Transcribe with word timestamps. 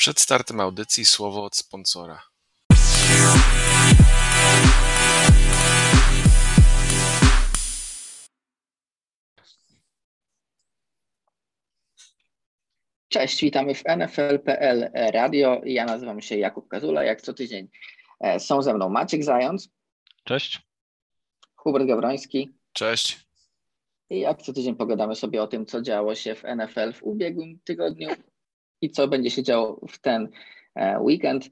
Przed 0.00 0.20
startem 0.20 0.60
audycji 0.60 1.04
słowo 1.04 1.44
od 1.44 1.56
sponsora. 1.56 2.22
Cześć, 13.08 13.42
witamy 13.42 13.74
w 13.74 13.82
NFL.pl 13.96 14.90
Radio. 14.94 15.60
Ja 15.64 15.84
nazywam 15.84 16.20
się 16.20 16.36
Jakub 16.36 16.68
Kazula. 16.68 17.04
Jak 17.04 17.22
co 17.22 17.34
tydzień 17.34 17.68
e, 18.20 18.40
są 18.40 18.62
ze 18.62 18.74
mną 18.74 18.88
Maciek 18.88 19.24
Zając. 19.24 19.68
Cześć. 20.24 20.62
Hubert 21.56 21.86
Gawroński. 21.86 22.50
Cześć. 22.72 23.26
I 24.10 24.20
jak 24.20 24.42
co 24.42 24.52
tydzień 24.52 24.76
pogadamy 24.76 25.16
sobie 25.16 25.42
o 25.42 25.46
tym, 25.46 25.66
co 25.66 25.82
działo 25.82 26.14
się 26.14 26.34
w 26.34 26.42
NFL 26.42 26.92
w 26.92 27.02
ubiegłym 27.02 27.60
tygodniu 27.64 28.08
i 28.80 28.90
co 28.90 29.08
będzie 29.08 29.30
się 29.30 29.42
działo 29.42 29.80
w 29.88 29.98
ten 29.98 30.28
e, 30.74 31.00
weekend. 31.00 31.50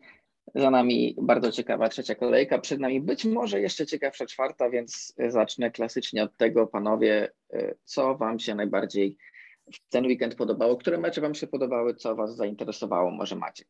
Za 0.54 0.70
nami 0.70 1.16
bardzo 1.22 1.52
ciekawa 1.52 1.88
trzecia 1.88 2.14
kolejka, 2.14 2.58
przed 2.58 2.80
nami 2.80 3.00
być 3.00 3.24
może 3.24 3.60
jeszcze 3.60 3.86
ciekawsza 3.86 4.26
czwarta, 4.26 4.70
więc 4.70 5.14
zacznę 5.28 5.70
klasycznie 5.70 6.22
od 6.22 6.36
tego, 6.36 6.66
panowie, 6.66 7.32
e, 7.52 7.74
co 7.84 8.16
Wam 8.16 8.38
się 8.38 8.54
najbardziej 8.54 9.16
w 9.72 9.88
ten 9.88 10.06
weekend 10.06 10.34
podobało? 10.34 10.76
Które 10.76 10.98
mecze 10.98 11.20
Wam 11.20 11.34
się 11.34 11.46
podobały? 11.46 11.94
Co 11.94 12.16
Was 12.16 12.36
zainteresowało? 12.36 13.10
Może 13.10 13.36
macie? 13.36 13.64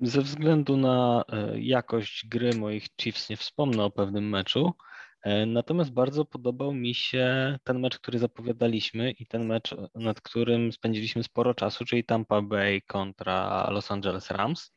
Ze 0.00 0.22
względu 0.22 0.76
na 0.76 1.24
e, 1.28 1.60
jakość 1.60 2.26
gry 2.28 2.50
moich 2.54 2.84
Chiefs 3.00 3.30
nie 3.30 3.36
wspomnę 3.36 3.84
o 3.84 3.90
pewnym 3.90 4.28
meczu, 4.28 4.72
natomiast 5.46 5.92
bardzo 5.92 6.24
podobał 6.24 6.74
mi 6.74 6.94
się 6.94 7.58
ten 7.64 7.80
mecz, 7.80 7.98
który 7.98 8.18
zapowiadaliśmy 8.18 9.10
i 9.10 9.26
ten 9.26 9.46
mecz, 9.46 9.74
nad 9.94 10.20
którym 10.20 10.72
spędziliśmy 10.72 11.22
sporo 11.22 11.54
czasu, 11.54 11.84
czyli 11.84 12.04
Tampa 12.04 12.42
Bay 12.42 12.80
kontra 12.86 13.70
Los 13.70 13.90
Angeles 13.90 14.30
Rams. 14.30 14.72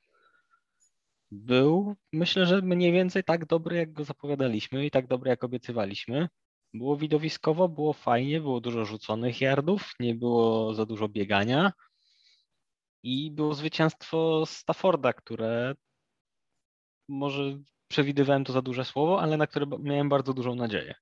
Był, 1.31 1.95
myślę, 2.13 2.45
że 2.45 2.61
mniej 2.61 2.91
więcej 2.91 3.23
tak 3.23 3.45
dobry, 3.45 3.77
jak 3.77 3.93
go 3.93 4.03
zapowiadaliśmy 4.03 4.85
i 4.85 4.91
tak 4.91 5.07
dobry, 5.07 5.29
jak 5.29 5.43
obiecywaliśmy. 5.43 6.27
Było 6.73 6.97
widowiskowo, 6.97 7.69
było 7.69 7.93
fajnie, 7.93 8.41
było 8.41 8.61
dużo 8.61 8.85
rzuconych 8.85 9.41
yardów, 9.41 9.93
nie 9.99 10.15
było 10.15 10.73
za 10.73 10.85
dużo 10.85 11.09
biegania 11.09 11.71
i 13.03 13.31
było 13.31 13.53
zwycięstwo 13.53 14.45
Stafforda, 14.45 15.13
które 15.13 15.75
może 17.07 17.59
przewidywałem 17.87 18.43
to 18.43 18.53
za 18.53 18.61
duże 18.61 18.85
słowo, 18.85 19.21
ale 19.21 19.37
na 19.37 19.47
które 19.47 19.65
miałem 19.79 20.09
bardzo 20.09 20.33
dużą 20.33 20.55
nadzieję. 20.55 20.95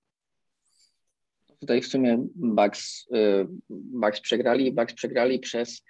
Tutaj 1.59 1.81
w 1.81 1.87
sumie 1.87 2.17
Bucks, 2.35 3.07
y, 3.15 3.47
Bucks 3.69 4.21
przegrali, 4.21 4.71
Bucks 4.71 4.93
przegrali 4.93 5.39
przez, 5.39 5.83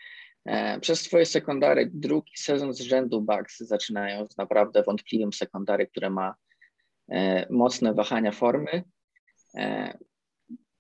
e, 0.46 0.80
przez 0.80 1.02
swoje 1.02 1.26
sekundary. 1.26 1.90
Drugi 1.94 2.32
sezon 2.36 2.74
z 2.74 2.82
rzędu 2.82 3.22
Bucks 3.22 3.60
zaczynają 3.60 4.28
z 4.30 4.38
naprawdę 4.38 4.84
wątpliwym 4.84 5.34
sekundary, 5.34 5.88
które 5.88 6.10
ma 6.10 6.36
e, 7.10 7.48
mocne 7.50 7.94
wahania 7.94 8.32
formy. 8.32 8.84
E, 9.58 9.98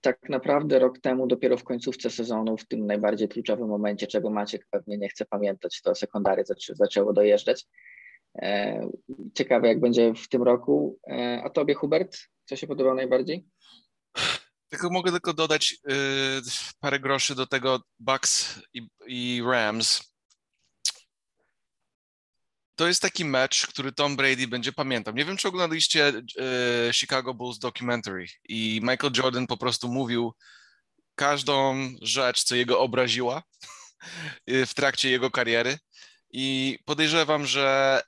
tak 0.02 0.30
naprawdę 0.30 0.80
rok 0.80 1.00
temu, 1.00 1.28
dopiero 1.28 1.58
w 1.58 1.64
końcówce 1.64 2.10
sezonu, 2.10 2.58
w 2.58 2.68
tym 2.68 2.86
najbardziej 2.86 3.28
kluczowym 3.28 3.68
momencie, 3.68 4.08
czego 4.08 4.30
Maciek 4.30 4.68
pewnie 4.72 4.98
nie 4.98 5.10
chce 5.10 5.26
pamiętać, 5.26 5.82
to 5.82 5.96
sekundary 5.96 6.46
zaczę, 6.46 6.76
zaczęło 6.76 7.14
dojeżdżać. 7.14 7.66
E, 8.36 8.82
ciekawe, 9.34 9.68
jak 9.68 9.80
będzie 9.80 10.14
w 10.14 10.28
tym 10.28 10.44
roku. 10.44 11.00
E, 11.08 11.42
a 11.44 11.50
tobie, 11.50 11.74
Hubert, 11.74 12.18
co 12.46 12.56
się 12.56 12.68
podobało 12.68 12.96
najbardziej? 12.96 13.46
Tylko 14.70 14.90
mogę 14.90 15.12
tylko 15.12 15.34
dodać 15.34 15.72
yy, 15.88 15.96
parę 16.80 17.00
groszy 17.00 17.36
do 17.36 17.48
tego 17.48 17.82
Bucks 18.00 18.62
i, 18.74 18.88
i 19.08 19.42
Rams 19.46 20.14
to 22.76 22.88
jest 22.88 23.02
taki 23.02 23.26
mecz, 23.26 23.68
który 23.68 23.92
Tom 23.92 24.16
Brady 24.16 24.48
będzie 24.48 24.74
pamiętał. 24.74 25.14
Nie 25.14 25.26
wiem, 25.26 25.38
czy 25.38 25.48
oglądaliście 25.48 26.08
e, 26.08 26.94
Chicago 26.94 27.34
Bulls 27.34 27.60
documentary 27.60 28.26
i 28.50 28.80
Michael 28.84 29.14
Jordan 29.18 29.48
po 29.48 29.58
prostu 29.58 29.88
mówił 29.88 30.34
każdą 31.16 31.76
rzecz, 32.02 32.44
co 32.44 32.56
jego 32.56 32.80
obraziła 32.80 33.44
w 34.68 34.74
trakcie 34.74 35.10
jego 35.10 35.32
kariery 35.32 35.78
i 36.32 36.80
podejrzewam, 36.86 37.46
że 37.46 38.02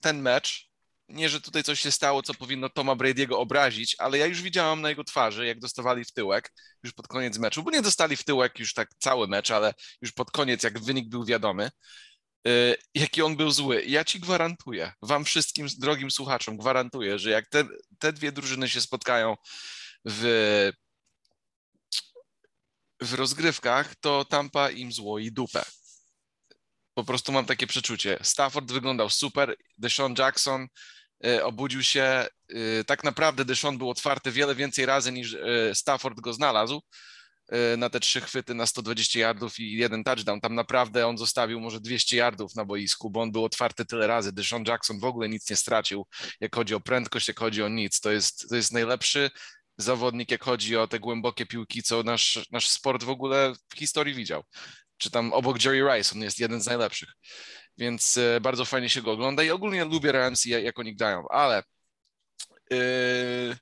ten 0.00 0.22
mecz, 0.22 0.68
nie, 1.08 1.28
że 1.28 1.40
tutaj 1.40 1.62
coś 1.64 1.80
się 1.80 1.90
stało, 1.90 2.22
co 2.22 2.34
powinno 2.34 2.68
Toma 2.68 2.92
Brady'ego 2.96 3.34
obrazić, 3.34 3.96
ale 3.98 4.18
ja 4.18 4.26
już 4.26 4.42
widziałam 4.42 4.80
na 4.80 4.88
jego 4.88 5.04
twarzy, 5.04 5.46
jak 5.46 5.58
dostawali 5.60 6.04
w 6.04 6.12
tyłek 6.12 6.52
już 6.82 6.92
pod 6.92 7.08
koniec 7.08 7.38
meczu, 7.38 7.62
bo 7.62 7.70
nie 7.70 7.82
dostali 7.82 8.16
w 8.16 8.24
tyłek 8.24 8.58
już 8.58 8.74
tak 8.74 8.88
cały 8.98 9.28
mecz, 9.28 9.50
ale 9.50 9.74
już 10.02 10.12
pod 10.12 10.30
koniec, 10.30 10.62
jak 10.62 10.78
wynik 10.78 11.08
był 11.08 11.24
wiadomy, 11.24 11.70
Y, 12.48 12.76
jaki 12.94 13.22
on 13.22 13.36
był 13.36 13.50
zły. 13.50 13.84
Ja 13.86 14.04
ci 14.04 14.20
gwarantuję, 14.20 14.92
wam 15.02 15.24
wszystkim 15.24 15.66
drogim 15.78 16.10
słuchaczom 16.10 16.56
gwarantuję, 16.56 17.18
że 17.18 17.30
jak 17.30 17.48
te, 17.48 17.64
te 17.98 18.12
dwie 18.12 18.32
drużyny 18.32 18.68
się 18.68 18.80
spotkają 18.80 19.36
w, 20.04 20.72
w 23.00 23.14
rozgrywkach, 23.14 23.94
to 24.00 24.24
Tampa 24.24 24.70
im 24.70 24.92
zło 24.92 25.18
i 25.18 25.32
dupę. 25.32 25.64
Po 26.94 27.04
prostu 27.04 27.32
mam 27.32 27.46
takie 27.46 27.66
przeczucie. 27.66 28.18
Stafford 28.22 28.72
wyglądał 28.72 29.10
super, 29.10 29.56
Deshaun 29.78 30.14
Jackson 30.18 30.66
y, 31.26 31.44
obudził 31.44 31.82
się. 31.82 32.26
Y, 32.52 32.84
tak 32.86 33.04
naprawdę 33.04 33.44
Deshaun 33.44 33.78
był 33.78 33.90
otwarty 33.90 34.32
wiele 34.32 34.54
więcej 34.54 34.86
razy 34.86 35.12
niż 35.12 35.36
Stafford 35.74 36.20
go 36.20 36.32
znalazł. 36.32 36.82
Na 37.78 37.90
te 37.90 38.00
trzy 38.00 38.20
chwyty 38.20 38.54
na 38.54 38.66
120 38.66 39.18
yardów 39.18 39.58
i 39.58 39.72
jeden 39.72 40.04
touchdown. 40.04 40.40
Tam 40.40 40.54
naprawdę 40.54 41.06
on 41.06 41.18
zostawił 41.18 41.60
może 41.60 41.80
200 41.80 42.16
yardów 42.16 42.54
na 42.54 42.64
boisku, 42.64 43.10
bo 43.10 43.22
on 43.22 43.32
był 43.32 43.44
otwarty 43.44 43.84
tyle 43.84 44.06
razy. 44.06 44.32
Deshaun 44.32 44.64
Jackson 44.66 45.00
w 45.00 45.04
ogóle 45.04 45.28
nic 45.28 45.50
nie 45.50 45.56
stracił, 45.56 46.06
jak 46.40 46.54
chodzi 46.54 46.74
o 46.74 46.80
prędkość, 46.80 47.28
jak 47.28 47.38
chodzi 47.38 47.62
o 47.62 47.68
nic. 47.68 48.00
To 48.00 48.10
jest, 48.10 48.48
to 48.48 48.56
jest 48.56 48.72
najlepszy 48.72 49.30
zawodnik, 49.78 50.30
jak 50.30 50.44
chodzi 50.44 50.76
o 50.76 50.86
te 50.86 51.00
głębokie 51.00 51.46
piłki, 51.46 51.82
co 51.82 52.02
nasz, 52.02 52.46
nasz 52.50 52.68
sport 52.68 53.04
w 53.04 53.08
ogóle 53.08 53.52
w 53.68 53.78
historii 53.78 54.14
widział. 54.14 54.44
Czy 54.98 55.10
tam 55.10 55.32
obok 55.32 55.64
Jerry 55.64 55.94
Rice, 55.94 56.14
on 56.14 56.22
jest 56.22 56.38
jeden 56.38 56.60
z 56.60 56.66
najlepszych. 56.66 57.08
Więc 57.78 58.16
y, 58.16 58.38
bardzo 58.40 58.64
fajnie 58.64 58.90
się 58.90 59.02
go 59.02 59.12
ogląda 59.12 59.42
i 59.42 59.50
ogólnie 59.50 59.84
lubię 59.84 60.12
Rams, 60.12 60.44
jak 60.44 60.78
oni 60.78 60.96
grają, 60.96 61.28
ale 61.28 61.62
yy, 62.70 63.56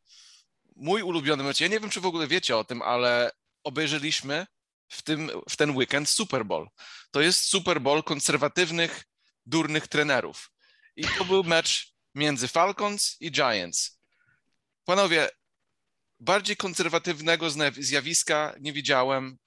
mój 0.77 1.03
ulubiony 1.03 1.45
mecz, 1.45 1.61
ja 1.61 1.69
nie 1.69 1.81
wiem, 1.81 1.91
czy 1.91 2.01
w 2.01 2.07
ogóle 2.07 2.27
wiecie 2.27 2.57
o 2.57 2.65
tym, 2.65 2.83
ale 2.83 3.31
obejrzeliśmy 3.65 4.47
w, 4.89 5.03
tym, 5.03 5.31
w 5.49 5.57
ten 5.57 5.77
weekend 5.77 6.09
Super 6.09 6.47
Bowl. 6.47 6.69
To 7.11 7.21
jest 7.21 7.45
Super 7.45 7.81
Bowl 7.81 8.03
konserwatywnych, 8.03 9.05
durnych 9.47 9.89
trenerów. 9.89 10.51
I 10.97 11.05
to 11.05 11.25
był 11.25 11.45
mecz 11.45 11.95
między 12.15 12.49
Falcons 12.49 13.17
i 13.21 13.31
Giants. 13.31 14.01
Panowie, 14.85 15.29
bardziej 16.21 16.57
konserwatywnego 16.57 17.51
zjawiska 17.79 18.55
nie 18.61 18.73
widziałem 18.73 19.39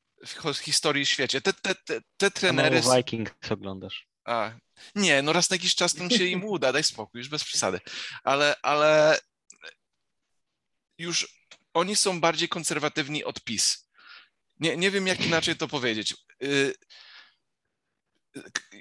w 0.53 0.57
historii 0.57 1.05
świecie. 1.05 1.41
Te, 1.41 1.53
te, 1.53 1.75
te, 1.75 2.01
te 2.17 2.31
trenery... 2.31 2.81
A 2.91 2.97
Vikings 2.97 3.31
oglądasz. 3.51 4.07
A, 4.25 4.51
nie, 4.95 5.21
no 5.21 5.33
raz 5.33 5.49
na 5.49 5.55
jakiś 5.55 5.75
czas 5.75 5.95
tam 5.95 6.09
się 6.09 6.25
im 6.25 6.45
uda, 6.45 6.73
daj 6.73 6.83
spokój, 6.83 7.19
już 7.19 7.29
bez 7.29 7.43
przesady. 7.43 7.79
Ale, 8.23 8.55
ale 8.61 9.19
już 10.97 11.27
oni 11.73 11.95
są 11.95 12.21
bardziej 12.21 12.49
konserwatywni 12.49 13.23
od 13.23 13.43
PiS 13.43 13.85
nie, 14.59 14.77
nie 14.77 14.91
wiem, 14.91 15.07
jak 15.07 15.25
inaczej 15.25 15.55
to 15.55 15.67
powiedzieć. 15.67 16.15
Y, 16.43 16.73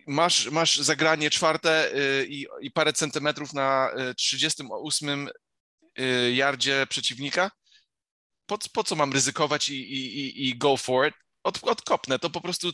masz, 0.07 0.51
masz 0.51 0.77
zagranie 0.77 1.31
czwarte 1.31 1.97
y, 1.97 2.27
i, 2.29 2.47
i 2.61 2.71
parę 2.71 2.93
centymetrów 2.93 3.53
na 3.53 3.91
38 4.17 5.29
y, 5.99 6.33
yardzie 6.35 6.87
przeciwnika? 6.91 7.51
Po, 8.47 8.59
po 8.73 8.85
co 8.85 8.97
mam 8.97 9.13
ryzykować 9.13 9.69
i, 9.69 9.93
i, 9.93 10.49
i 10.49 10.59
go 10.59 10.77
for 10.77 11.09
it? 11.09 11.15
Od, 11.45 11.59
odkopnę, 11.63 12.19
to 12.19 12.31
po 12.31 12.41
prostu 12.41 12.71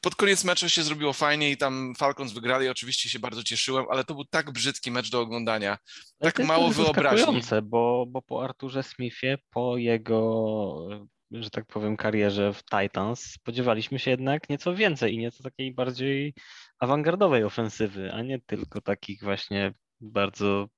pod 0.00 0.14
koniec 0.14 0.44
meczu 0.44 0.68
się 0.68 0.82
zrobiło 0.82 1.12
fajnie 1.12 1.50
i 1.50 1.56
tam 1.56 1.94
Falcons 1.98 2.32
wygrali, 2.32 2.68
oczywiście 2.68 3.08
się 3.08 3.18
bardzo 3.18 3.42
cieszyłem, 3.42 3.86
ale 3.90 4.04
to 4.04 4.14
był 4.14 4.24
tak 4.24 4.50
brzydki 4.50 4.90
mecz 4.90 5.10
do 5.10 5.20
oglądania, 5.20 5.78
tak 6.18 6.38
mało 6.38 6.70
wyobraźni. 6.70 7.40
Bo, 7.62 8.04
bo 8.08 8.22
po 8.22 8.44
Arturze 8.44 8.82
Smithie, 8.82 9.38
po 9.50 9.76
jego 9.76 11.04
że 11.30 11.50
tak 11.50 11.66
powiem, 11.66 11.96
karierze 11.96 12.52
w 12.52 12.62
Titans 12.64 13.24
spodziewaliśmy 13.24 13.98
się 13.98 14.10
jednak 14.10 14.48
nieco 14.48 14.74
więcej 14.74 15.14
i 15.14 15.18
nieco 15.18 15.42
takiej 15.42 15.74
bardziej 15.74 16.34
awangardowej 16.78 17.44
ofensywy, 17.44 18.12
a 18.12 18.22
nie 18.22 18.40
tylko 18.40 18.80
takich 18.80 19.22
właśnie 19.22 19.74
bardzo, 20.00 20.68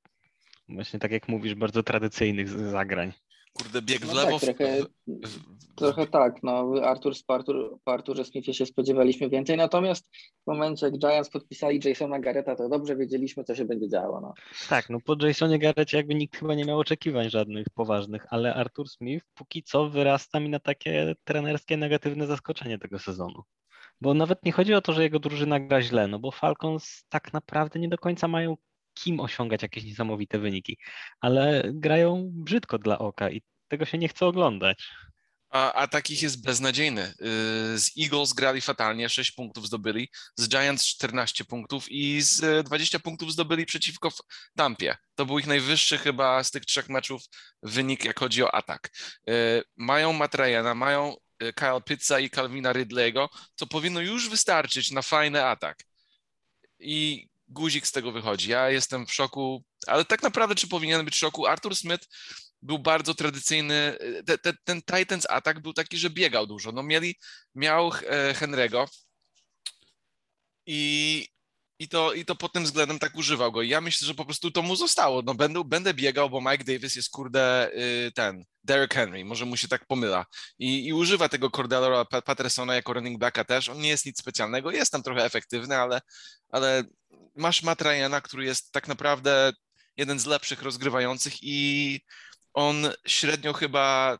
właśnie 0.68 0.98
tak 0.98 1.10
jak 1.10 1.28
mówisz, 1.28 1.54
bardzo 1.54 1.82
tradycyjnych 1.82 2.48
zagrań. 2.48 3.12
Kurde, 3.58 3.82
bieg 3.82 4.06
w 4.06 4.08
no 4.08 4.14
lewo. 4.14 4.40
Tak, 4.40 4.56
trochę, 4.56 4.82
trochę 5.76 6.06
tak. 6.06 6.42
No, 6.42 6.72
Artur, 6.82 7.12
po, 7.26 7.34
Artur, 7.34 7.78
po 7.84 7.92
Arturze 7.92 8.24
Smithie 8.24 8.54
się 8.54 8.66
spodziewaliśmy 8.66 9.28
więcej, 9.28 9.56
natomiast 9.56 10.08
w 10.44 10.46
momencie, 10.46 10.86
jak 10.86 10.98
Giants 10.98 11.30
podpisali 11.30 11.80
Jasona 11.84 12.18
Garretta, 12.18 12.56
to 12.56 12.68
dobrze 12.68 12.96
wiedzieliśmy, 12.96 13.44
co 13.44 13.54
się 13.54 13.64
będzie 13.64 13.88
działo. 13.88 14.20
No. 14.20 14.34
Tak, 14.68 14.90
no 14.90 14.98
po 15.00 15.26
Jasonie 15.26 15.58
Garretcie 15.58 15.96
jakby 15.96 16.14
nikt 16.14 16.36
chyba 16.36 16.54
nie 16.54 16.64
miał 16.64 16.78
oczekiwań 16.78 17.30
żadnych 17.30 17.66
poważnych, 17.74 18.26
ale 18.30 18.54
Artur 18.54 18.88
Smith 18.88 19.26
póki 19.34 19.62
co 19.62 19.90
wyrasta 19.90 20.40
mi 20.40 20.48
na 20.48 20.60
takie 20.60 21.14
trenerskie 21.24 21.76
negatywne 21.76 22.26
zaskoczenie 22.26 22.78
tego 22.78 22.98
sezonu. 22.98 23.42
Bo 24.00 24.14
nawet 24.14 24.44
nie 24.44 24.52
chodzi 24.52 24.74
o 24.74 24.80
to, 24.80 24.92
że 24.92 25.02
jego 25.02 25.18
drużyna 25.18 25.60
gra 25.60 25.82
źle, 25.82 26.08
no 26.08 26.18
bo 26.18 26.30
Falcons 26.30 27.04
tak 27.08 27.32
naprawdę 27.32 27.80
nie 27.80 27.88
do 27.88 27.98
końca 27.98 28.28
mają 28.28 28.56
kim 28.96 29.20
osiągać 29.20 29.62
jakieś 29.62 29.84
niesamowite 29.84 30.38
wyniki, 30.38 30.78
ale 31.20 31.62
grają 31.74 32.30
brzydko 32.32 32.78
dla 32.78 32.98
oka 32.98 33.30
i 33.30 33.42
tego 33.68 33.84
się 33.84 33.98
nie 33.98 34.08
chce 34.08 34.26
oglądać. 34.26 34.88
A, 35.50 35.72
a 35.72 35.88
takich 35.88 36.22
jest 36.22 36.44
beznadziejny. 36.44 37.02
Y, 37.02 37.78
z 37.78 37.90
Eagles 37.98 38.32
grali 38.32 38.60
fatalnie, 38.60 39.08
6 39.08 39.32
punktów 39.32 39.66
zdobyli, 39.66 40.08
z 40.36 40.48
Giants 40.48 40.86
14 40.86 41.44
punktów 41.44 41.86
i 41.88 42.22
z 42.22 42.66
20 42.66 42.98
punktów 42.98 43.32
zdobyli 43.32 43.66
przeciwko 43.66 44.12
Tampie. 44.56 44.96
To 45.14 45.26
był 45.26 45.38
ich 45.38 45.46
najwyższy 45.46 45.98
chyba 45.98 46.44
z 46.44 46.50
tych 46.50 46.64
trzech 46.64 46.88
meczów 46.88 47.22
wynik, 47.62 48.04
jak 48.04 48.18
chodzi 48.20 48.42
o 48.42 48.54
atak. 48.54 48.90
Y, 49.30 49.62
mają 49.76 50.12
Matrajana, 50.12 50.74
mają 50.74 51.16
y, 51.42 51.52
Kyle 51.52 51.80
Pizza 51.84 52.20
i 52.20 52.30
Calvina 52.30 52.72
Ridley'ego, 52.72 53.28
co 53.54 53.66
powinno 53.66 54.00
już 54.00 54.28
wystarczyć 54.28 54.90
na 54.90 55.02
fajny 55.02 55.44
atak. 55.44 55.84
I 56.78 57.28
guzik 57.48 57.86
z 57.86 57.92
tego 57.92 58.12
wychodzi. 58.12 58.50
Ja 58.50 58.70
jestem 58.70 59.06
w 59.06 59.12
szoku, 59.14 59.64
ale 59.86 60.04
tak 60.04 60.22
naprawdę 60.22 60.54
czy 60.54 60.68
powinien 60.68 61.04
być 61.04 61.14
w 61.14 61.18
szoku? 61.18 61.46
Arthur 61.46 61.76
Smith 61.76 62.08
był 62.62 62.78
bardzo 62.78 63.14
tradycyjny. 63.14 63.98
Te, 64.26 64.38
te, 64.38 64.52
ten 64.64 64.82
Titans 64.82 65.26
atak 65.30 65.60
był 65.60 65.72
taki, 65.72 65.98
że 65.98 66.10
biegał 66.10 66.46
dużo. 66.46 66.72
No 66.72 66.82
mieli, 66.82 67.16
miał 67.54 67.92
e, 68.06 68.34
Henry'ego 68.34 68.86
i, 70.66 71.28
i, 71.78 71.88
to, 71.88 72.12
i 72.12 72.24
to 72.24 72.36
pod 72.36 72.52
tym 72.52 72.64
względem 72.64 72.98
tak 72.98 73.16
używał 73.16 73.52
go. 73.52 73.62
I 73.62 73.68
ja 73.68 73.80
myślę, 73.80 74.06
że 74.06 74.14
po 74.14 74.24
prostu 74.24 74.50
to 74.50 74.62
mu 74.62 74.76
zostało. 74.76 75.22
No 75.22 75.34
będę, 75.34 75.64
będę 75.64 75.94
biegał, 75.94 76.30
bo 76.30 76.40
Mike 76.40 76.64
Davis 76.64 76.96
jest 76.96 77.10
kurde 77.10 77.70
y, 77.72 78.12
ten, 78.14 78.44
Derrick 78.64 78.94
Henry, 78.94 79.24
może 79.24 79.44
mu 79.44 79.56
się 79.56 79.68
tak 79.68 79.86
pomyla. 79.86 80.26
I, 80.58 80.86
i 80.86 80.92
używa 80.92 81.28
tego 81.28 81.50
Cordellera 81.50 82.04
Pattersona 82.04 82.74
jako 82.74 82.92
running 82.92 83.18
backa 83.18 83.44
też. 83.44 83.68
On 83.68 83.78
nie 83.78 83.88
jest 83.88 84.06
nic 84.06 84.18
specjalnego, 84.18 84.70
jest 84.70 84.92
tam 84.92 85.02
trochę 85.02 85.24
efektywny, 85.24 85.76
ale, 85.76 86.00
ale 86.50 86.84
masz 87.36 87.62
Matt 87.62 87.82
Ryana, 87.82 88.20
który 88.20 88.44
jest 88.44 88.72
tak 88.72 88.88
naprawdę 88.88 89.52
jeden 89.96 90.18
z 90.18 90.26
lepszych 90.26 90.62
rozgrywających 90.62 91.34
i 91.42 92.00
on 92.54 92.92
średnio 93.06 93.52
chyba 93.52 94.18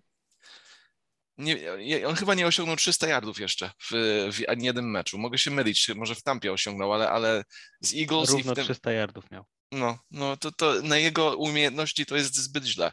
nie, 1.39 2.09
on 2.09 2.15
chyba 2.15 2.35
nie 2.35 2.47
osiągnął 2.47 2.77
300 2.77 3.07
yardów 3.09 3.39
jeszcze 3.41 3.71
w, 3.83 3.91
w 4.33 4.49
ani 4.49 4.67
jednym 4.67 4.91
meczu. 4.91 5.19
Mogę 5.19 5.39
się 5.39 5.51
mylić, 5.51 5.89
może 5.89 6.15
w 6.15 6.23
Tampie 6.23 6.53
osiągnął, 6.53 6.93
ale, 6.93 7.11
ale 7.11 7.45
z 7.81 7.95
Eagles... 7.95 8.31
Równo 8.31 8.53
i 8.53 8.55
w 8.55 8.57
tym, 8.57 8.65
300 8.65 8.93
yardów 8.93 9.31
miał. 9.31 9.45
No, 9.73 9.99
no 10.11 10.37
to, 10.37 10.53
to 10.53 10.83
na 10.83 10.97
jego 10.97 11.37
umiejętności 11.37 12.07
to 12.07 12.17
jest 12.17 12.37
zbyt 12.37 12.65
źle. 12.65 12.93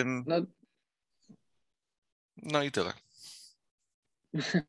Ym... 0.00 0.24
No. 0.26 0.36
no 2.36 2.62
i 2.62 2.72
tyle. 2.72 2.92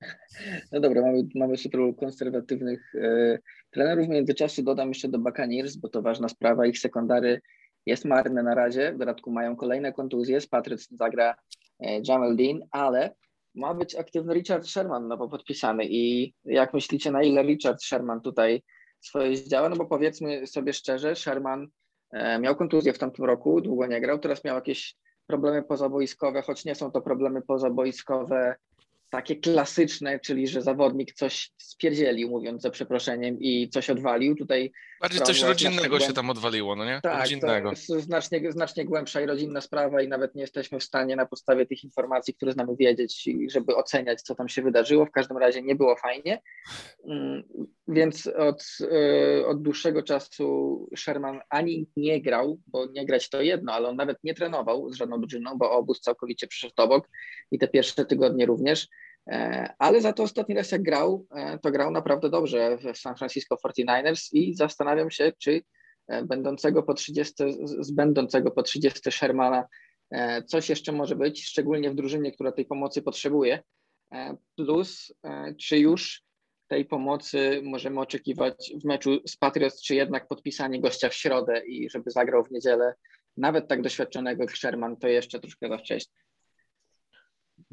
No 0.71 0.80
dobra, 0.80 1.01
mamy, 1.01 1.24
mamy 1.36 1.57
super 1.57 1.80
konserwatywnych 2.00 2.95
e, 2.95 3.39
trenerów. 3.71 4.06
W 4.06 4.10
międzyczasie 4.10 4.63
dodam 4.63 4.88
jeszcze 4.88 5.07
do 5.07 5.19
Buccaneers, 5.19 5.75
bo 5.75 5.89
to 5.89 6.01
ważna 6.01 6.30
sprawa. 6.30 6.65
Ich 6.65 6.80
sekundary 6.80 7.42
jest 7.86 8.06
marny 8.06 8.44
na 8.44 8.56
razie. 8.56 8.94
W 8.94 8.98
dodatku 8.98 9.31
mają 9.31 9.56
kolejne 9.56 9.94
kontuzje. 9.94 10.42
Z 10.42 10.48
Patriots 10.48 10.88
zagra 10.92 11.36
e, 11.80 12.01
Jamal 12.07 12.36
Dean, 12.36 12.60
ale 12.71 13.15
ma 13.56 13.74
być 13.74 13.95
aktywny 13.95 14.33
Richard 14.33 14.68
Sherman 14.68 15.07
nowo 15.07 15.30
podpisany. 15.30 15.86
I 15.86 16.33
jak 16.45 16.74
myślicie, 16.74 17.12
na 17.12 17.24
ile 17.24 17.44
Richard 17.44 17.83
Sherman 17.83 18.21
tutaj 18.21 18.63
swoje 19.01 19.38
zdziała? 19.38 19.69
No 19.69 19.75
bo 19.75 19.86
powiedzmy 19.86 20.48
sobie 20.48 20.74
szczerze, 20.74 21.15
Sherman 21.15 21.68
e, 22.12 22.39
miał 22.39 22.56
kontuzję 22.56 22.94
w 22.94 23.00
tamtym 23.00 23.25
roku, 23.25 23.62
długo 23.62 23.88
nie 23.88 24.01
grał, 24.01 24.19
teraz 24.19 24.44
miał 24.44 24.56
jakieś 24.56 24.95
problemy 25.27 25.63
pozaboiskowe, 25.63 26.42
choć 26.42 26.65
nie 26.65 26.75
są 26.75 26.92
to 26.92 27.01
problemy 27.01 27.42
pozaboiskowe 27.42 28.56
takie 29.13 29.36
klasyczne, 29.36 30.19
czyli 30.19 30.48
że 30.48 30.62
zawodnik 30.62 31.13
coś 31.13 31.51
spierdzielił, 31.57 32.30
mówiąc 32.30 32.62
za 32.62 32.69
przeproszeniem, 32.69 33.38
i 33.39 33.69
coś 33.69 33.89
odwalił. 33.89 34.36
Tutaj 34.36 34.71
Bardziej 35.01 35.21
coś 35.21 35.42
rodzinnego 35.42 36.00
się 36.00 36.13
tam 36.13 36.30
odwaliło, 36.30 36.75
no 36.75 36.86
nie? 36.86 37.00
Tak, 37.04 37.21
rodzinnego. 37.21 37.69
to 37.69 37.75
jest 37.75 38.06
znacznie, 38.06 38.51
znacznie 38.51 38.86
głębsza 38.86 39.21
i 39.21 39.25
rodzinna 39.25 39.62
sprawa 39.62 40.01
i 40.01 40.07
nawet 40.07 40.36
nie 40.36 40.42
jesteśmy 40.42 40.80
w 40.80 40.83
stanie 40.83 41.15
na 41.15 41.25
podstawie 41.25 41.65
tych 41.65 41.83
informacji, 41.83 42.33
które 42.33 42.51
znamy 42.51 42.75
wiedzieć, 42.75 43.30
żeby 43.51 43.75
oceniać, 43.75 44.21
co 44.21 44.36
tam 44.36 44.50
się 44.50 44.62
wydarzyło. 44.62 45.06
W 45.06 45.12
każdym 45.12 45.38
razie 45.38 45.62
nie 45.62 45.75
było 45.75 45.95
fajnie. 45.95 46.42
Mm, 47.07 47.44
więc 47.88 48.27
od, 48.27 48.77
e, 48.92 49.45
od 49.45 49.62
dłuższego 49.62 50.04
czasu 50.04 50.89
Sherman 50.95 51.39
ani 51.50 51.88
nie 51.98 52.21
grał, 52.21 52.60
bo 52.68 52.86
nie 52.86 53.06
grać 53.06 53.30
to 53.30 53.42
jedno, 53.42 53.74
ale 53.74 53.89
on 53.89 53.95
nawet 53.95 54.18
nie 54.24 54.33
trenował 54.33 54.89
z 54.89 54.95
żadną 54.95 55.19
drużyną, 55.19 55.57
bo 55.57 55.71
obóz 55.71 56.01
całkowicie 56.01 56.48
przyszedł 56.48 56.74
obok 56.77 57.10
i 57.51 57.60
te 57.60 57.68
pierwsze 57.68 58.06
tygodnie 58.06 58.45
również. 58.45 58.88
E, 59.27 59.73
ale 59.79 60.01
za 60.01 60.13
to 60.13 60.23
ostatni 60.23 60.55
raz 60.55 60.71
jak 60.71 60.83
grał, 60.83 61.27
e, 61.31 61.59
to 61.59 61.71
grał 61.71 61.91
naprawdę 61.91 62.29
dobrze 62.29 62.77
w 62.77 62.97
San 62.97 63.15
Francisco 63.15 63.55
49ers 63.55 64.29
i 64.31 64.55
zastanawiam 64.55 65.11
się, 65.11 65.31
czy 65.39 65.61
będącego 66.25 66.83
po 66.83 66.93
30, 66.93 67.33
z 67.79 67.91
będącego 67.91 68.51
po 68.51 68.63
30 68.63 69.11
Shermana 69.11 69.67
coś 70.47 70.69
jeszcze 70.69 70.91
może 70.91 71.15
być, 71.15 71.45
szczególnie 71.45 71.91
w 71.91 71.95
drużynie, 71.95 72.31
która 72.31 72.51
tej 72.51 72.65
pomocy 72.65 73.01
potrzebuje. 73.01 73.63
Plus, 74.55 75.13
czy 75.59 75.79
już 75.79 76.23
tej 76.67 76.85
pomocy 76.85 77.61
możemy 77.63 77.99
oczekiwać 77.99 78.73
w 78.81 78.85
meczu 78.85 79.19
z 79.27 79.37
Patriots, 79.37 79.83
czy 79.83 79.95
jednak 79.95 80.27
podpisanie 80.27 80.81
gościa 80.81 81.09
w 81.09 81.13
środę 81.13 81.65
i 81.65 81.89
żeby 81.89 82.11
zagrał 82.11 82.43
w 82.43 82.51
niedzielę, 82.51 82.93
nawet 83.37 83.67
tak 83.67 83.81
doświadczonego 83.81 84.43
jak 84.43 84.57
Sherman, 84.57 84.97
to 84.97 85.07
jeszcze 85.07 85.39
troszkę 85.39 85.69
za 85.69 85.77
wcześnie. 85.77 86.22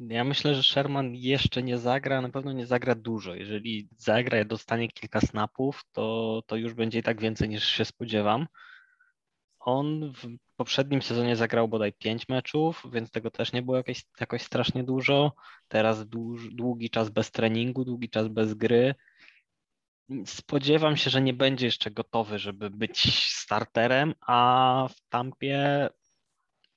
Ja 0.09 0.25
myślę, 0.25 0.55
że 0.55 0.63
Sherman 0.63 1.15
jeszcze 1.15 1.63
nie 1.63 1.79
zagra, 1.79 2.21
na 2.21 2.29
pewno 2.29 2.53
nie 2.53 2.67
zagra 2.67 2.95
dużo. 2.95 3.35
Jeżeli 3.35 3.89
zagra 3.97 4.41
i 4.41 4.47
dostanie 4.47 4.89
kilka 4.89 5.21
snapów, 5.21 5.85
to, 5.93 6.43
to 6.47 6.57
już 6.57 6.75
będzie 6.75 6.99
i 6.99 7.03
tak 7.03 7.21
więcej 7.21 7.49
niż 7.49 7.65
się 7.65 7.85
spodziewam. 7.85 8.47
On 9.59 10.13
w 10.13 10.37
poprzednim 10.57 11.03
sezonie 11.03 11.37
zagrał 11.37 11.69
bodaj 11.69 11.93
5 11.93 12.29
meczów, 12.29 12.87
więc 12.93 13.11
tego 13.11 13.31
też 13.31 13.53
nie 13.53 13.63
było 13.63 13.77
jakieś, 13.77 14.05
jakoś 14.21 14.43
strasznie 14.43 14.85
dużo. 14.85 15.33
Teraz 15.69 16.09
dłuż, 16.09 16.55
długi 16.55 16.91
czas 16.91 17.11
bez 17.11 17.31
treningu, 17.31 17.85
długi 17.85 18.11
czas 18.11 18.29
bez 18.29 18.55
gry. 18.55 18.95
Spodziewam 20.27 20.97
się, 20.97 21.11
że 21.11 21.21
nie 21.23 21.35
będzie 21.35 21.67
jeszcze 21.67 21.91
gotowy, 21.91 22.39
żeby 22.39 22.71
być 22.71 23.25
starterem, 23.35 24.15
a 24.21 24.89
w 24.91 25.09
Tampie 25.09 25.89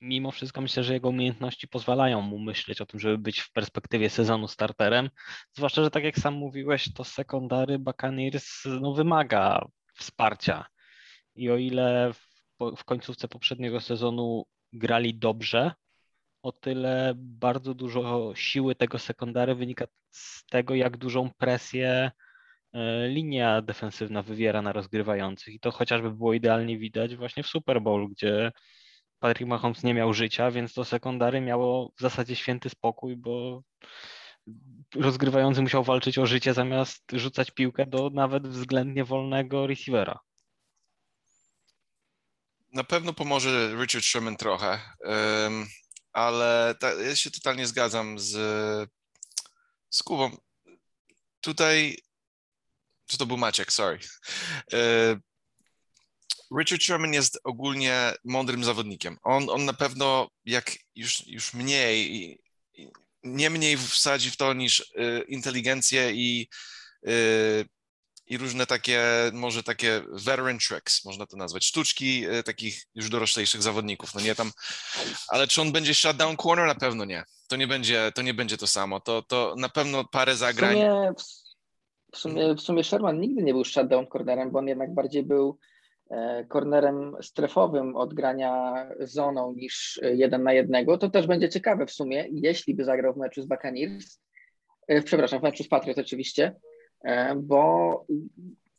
mimo 0.04 0.30
wszystko 0.30 0.60
myślę, 0.60 0.84
że 0.84 0.92
jego 0.92 1.08
umiejętności 1.08 1.68
pozwalają 1.68 2.20
mu 2.20 2.38
myśleć 2.38 2.80
o 2.80 2.86
tym, 2.86 3.00
żeby 3.00 3.18
być 3.18 3.40
w 3.40 3.52
perspektywie 3.52 4.10
sezonu 4.10 4.48
starterem. 4.48 5.10
Zwłaszcza, 5.52 5.84
że 5.84 5.90
tak 5.90 6.04
jak 6.04 6.18
sam 6.18 6.34
mówiłeś, 6.34 6.92
to 6.92 7.04
sekundary 7.04 7.78
Buccaneers 7.78 8.64
no, 8.80 8.94
wymaga 8.94 9.66
wsparcia. 9.94 10.66
I 11.34 11.50
o 11.50 11.56
ile 11.56 12.12
w 12.76 12.84
końcówce 12.84 13.28
poprzedniego 13.28 13.80
sezonu 13.80 14.46
grali 14.72 15.14
dobrze, 15.18 15.72
o 16.42 16.52
tyle 16.52 17.12
bardzo 17.16 17.74
dużo 17.74 18.32
siły 18.34 18.74
tego 18.74 18.98
sekundary 18.98 19.54
wynika 19.54 19.86
z 20.10 20.46
tego, 20.46 20.74
jak 20.74 20.96
dużą 20.96 21.30
presję 21.38 22.10
e, 22.72 23.08
linia 23.08 23.62
defensywna 23.62 24.22
wywiera 24.22 24.62
na 24.62 24.72
rozgrywających. 24.72 25.54
I 25.54 25.60
to 25.60 25.70
chociażby 25.70 26.10
było 26.10 26.34
idealnie 26.34 26.78
widać 26.78 27.16
właśnie 27.16 27.42
w 27.42 27.46
Super 27.46 27.82
Bowl, 27.82 28.08
gdzie 28.08 28.52
Patrick 29.18 29.48
Mahomes 29.48 29.82
nie 29.82 29.94
miał 29.94 30.14
życia, 30.14 30.50
więc 30.50 30.74
to 30.74 30.84
sekundary 30.84 31.40
miało 31.40 31.92
w 31.96 32.00
zasadzie 32.00 32.36
święty 32.36 32.70
spokój, 32.70 33.16
bo 33.16 33.62
rozgrywający 34.94 35.62
musiał 35.62 35.84
walczyć 35.84 36.18
o 36.18 36.26
życie 36.26 36.54
zamiast 36.54 37.02
rzucać 37.12 37.50
piłkę 37.50 37.86
do 37.86 38.10
nawet 38.10 38.48
względnie 38.48 39.04
wolnego 39.04 39.66
receivera 39.66 40.18
na 42.74 42.84
pewno 42.84 43.12
pomoże 43.12 43.74
Richard 43.80 44.04
Sherman 44.04 44.36
trochę, 44.36 44.80
ale 46.12 46.74
ta, 46.80 46.92
ja 46.92 47.16
się 47.16 47.30
totalnie 47.30 47.66
zgadzam 47.66 48.18
z, 48.18 48.30
z 49.90 50.02
Kubą. 50.02 50.36
Tutaj, 51.40 51.98
czy 53.06 53.18
to 53.18 53.26
był 53.26 53.36
Maciek, 53.36 53.72
sorry. 53.72 53.98
Richard 56.58 56.82
Sherman 56.82 57.12
jest 57.12 57.40
ogólnie 57.44 58.12
mądrym 58.24 58.64
zawodnikiem. 58.64 59.18
On, 59.22 59.50
on 59.50 59.64
na 59.64 59.72
pewno, 59.72 60.28
jak 60.44 60.72
już, 60.94 61.26
już 61.26 61.54
mniej, 61.54 62.38
nie 63.22 63.50
mniej 63.50 63.76
wsadzi 63.76 64.30
w 64.30 64.36
to 64.36 64.52
niż 64.52 64.80
y, 64.80 65.24
inteligencję 65.28 66.12
i 66.12 66.48
y, 67.08 67.64
i 68.26 68.38
różne 68.38 68.66
takie, 68.66 69.02
może 69.32 69.62
takie 69.62 70.02
veteran 70.08 70.58
tricks, 70.58 71.04
można 71.04 71.26
to 71.26 71.36
nazwać, 71.36 71.64
sztuczki 71.64 72.24
e, 72.24 72.42
takich 72.42 72.82
już 72.94 73.08
doroślejszych 73.08 73.62
zawodników, 73.62 74.14
no 74.14 74.20
nie 74.20 74.34
tam, 74.34 74.50
ale 75.28 75.46
czy 75.46 75.60
on 75.60 75.72
będzie 75.72 75.94
shutdown 75.94 76.36
corner? 76.36 76.66
Na 76.66 76.74
pewno 76.74 77.04
nie. 77.04 77.24
To 77.48 77.56
nie 77.56 77.66
będzie 77.66 78.12
to, 78.14 78.22
nie 78.22 78.34
będzie 78.34 78.56
to 78.56 78.66
samo. 78.66 79.00
To, 79.00 79.22
to 79.22 79.54
na 79.58 79.68
pewno 79.68 80.04
parę 80.04 80.36
zagrań. 80.36 80.76
W 80.76 80.78
sumie, 80.78 81.12
w, 82.12 82.18
sumie, 82.18 82.54
w 82.54 82.60
sumie 82.60 82.84
Sherman 82.84 83.20
nigdy 83.20 83.42
nie 83.42 83.52
był 83.52 83.64
shutdown 83.64 84.06
cornerem, 84.06 84.50
bo 84.50 84.58
on 84.58 84.68
jednak 84.68 84.94
bardziej 84.94 85.22
był 85.22 85.58
e, 86.10 86.44
cornerem 86.52 87.16
strefowym 87.22 87.96
od 87.96 88.14
grania 88.14 88.74
zoną 89.00 89.52
niż 89.52 90.00
jeden 90.02 90.42
na 90.42 90.52
jednego. 90.52 90.98
To 90.98 91.10
też 91.10 91.26
będzie 91.26 91.48
ciekawe 91.48 91.86
w 91.86 91.90
sumie, 91.90 92.26
jeśli 92.32 92.74
by 92.74 92.84
zagrał 92.84 93.14
w 93.14 93.16
meczu 93.16 93.42
z 93.42 93.46
Buccaneers, 93.46 94.20
przepraszam, 95.04 95.40
w 95.40 95.42
meczu 95.42 95.64
z 95.64 95.68
Patriot 95.68 95.98
oczywiście, 95.98 96.54
bo 97.36 98.06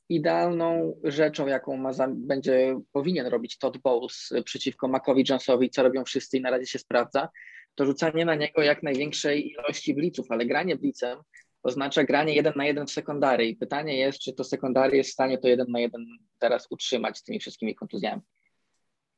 idealną 0.09 0.99
rzeczą, 1.03 1.47
jaką 1.47 1.77
ma 1.77 1.91
będzie 2.09 2.79
powinien 2.91 3.27
robić 3.27 3.57
Todd 3.57 3.77
Bowles 3.77 4.29
przeciwko 4.45 4.87
Macowi 4.87 5.23
Jonesowi, 5.29 5.69
co 5.69 5.83
robią 5.83 6.05
wszyscy 6.05 6.37
i 6.37 6.41
na 6.41 6.49
razie 6.49 6.65
się 6.65 6.79
sprawdza, 6.79 7.29
to 7.75 7.85
rzucanie 7.85 8.25
na 8.25 8.35
niego 8.35 8.61
jak 8.61 8.83
największej 8.83 9.51
ilości 9.51 9.93
blitzów, 9.93 10.25
ale 10.29 10.45
granie 10.45 10.75
blitzem 10.75 11.19
oznacza 11.65 12.03
granie 12.03 12.35
jeden 12.35 12.53
na 12.55 12.65
jeden 12.65 12.87
w 12.87 12.91
sekundary 12.91 13.47
i 13.47 13.55
pytanie 13.55 13.97
jest, 13.97 14.19
czy 14.19 14.33
to 14.33 14.43
sekundary 14.43 14.97
jest 14.97 15.09
w 15.09 15.13
stanie 15.13 15.37
to 15.37 15.47
jeden 15.47 15.71
na 15.71 15.79
jeden 15.79 16.05
teraz 16.39 16.67
utrzymać 16.69 17.17
z 17.17 17.23
tymi 17.23 17.39
wszystkimi 17.39 17.75
kontuzjami. 17.75 18.21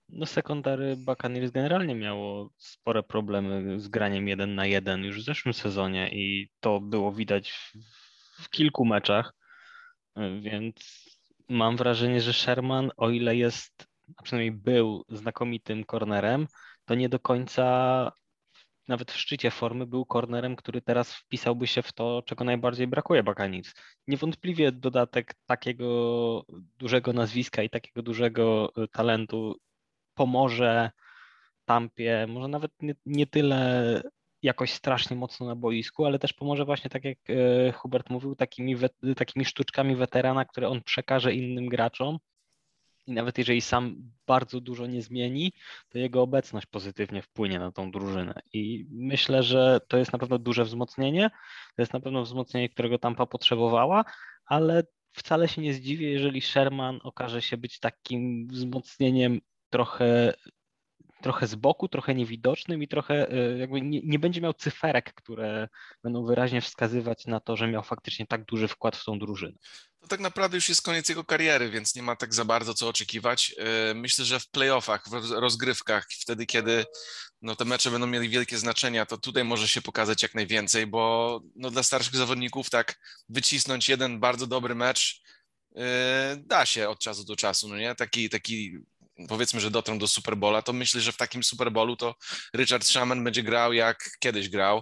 No 0.09 0.25
sekundary 0.25 0.95
Buccaneers 0.95 1.51
generalnie 1.51 1.95
miało 1.95 2.49
spore 2.57 3.03
problemy 3.03 3.79
z 3.79 3.87
graniem 3.87 4.27
jeden 4.27 4.55
na 4.55 4.65
jeden 4.65 5.03
już 5.03 5.21
w 5.21 5.25
zeszłym 5.25 5.53
sezonie 5.53 6.09
i 6.09 6.49
to 6.59 6.79
było 6.79 7.11
widać 7.11 7.51
w, 8.39 8.49
kilku 8.49 8.85
meczach, 8.85 9.33
więc 10.41 10.75
mam 11.49 11.77
wrażenie, 11.77 12.21
że 12.21 12.33
Sherman, 12.33 12.91
o 12.97 13.09
ile 13.09 13.35
jest, 13.35 13.87
a 14.17 14.23
przynajmniej 14.23 14.51
był 14.51 15.05
znakomitym 15.09 15.83
kornerem, 15.83 16.47
to 16.85 16.95
nie 16.95 17.09
do 17.09 17.19
końca 17.19 18.11
nawet 18.87 19.11
w 19.11 19.17
szczycie 19.17 19.51
formy 19.51 19.85
był 19.85 20.05
kornerem, 20.05 20.55
który 20.55 20.81
teraz 20.81 21.15
wpisałby 21.15 21.67
się 21.67 21.81
w 21.81 21.93
to, 21.93 22.23
czego 22.25 22.43
najbardziej 22.43 22.87
brakuje 22.87 23.23
Bakanic. 23.23 23.73
Niewątpliwie 24.07 24.71
dodatek 24.71 25.33
takiego 25.45 26.45
dużego 26.77 27.13
nazwiska 27.13 27.63
i 27.63 27.69
takiego 27.69 28.01
dużego 28.01 28.73
y, 28.83 28.87
talentu 28.87 29.55
pomoże 30.13 30.91
Tampie, 31.65 32.27
może 32.29 32.47
nawet 32.47 32.71
nie, 32.81 32.95
nie 33.05 33.27
tyle 33.27 34.01
jakoś 34.41 34.71
strasznie 34.71 35.17
mocno 35.17 35.45
na 35.45 35.55
boisku, 35.55 36.05
ale 36.05 36.19
też 36.19 36.33
pomoże 36.33 36.65
właśnie, 36.65 36.89
tak 36.89 37.03
jak 37.03 37.17
y, 37.29 37.73
Hubert 37.75 38.09
mówił, 38.09 38.35
takimi, 38.35 38.75
takimi 39.15 39.45
sztuczkami 39.45 39.95
weterana, 39.95 40.45
które 40.45 40.69
on 40.69 40.83
przekaże 40.83 41.33
innym 41.33 41.69
graczom 41.69 42.17
i 43.07 43.11
nawet 43.11 43.37
jeżeli 43.37 43.61
sam 43.61 44.11
bardzo 44.27 44.61
dużo 44.61 44.87
nie 44.87 45.01
zmieni, 45.01 45.53
to 45.89 45.97
jego 45.97 46.21
obecność 46.21 46.65
pozytywnie 46.65 47.21
wpłynie 47.21 47.59
na 47.59 47.71
tą 47.71 47.91
drużynę. 47.91 48.33
I 48.53 48.87
myślę, 48.91 49.43
że 49.43 49.79
to 49.87 49.97
jest 49.97 50.13
na 50.13 50.19
pewno 50.19 50.37
duże 50.39 50.65
wzmocnienie. 50.65 51.29
To 51.75 51.81
jest 51.81 51.93
na 51.93 51.99
pewno 51.99 52.23
wzmocnienie, 52.23 52.69
którego 52.69 52.99
Tampa 52.99 53.25
potrzebowała, 53.25 54.05
ale 54.45 54.83
wcale 55.11 55.47
się 55.47 55.61
nie 55.61 55.73
zdziwię, 55.73 56.11
jeżeli 56.11 56.41
Sherman 56.41 56.99
okaże 57.03 57.41
się 57.41 57.57
być 57.57 57.79
takim 57.79 58.47
wzmocnieniem 58.47 59.41
trochę 59.69 60.33
trochę 61.21 61.47
z 61.47 61.55
boku, 61.55 61.87
trochę 61.87 62.15
niewidocznym 62.15 62.83
i 62.83 62.87
trochę 62.87 63.31
e, 63.31 63.57
jakby 63.57 63.81
nie, 63.81 64.01
nie, 64.03 64.19
będzie 64.19 64.41
miał 64.41 64.53
cyferek, 64.53 65.13
które 65.13 65.67
będą 66.03 66.25
wyraźnie 66.25 66.61
wskazywać 66.61 67.25
na 67.25 67.39
to, 67.39 67.57
że 67.57 67.67
miał 67.67 67.83
faktycznie 67.83 68.27
tak 68.27 68.45
duży 68.45 68.67
wkład 68.67 68.97
w 68.97 69.05
tą 69.05 69.19
drużynę. 69.19 69.57
To 70.01 70.07
tak 70.07 70.19
naprawdę 70.19 70.57
już 70.57 70.69
jest 70.69 70.81
koniec 70.81 71.09
jego 71.09 71.23
kariery, 71.23 71.69
więc 71.69 71.95
nie 71.95 72.01
ma 72.01 72.15
tak 72.15 72.33
za 72.33 72.45
bardzo 72.45 72.73
co 72.73 72.87
oczekiwać. 72.87 73.55
E, 73.57 73.93
myślę, 73.93 74.25
że 74.25 74.39
w 74.39 74.49
playoffach, 74.49 75.09
w 75.09 75.31
rozgrywkach, 75.31 76.07
wtedy 76.21 76.45
kiedy 76.45 76.85
no, 77.41 77.55
te 77.55 77.65
mecze 77.65 77.91
będą 77.91 78.07
mieli 78.07 78.29
wielkie 78.29 78.57
znaczenia, 78.57 79.05
to 79.05 79.17
tutaj 79.17 79.43
może 79.43 79.67
się 79.67 79.81
pokazać 79.81 80.23
jak 80.23 80.35
najwięcej, 80.35 80.87
bo 80.87 81.41
no, 81.55 81.71
dla 81.71 81.83
starszych 81.83 82.15
zawodników 82.15 82.69
tak 82.69 82.99
wycisnąć 83.29 83.89
jeden 83.89 84.19
bardzo 84.19 84.47
dobry 84.47 84.75
mecz 84.75 85.21
yy, 85.71 85.83
da 86.37 86.65
się 86.65 86.89
od 86.89 86.99
czasu 86.99 87.23
do 87.23 87.35
czasu, 87.35 87.67
no 87.67 87.77
nie? 87.77 87.95
Taki, 87.95 88.29
taki 88.29 88.77
powiedzmy, 89.27 89.59
że 89.59 89.71
dotrą 89.71 89.99
do 89.99 90.07
Superbola, 90.07 90.61
to 90.61 90.73
myślę, 90.73 91.01
że 91.01 91.11
w 91.11 91.17
takim 91.17 91.43
Superbolu 91.43 91.95
to 91.95 92.15
Richard 92.55 92.85
Sherman 92.85 93.23
będzie 93.23 93.43
grał 93.43 93.73
jak 93.73 94.09
kiedyś 94.19 94.49
grał. 94.49 94.81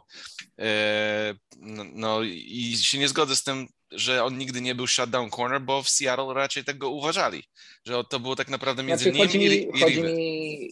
E, 0.59 1.33
no, 1.57 1.83
no 1.93 2.23
i 2.23 2.77
się 2.77 2.97
nie 2.97 3.07
zgodzę 3.07 3.35
z 3.35 3.43
tym, 3.43 3.67
że 3.91 4.23
on 4.23 4.37
nigdy 4.37 4.61
nie 4.61 4.75
był 4.75 4.87
shutdown 4.87 5.29
corner, 5.29 5.61
bo 5.61 5.83
w 5.83 5.89
Seattle 5.89 6.33
raczej 6.33 6.63
tego 6.63 6.89
uważali, 6.89 7.43
że 7.85 8.03
to 8.09 8.19
było 8.19 8.35
tak 8.35 8.49
naprawdę 8.49 8.83
między 8.83 9.03
znaczy, 9.03 9.17
nim 9.17 9.27
chodzi 9.27 9.37
i, 9.37 9.49
mi, 9.49 9.77
i 9.77 9.81
chodzi 9.81 10.01
mi, 10.01 10.69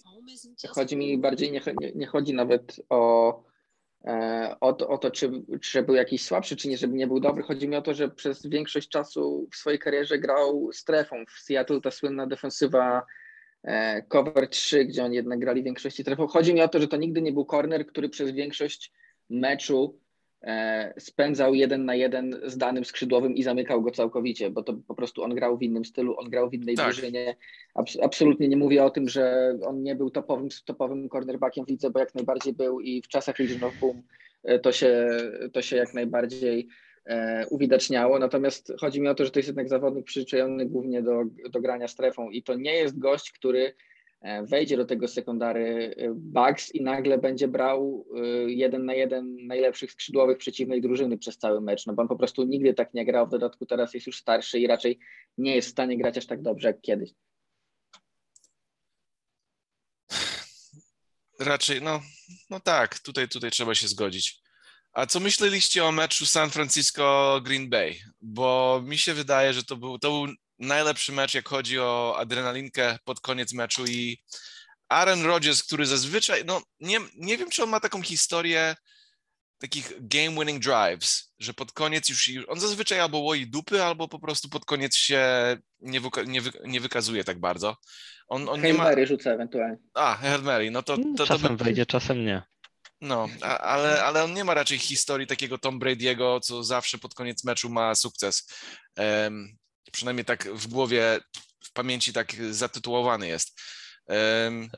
chodzi 0.70 0.96
mi 0.96 1.18
bardziej, 1.18 1.52
nie, 1.52 1.62
nie 1.96 2.08
chodzi 2.08 2.34
nawet 2.34 2.82
o, 2.90 3.44
e, 4.06 4.56
o, 4.62 4.74
to, 4.74 4.88
o 4.88 4.98
to 4.98 5.12
czy, 5.12 5.32
czy 5.62 5.84
był 5.84 5.96
jakiś 5.96 6.26
słabszy, 6.26 6.56
czy 6.56 6.68
nie, 6.68 6.78
żeby 6.78 6.94
nie 6.94 7.08
był 7.08 7.20
dobry. 7.20 7.44
Chodzi 7.44 7.68
mi 7.68 7.76
o 7.76 7.82
to, 7.82 7.94
że 7.94 8.10
przez 8.10 8.46
większość 8.46 8.90
czasu 8.90 9.48
w 9.52 9.56
swojej 9.56 9.80
karierze 9.80 10.20
grał 10.20 10.70
strefą. 10.74 11.16
W 11.26 11.40
Seattle 11.40 11.82
ta 11.82 11.92
słynna 11.92 12.28
defensywa 12.28 13.04
cover 14.08 14.48
3, 14.50 14.86
gdzie 14.86 15.04
oni 15.04 15.16
jednak 15.16 15.40
grali 15.40 15.62
w 15.62 15.66
większości 15.66 16.04
trefów. 16.04 16.32
Chodzi 16.32 16.54
mi 16.54 16.62
o 16.62 16.68
to, 16.68 16.80
że 16.80 16.88
to 16.88 16.98
nigdy 16.98 17.22
nie 17.22 17.32
był 17.32 17.46
corner, 17.46 17.88
który 17.88 18.10
przez 18.10 18.32
większość 18.32 18.92
meczu 19.30 20.00
e, 20.42 20.94
spędzał 21.00 21.54
jeden 21.54 21.86
na 21.86 21.96
jeden 21.96 22.40
z 22.46 22.58
danym 22.58 22.86
skrzydłowym 22.86 23.36
i 23.36 23.44
zamykał 23.44 23.82
go 23.82 23.92
całkowicie, 23.92 24.50
bo 24.50 24.64
to 24.64 24.74
po 24.88 24.96
prostu 24.96 25.24
on 25.24 25.36
grał 25.36 25.58
w 25.58 25.64
innym 25.64 25.86
stylu, 25.86 26.20
on 26.20 26.30
grał 26.30 26.50
w 26.50 26.54
innej 26.54 26.76
tak. 26.76 26.86
drużynie. 26.86 27.36
absolutnie 28.02 28.48
nie 28.48 28.58
mówię 28.58 28.84
o 28.84 28.90
tym, 28.90 29.10
że 29.10 29.56
on 29.66 29.84
nie 29.84 29.96
był 29.96 30.10
topowym, 30.10 30.48
topowym 30.66 31.10
cornerbackiem 31.10 31.66
w 31.66 31.70
lidze, 31.70 31.90
bo 31.90 32.00
jak 32.00 32.16
najbardziej 32.16 32.54
był 32.54 32.80
i 32.80 33.02
w 33.02 33.08
czasach 33.08 33.40
Legion 33.40 33.64
of 33.64 33.80
Boom 33.80 34.02
e, 34.44 34.60
to 34.60 34.72
się, 34.72 35.08
to 35.54 35.62
się 35.62 35.76
jak 35.76 35.94
najbardziej 35.94 36.68
E, 36.68 36.93
uwidaczniało. 37.50 38.20
Natomiast 38.20 38.74
chodzi 38.80 39.02
mi 39.02 39.08
o 39.08 39.16
to, 39.16 39.26
że 39.26 39.32
to 39.32 39.40
jest 39.40 39.50
jednak 39.50 39.70
zawodnik 39.70 40.06
przyzwyczajony 40.06 40.66
głównie 40.66 41.02
do, 41.02 41.24
do 41.50 41.62
grania 41.62 41.88
strefą 41.88 42.30
i 42.30 42.44
to 42.44 42.56
nie 42.56 42.74
jest 42.74 43.00
gość, 43.00 43.32
który 43.32 43.76
e, 44.22 44.44
wejdzie 44.44 44.78
do 44.78 44.86
tego 44.86 45.08
sekundary 45.08 45.96
e, 45.98 46.14
Bugs 46.16 46.76
i 46.76 46.82
nagle 46.82 47.18
będzie 47.18 47.48
brał 47.48 48.06
jeden 48.48 48.86
na 48.86 48.94
jeden 48.94 49.48
najlepszych 49.48 49.92
skrzydłowych 49.92 50.38
przeciwnej 50.38 50.82
drużyny 50.82 51.18
przez 51.18 51.38
cały 51.38 51.62
mecz, 51.62 51.86
no 51.86 51.94
bo 51.94 52.02
on 52.02 52.08
po 52.08 52.16
prostu 52.16 52.44
nigdy 52.44 52.74
tak 52.74 52.94
nie 52.94 53.06
grał, 53.06 53.28
w 53.28 53.32
dodatku 53.32 53.66
teraz 53.66 53.94
jest 53.94 54.08
już 54.08 54.18
starszy 54.18 54.60
i 54.60 54.68
raczej 54.68 55.00
nie 55.38 55.56
jest 55.56 55.68
w 55.68 55.72
stanie 55.72 55.98
grać 55.98 56.18
aż 56.18 56.26
tak 56.26 56.42
dobrze 56.42 56.68
jak 56.68 56.82
kiedyś. 56.82 57.10
Raczej, 61.40 61.82
no, 61.82 62.02
no 62.50 62.60
tak, 62.60 63.00
tutaj, 63.00 63.28
tutaj 63.28 63.52
trzeba 63.52 63.76
się 63.76 63.88
zgodzić. 63.88 64.43
A 64.94 65.06
co 65.06 65.20
myśleliście 65.20 65.86
o 65.86 65.92
meczu 65.92 66.26
San 66.26 66.50
Francisco-Green 66.50 67.70
Bay? 67.70 68.00
Bo 68.22 68.82
mi 68.86 68.98
się 68.98 69.14
wydaje, 69.14 69.54
że 69.54 69.64
to 69.64 69.78
był, 69.78 70.00
to 70.00 70.10
był 70.12 70.34
najlepszy 70.60 71.12
mecz, 71.12 71.34
jak 71.34 71.50
chodzi 71.50 71.80
o 71.80 72.16
adrenalinkę 72.18 72.98
pod 73.04 73.20
koniec 73.20 73.54
meczu 73.54 73.86
i 73.86 74.18
Aaron 74.90 75.26
Rodgers, 75.26 75.64
który 75.64 75.86
zazwyczaj, 75.86 76.46
no 76.46 76.62
nie, 76.80 77.00
nie 77.16 77.38
wiem, 77.38 77.50
czy 77.50 77.64
on 77.64 77.70
ma 77.70 77.80
taką 77.80 78.02
historię 78.02 78.76
takich 79.58 79.94
game-winning 80.00 80.60
drives, 80.60 81.34
że 81.40 81.54
pod 81.54 81.72
koniec 81.72 82.10
już, 82.10 82.30
on 82.48 82.60
zazwyczaj 82.60 83.00
albo 83.00 83.18
łoi 83.18 83.48
dupy, 83.48 83.84
albo 83.84 84.08
po 84.08 84.20
prostu 84.20 84.50
pod 84.50 84.66
koniec 84.66 84.96
się 84.96 85.24
nie, 85.80 86.02
wyka, 86.02 86.24
nie, 86.24 86.42
wy, 86.42 86.52
nie 86.66 86.82
wykazuje 86.82 87.24
tak 87.24 87.40
bardzo. 87.40 87.78
On, 88.28 88.50
on 88.50 88.62
nie 88.62 88.74
ma... 88.74 88.84
Mary 88.84 89.08
rzuca 89.08 89.32
ewentualnie. 89.32 89.78
A, 89.94 90.16
Hail 90.16 90.42
Mary, 90.42 90.72
no 90.72 90.84
to... 90.84 90.98
to, 90.98 91.04
to 91.18 91.26
czasem 91.26 91.58
by... 91.58 91.64
wejdzie, 91.64 91.86
czasem 91.86 92.26
nie. 92.26 92.42
No, 93.04 93.28
a, 93.42 93.58
ale, 93.58 94.04
ale 94.04 94.24
on 94.24 94.34
nie 94.34 94.44
ma 94.44 94.54
raczej 94.54 94.78
historii 94.78 95.28
takiego 95.28 95.58
Tom 95.58 95.80
Brady'ego, 95.80 96.40
co 96.40 96.64
zawsze 96.64 96.98
pod 96.98 97.14
koniec 97.14 97.44
meczu 97.44 97.70
ma 97.70 97.96
sukces. 97.96 98.48
Um, 98.98 99.58
przynajmniej 99.92 100.26
tak 100.26 100.54
w 100.54 100.68
głowie, 100.68 101.20
w 101.64 101.74
pamięci 101.74 102.14
tak 102.14 102.36
zatytułowany 102.52 103.28
jest. 103.28 103.62
Um, 104.06 104.70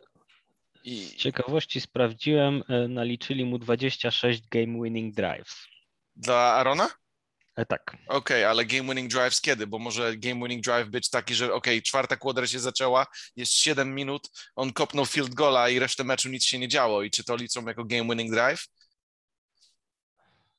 i... 0.84 1.06
Z 1.06 1.16
ciekawości 1.16 1.82
sprawdziłem, 1.82 2.64
e, 2.70 2.88
naliczyli 2.88 3.46
mu 3.46 3.58
26 3.60 4.48
game 4.52 4.84
winning 4.84 5.16
drives. 5.16 5.56
Dla 6.16 6.54
Arona? 6.54 6.90
E, 7.56 7.66
tak. 7.66 7.98
Okej, 8.08 8.08
okay, 8.08 8.48
ale 8.48 8.66
game 8.66 8.84
winning 8.84 9.12
drives 9.12 9.42
kiedy? 9.42 9.68
Bo 9.68 9.80
może 9.80 10.18
game 10.18 10.36
winning 10.36 10.64
drive 10.64 10.90
być 10.90 11.10
taki, 11.10 11.36
że 11.36 11.46
okej, 11.46 11.58
okay, 11.58 11.82
czwarta 11.82 12.18
kwadra 12.18 12.48
się 12.48 12.60
zaczęła, 12.60 13.08
jest 13.36 13.54
7 13.54 13.96
minut, 13.96 14.30
on 14.56 14.74
kopnął 14.74 15.06
field 15.06 15.34
gola 15.34 15.70
i 15.70 15.80
resztę 15.80 16.04
meczu 16.04 16.30
nic 16.30 16.44
się 16.44 16.60
nie 16.60 16.68
działo. 16.68 17.04
I 17.04 17.12
czy 17.12 17.24
to 17.24 17.36
liczą 17.36 17.66
jako 17.66 17.86
game 17.86 18.04
winning 18.04 18.32
drive? 18.32 18.68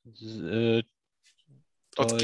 Z, 0.05 0.41
y, 0.41 0.83
Od, 1.97 2.23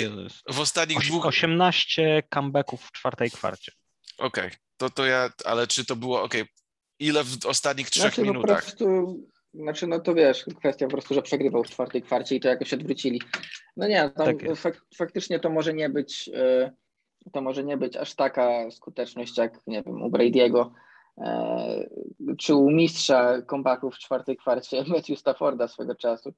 w 0.50 0.60
ostatnich 0.60 0.98
dwóch... 0.98 1.26
18 1.26 2.22
comebacków 2.34 2.84
w 2.84 2.92
czwartej 2.92 3.30
kwarcie. 3.30 3.72
Okej, 4.18 4.46
okay. 4.46 4.58
to, 4.76 4.90
to 4.90 5.06
ja, 5.06 5.30
ale 5.44 5.66
czy 5.66 5.84
to 5.84 5.96
było, 5.96 6.22
okej, 6.22 6.44
ile 6.98 7.24
w 7.24 7.46
ostatnich 7.46 7.90
trzech 7.90 8.14
znaczy, 8.14 8.22
minutach? 8.22 8.64
Po 8.64 8.70
prostu 8.70 9.31
znaczy, 9.54 9.87
no 9.87 10.00
to 10.00 10.14
wiesz, 10.14 10.44
kwestia 10.59 10.87
po 10.87 10.92
prostu, 10.92 11.14
że 11.14 11.23
przegrywał 11.23 11.64
w 11.64 11.71
czwartej 11.71 12.02
kwarcie 12.02 12.37
i 12.37 12.40
to 12.40 12.49
jakoś 12.49 12.75
odwrócili. 12.75 13.21
No 13.76 13.88
nie, 13.88 14.11
tam 14.16 14.26
tak 14.26 14.56
fak 14.56 14.85
faktycznie 14.97 15.40
to 15.40 15.50
może 15.50 15.75
nie 15.75 15.90
być, 15.90 16.30
e, 16.35 16.73
to 17.32 17.40
może 17.40 17.64
nie 17.64 17.76
być 17.76 17.97
aż 17.97 18.14
taka 18.14 18.71
skuteczność 18.71 19.38
jak, 19.38 19.61
nie 19.66 19.82
wiem, 19.82 20.02
u 20.02 20.11
Brady'ego 20.11 20.71
e, 21.18 21.88
czy 22.38 22.54
u 22.54 22.71
mistrza 22.71 23.42
kombaków 23.42 23.94
w 23.94 23.99
czwartej 23.99 24.37
kwarcie 24.37 24.85
Matthew 24.88 25.18
Stafforda 25.18 25.68
swego 25.68 25.94
czasu, 25.94 26.35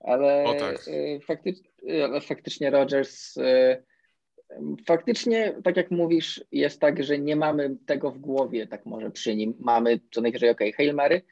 ale, 0.00 0.44
tak. 0.58 0.76
E, 0.88 1.20
faktycznie, 1.20 1.70
ale 2.04 2.20
faktycznie 2.20 2.70
Rodgers 2.70 3.34
faktycznie, 4.86 5.54
tak 5.64 5.76
jak 5.76 5.90
mówisz, 5.90 6.44
jest 6.52 6.80
tak, 6.80 7.02
że 7.02 7.18
nie 7.18 7.36
mamy 7.36 7.76
tego 7.86 8.10
w 8.10 8.18
głowie, 8.18 8.66
tak 8.66 8.86
może 8.86 9.10
przy 9.10 9.36
nim. 9.36 9.54
Mamy 9.60 10.00
co 10.10 10.20
najwyżej, 10.20 10.50
ok, 10.50 10.60
Hail 10.76 10.94
Mary, 10.94 11.22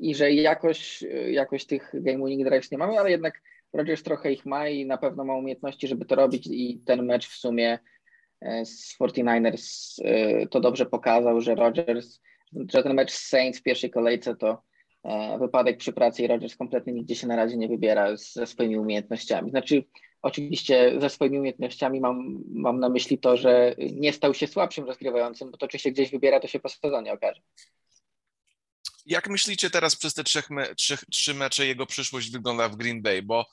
i 0.00 0.14
że 0.14 0.32
jakoś, 0.32 1.04
jakoś 1.30 1.66
tych 1.66 1.90
game 1.94 2.16
winning 2.16 2.48
drives 2.48 2.70
nie 2.70 2.78
mamy, 2.78 2.98
ale 2.98 3.10
jednak 3.10 3.40
Rodgers 3.72 4.02
trochę 4.02 4.32
ich 4.32 4.46
ma 4.46 4.68
i 4.68 4.86
na 4.86 4.98
pewno 4.98 5.24
ma 5.24 5.34
umiejętności, 5.34 5.88
żeby 5.88 6.04
to 6.04 6.14
robić 6.14 6.46
i 6.46 6.80
ten 6.86 7.06
mecz 7.06 7.28
w 7.28 7.36
sumie 7.36 7.78
e, 8.40 8.64
z 8.64 8.96
49ers 9.00 9.98
e, 10.04 10.46
to 10.46 10.60
dobrze 10.60 10.86
pokazał, 10.86 11.40
że 11.40 11.54
Rodgers, 11.54 12.20
że 12.72 12.82
ten 12.82 12.94
mecz 12.94 13.12
z 13.12 13.28
Saints 13.28 13.60
w 13.60 13.62
pierwszej 13.62 13.90
kolejce 13.90 14.36
to 14.36 14.62
e, 15.04 15.38
wypadek 15.38 15.76
przy 15.76 15.92
pracy 15.92 16.22
i 16.22 16.26
Rodgers 16.26 16.56
kompletnie 16.56 16.92
nigdzie 16.92 17.14
się 17.14 17.26
na 17.26 17.36
razie 17.36 17.56
nie 17.56 17.68
wybiera 17.68 18.16
ze 18.16 18.46
swoimi 18.46 18.78
umiejętnościami. 18.78 19.50
Znaczy 19.50 19.84
oczywiście 20.22 21.00
ze 21.00 21.10
swoimi 21.10 21.38
umiejętnościami 21.38 22.00
mam, 22.00 22.44
mam 22.54 22.80
na 22.80 22.88
myśli 22.88 23.18
to, 23.18 23.36
że 23.36 23.74
nie 23.92 24.12
stał 24.12 24.34
się 24.34 24.46
słabszym 24.46 24.84
rozgrywającym, 24.84 25.50
bo 25.50 25.56
to 25.56 25.68
czy 25.68 25.78
się 25.78 25.90
gdzieś 25.90 26.10
wybiera, 26.10 26.40
to 26.40 26.48
się 26.48 26.60
po 26.60 26.68
sezonie 26.68 27.12
okaże. 27.12 27.40
Jak 29.08 29.28
myślicie 29.28 29.70
teraz 29.70 29.96
przez 29.96 30.14
te 30.14 30.24
trzech 30.24 30.50
me, 30.50 30.74
trzech, 30.74 31.04
trzy 31.10 31.34
mecze 31.34 31.66
jego 31.66 31.86
przyszłość 31.86 32.30
wygląda 32.30 32.68
w 32.68 32.76
Green 32.76 33.02
Bay? 33.02 33.22
Bo 33.22 33.46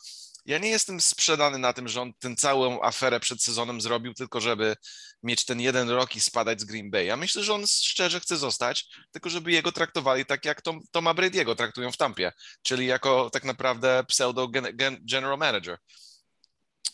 ja 0.45 0.57
nie 0.57 0.69
jestem 0.69 1.01
sprzedany 1.01 1.57
na 1.57 1.73
tym, 1.73 1.87
że 1.87 2.01
on 2.01 2.13
tę 2.13 2.35
całą 2.35 2.81
aferę 2.81 3.19
przed 3.19 3.43
sezonem 3.43 3.81
zrobił 3.81 4.13
tylko, 4.13 4.41
żeby 4.41 4.75
mieć 5.23 5.45
ten 5.45 5.61
jeden 5.61 5.89
rok 5.89 6.15
i 6.15 6.19
spadać 6.19 6.61
z 6.61 6.63
Green 6.63 6.91
Bay. 6.91 7.05
Ja 7.05 7.17
myślę, 7.17 7.43
że 7.43 7.53
on 7.53 7.67
szczerze 7.67 8.19
chce 8.19 8.37
zostać, 8.37 8.87
tylko 9.11 9.29
żeby 9.29 9.51
jego 9.51 9.71
traktowali 9.71 10.25
tak, 10.25 10.45
jak 10.45 10.61
Tom, 10.61 10.81
Toma 10.91 11.13
Brady'ego 11.13 11.55
traktują 11.55 11.91
w 11.91 11.97
Tampie, 11.97 12.31
czyli 12.61 12.85
jako 12.85 13.29
tak 13.29 13.43
naprawdę 13.43 14.03
pseudo 14.07 14.47
general 15.01 15.37
manager. 15.37 15.77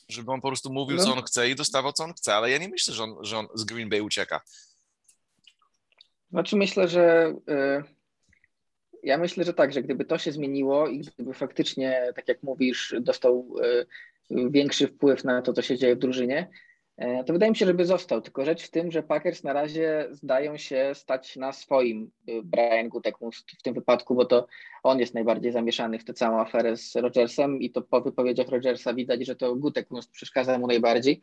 Żeby 0.10 0.32
on 0.32 0.42
po 0.42 0.48
prostu 0.48 0.74
mówił, 0.74 0.98
no. 0.98 1.04
co 1.04 1.14
on 1.14 1.24
chce 1.24 1.50
i 1.50 1.56
dostawał, 1.56 1.94
co 1.94 2.04
on 2.04 2.14
chce, 2.14 2.36
ale 2.36 2.52
ja 2.52 2.58
nie 2.58 2.70
myślę, 2.70 2.94
że 2.94 3.04
on, 3.04 3.16
że 3.22 3.38
on 3.38 3.48
z 3.56 3.64
Green 3.64 3.90
Bay 3.90 4.02
ucieka. 4.02 4.42
Znaczy 6.32 6.56
myślę, 6.56 6.88
że... 6.88 7.34
Y 7.50 8.01
ja 9.04 9.18
myślę, 9.18 9.44
że 9.44 9.54
tak, 9.54 9.74
że 9.74 9.82
gdyby 9.82 10.06
to 10.06 10.18
się 10.18 10.32
zmieniło 10.32 10.88
i 10.88 11.00
gdyby 11.00 11.34
faktycznie, 11.34 12.14
tak 12.16 12.28
jak 12.28 12.44
mówisz, 12.44 12.96
dostał 13.02 13.56
e, 13.64 13.86
większy 14.50 14.88
wpływ 14.88 15.24
na 15.24 15.42
to, 15.42 15.54
co 15.54 15.62
się 15.62 15.78
dzieje 15.78 15.96
w 15.96 16.00
drużynie, 16.00 16.50
e, 16.98 17.24
to 17.24 17.34
wydaje 17.34 17.50
mi 17.50 17.56
się, 17.56 17.66
żeby 17.66 17.86
został. 17.86 18.22
Tylko 18.22 18.46
rzecz 18.46 18.64
w 18.64 18.72
tym, 18.72 18.92
że 18.92 19.04
Packers 19.04 19.44
na 19.44 19.54
razie 19.54 20.08
zdają 20.12 20.58
się 20.58 20.92
stać 20.94 21.36
na 21.36 21.54
swoim 21.54 22.12
e, 22.28 22.32
Brian 22.44 22.90
Gutekunst 22.90 23.52
w 23.52 23.62
tym 23.62 23.74
wypadku, 23.74 24.16
bo 24.16 24.26
to 24.26 24.48
on 24.84 25.00
jest 25.00 25.14
najbardziej 25.14 25.52
zamieszany 25.52 26.00
w 26.00 26.06
tę 26.06 26.14
całą 26.14 26.40
aferę 26.40 26.78
z 26.78 26.96
Rodgersem 26.96 27.62
i 27.62 27.72
to 27.72 27.82
po 27.82 28.02
wypowiedziach 28.02 28.50
Rodgersa 28.50 28.94
widać, 28.94 29.26
że 29.26 29.36
to 29.36 29.56
Gutekunst 29.56 30.12
przeszkadza 30.12 30.60
mu 30.60 30.68
najbardziej. 30.68 31.22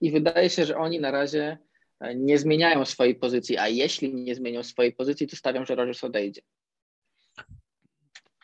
I 0.00 0.10
wydaje 0.10 0.50
się, 0.50 0.64
że 0.64 0.76
oni 0.76 1.00
na 1.00 1.10
razie 1.10 1.58
nie 2.14 2.38
zmieniają 2.38 2.84
swojej 2.84 3.14
pozycji, 3.14 3.58
a 3.58 3.68
jeśli 3.68 4.14
nie 4.14 4.34
zmienią 4.34 4.62
swojej 4.62 4.92
pozycji, 4.92 5.26
to 5.26 5.36
stawiam, 5.36 5.66
że 5.66 5.74
Rodgers 5.74 6.04
odejdzie. 6.04 6.40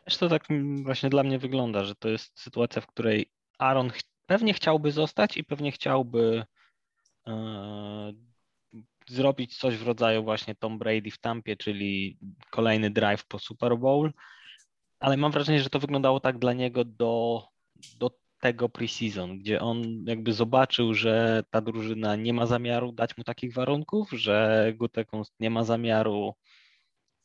Też 0.05 0.17
to 0.17 0.29
tak 0.29 0.47
właśnie 0.83 1.11
dla 1.11 1.23
mnie 1.23 1.39
wygląda, 1.39 1.85
że 1.85 1.95
to 1.95 2.09
jest 2.09 2.41
sytuacja, 2.41 2.83
w 2.83 2.87
której 2.87 3.31
Aaron 3.59 3.91
ch 3.91 4.01
pewnie 4.27 4.55
chciałby 4.55 4.93
zostać 4.93 5.37
i 5.37 5.45
pewnie 5.45 5.73
chciałby 5.73 6.45
e, 7.27 8.13
zrobić 9.09 9.59
coś 9.59 9.77
w 9.77 9.87
rodzaju 9.87 10.25
właśnie 10.25 10.55
Tom 10.55 10.79
Brady 10.79 11.11
w 11.11 11.19
Tampie, 11.19 11.57
czyli 11.57 12.19
kolejny 12.51 12.91
drive 12.91 13.27
po 13.27 13.39
Super 13.39 13.79
Bowl, 13.79 14.13
ale 15.01 15.17
mam 15.17 15.33
wrażenie, 15.33 15.61
że 15.61 15.71
to 15.71 15.79
wyglądało 15.79 16.21
tak 16.21 16.39
dla 16.39 16.53
niego 16.53 16.85
do, 16.85 17.45
do 17.99 18.11
tego 18.45 18.69
preseason, 18.69 19.39
gdzie 19.39 19.61
on 19.61 20.05
jakby 20.07 20.33
zobaczył, 20.33 20.95
że 20.95 21.43
ta 21.51 21.61
drużyna 21.61 22.17
nie 22.17 22.33
ma 22.33 22.47
zamiaru 22.47 22.93
dać 22.93 23.17
mu 23.17 23.25
takich 23.25 23.55
warunków, 23.55 24.11
że 24.11 24.73
Gutekunst 24.77 25.35
nie 25.41 25.51
ma 25.51 25.65
zamiaru 25.65 26.35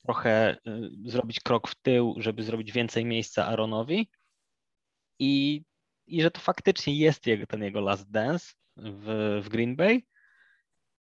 trochę 0.03 0.57
y, 0.67 0.89
zrobić 1.05 1.39
krok 1.39 1.67
w 1.67 1.75
tył, 1.75 2.15
żeby 2.17 2.43
zrobić 2.43 2.71
więcej 2.71 3.05
miejsca 3.05 3.45
Aaronowi. 3.45 4.09
I, 5.19 5.63
i 6.07 6.21
że 6.21 6.31
to 6.31 6.39
faktycznie 6.39 6.95
jest 6.95 7.27
jego, 7.27 7.47
ten 7.47 7.63
jego 7.63 7.81
last 7.81 8.11
dance 8.11 8.53
w, 8.77 9.39
w 9.43 9.49
Green 9.49 9.75
Bay. 9.75 10.03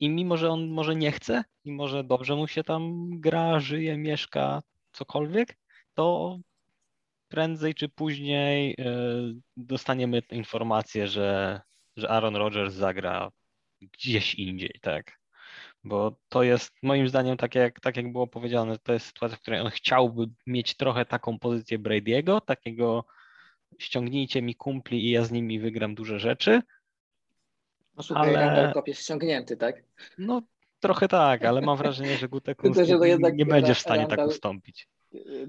I 0.00 0.10
mimo, 0.10 0.36
że 0.36 0.50
on 0.50 0.68
może 0.68 0.96
nie 0.96 1.12
chce 1.12 1.44
i 1.64 1.72
może 1.72 2.04
dobrze 2.04 2.36
mu 2.36 2.46
się 2.46 2.64
tam 2.64 3.10
gra, 3.20 3.60
żyje, 3.60 3.96
mieszka, 3.96 4.62
cokolwiek, 4.92 5.58
to 5.94 6.38
prędzej 7.28 7.74
czy 7.74 7.88
później 7.88 8.72
y, 8.72 9.40
dostaniemy 9.56 10.22
informację, 10.30 11.08
że, 11.08 11.60
że 11.96 12.10
Aaron 12.10 12.36
Rodgers 12.36 12.74
zagra 12.74 13.30
gdzieś 13.80 14.34
indziej, 14.34 14.78
tak 14.82 15.18
bo 15.84 16.16
to 16.28 16.42
jest 16.42 16.72
moim 16.82 17.08
zdaniem, 17.08 17.36
tak 17.36 17.54
jak, 17.54 17.80
tak 17.80 17.96
jak 17.96 18.12
było 18.12 18.26
powiedziane, 18.26 18.78
to 18.78 18.92
jest 18.92 19.06
sytuacja, 19.06 19.36
w 19.36 19.40
której 19.40 19.60
on 19.60 19.70
chciałby 19.70 20.26
mieć 20.46 20.76
trochę 20.76 21.04
taką 21.04 21.38
pozycję 21.38 21.78
Brady'ego, 21.78 22.40
takiego 22.40 23.04
ściągnijcie 23.78 24.42
mi 24.42 24.54
kumpli 24.54 25.06
i 25.06 25.10
ja 25.10 25.24
z 25.24 25.30
nimi 25.30 25.60
wygram 25.60 25.94
duże 25.94 26.18
rzeczy. 26.18 26.62
No 27.96 28.02
słuchaj, 28.02 28.36
ale... 28.36 28.72
Kop 28.74 28.88
jest 28.88 29.02
ściągnięty, 29.02 29.56
tak? 29.56 29.82
No 30.18 30.42
trochę 30.80 31.08
tak, 31.08 31.44
ale 31.44 31.60
mam 31.60 31.76
wrażenie, 31.76 32.16
że 32.16 32.28
Gutek 32.28 32.62
nie 33.34 33.46
będzie 33.46 33.74
w 33.74 33.78
stanie 33.78 34.06
tak 34.06 34.26
ustąpić 34.26 34.88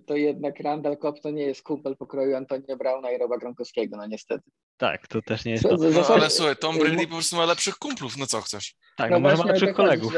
to 0.06 0.16
jednak 0.16 0.60
Randall 0.60 0.98
Cobb 0.98 1.20
to 1.20 1.32
nie 1.32 1.44
jest 1.44 1.64
kumpel 1.64 1.98
pokroju 1.98 2.36
Antonia 2.36 2.76
Brauna 2.78 3.12
i 3.12 3.18
Roba 3.18 3.38
Gronkowskiego, 3.38 3.98
no 3.98 4.08
niestety. 4.08 4.50
Tak, 4.78 5.08
to 5.08 5.22
też 5.22 5.46
nie 5.46 5.52
jest 5.52 5.64
to. 5.64 5.78
No, 5.78 6.08
ale 6.08 6.30
słuchaj, 6.30 6.56
Tom 6.56 6.78
Brady 6.78 7.08
po 7.08 7.14
prostu 7.14 7.36
ma 7.36 7.46
lepszych 7.46 7.76
kumplów, 7.76 8.18
no 8.18 8.26
co 8.28 8.42
chcesz? 8.42 8.76
Tak, 8.98 9.12
no, 9.12 9.20
no 9.20 9.20
może 9.20 9.38
ma 9.38 9.46
lepszych 9.46 9.74
kolegów. 9.74 10.14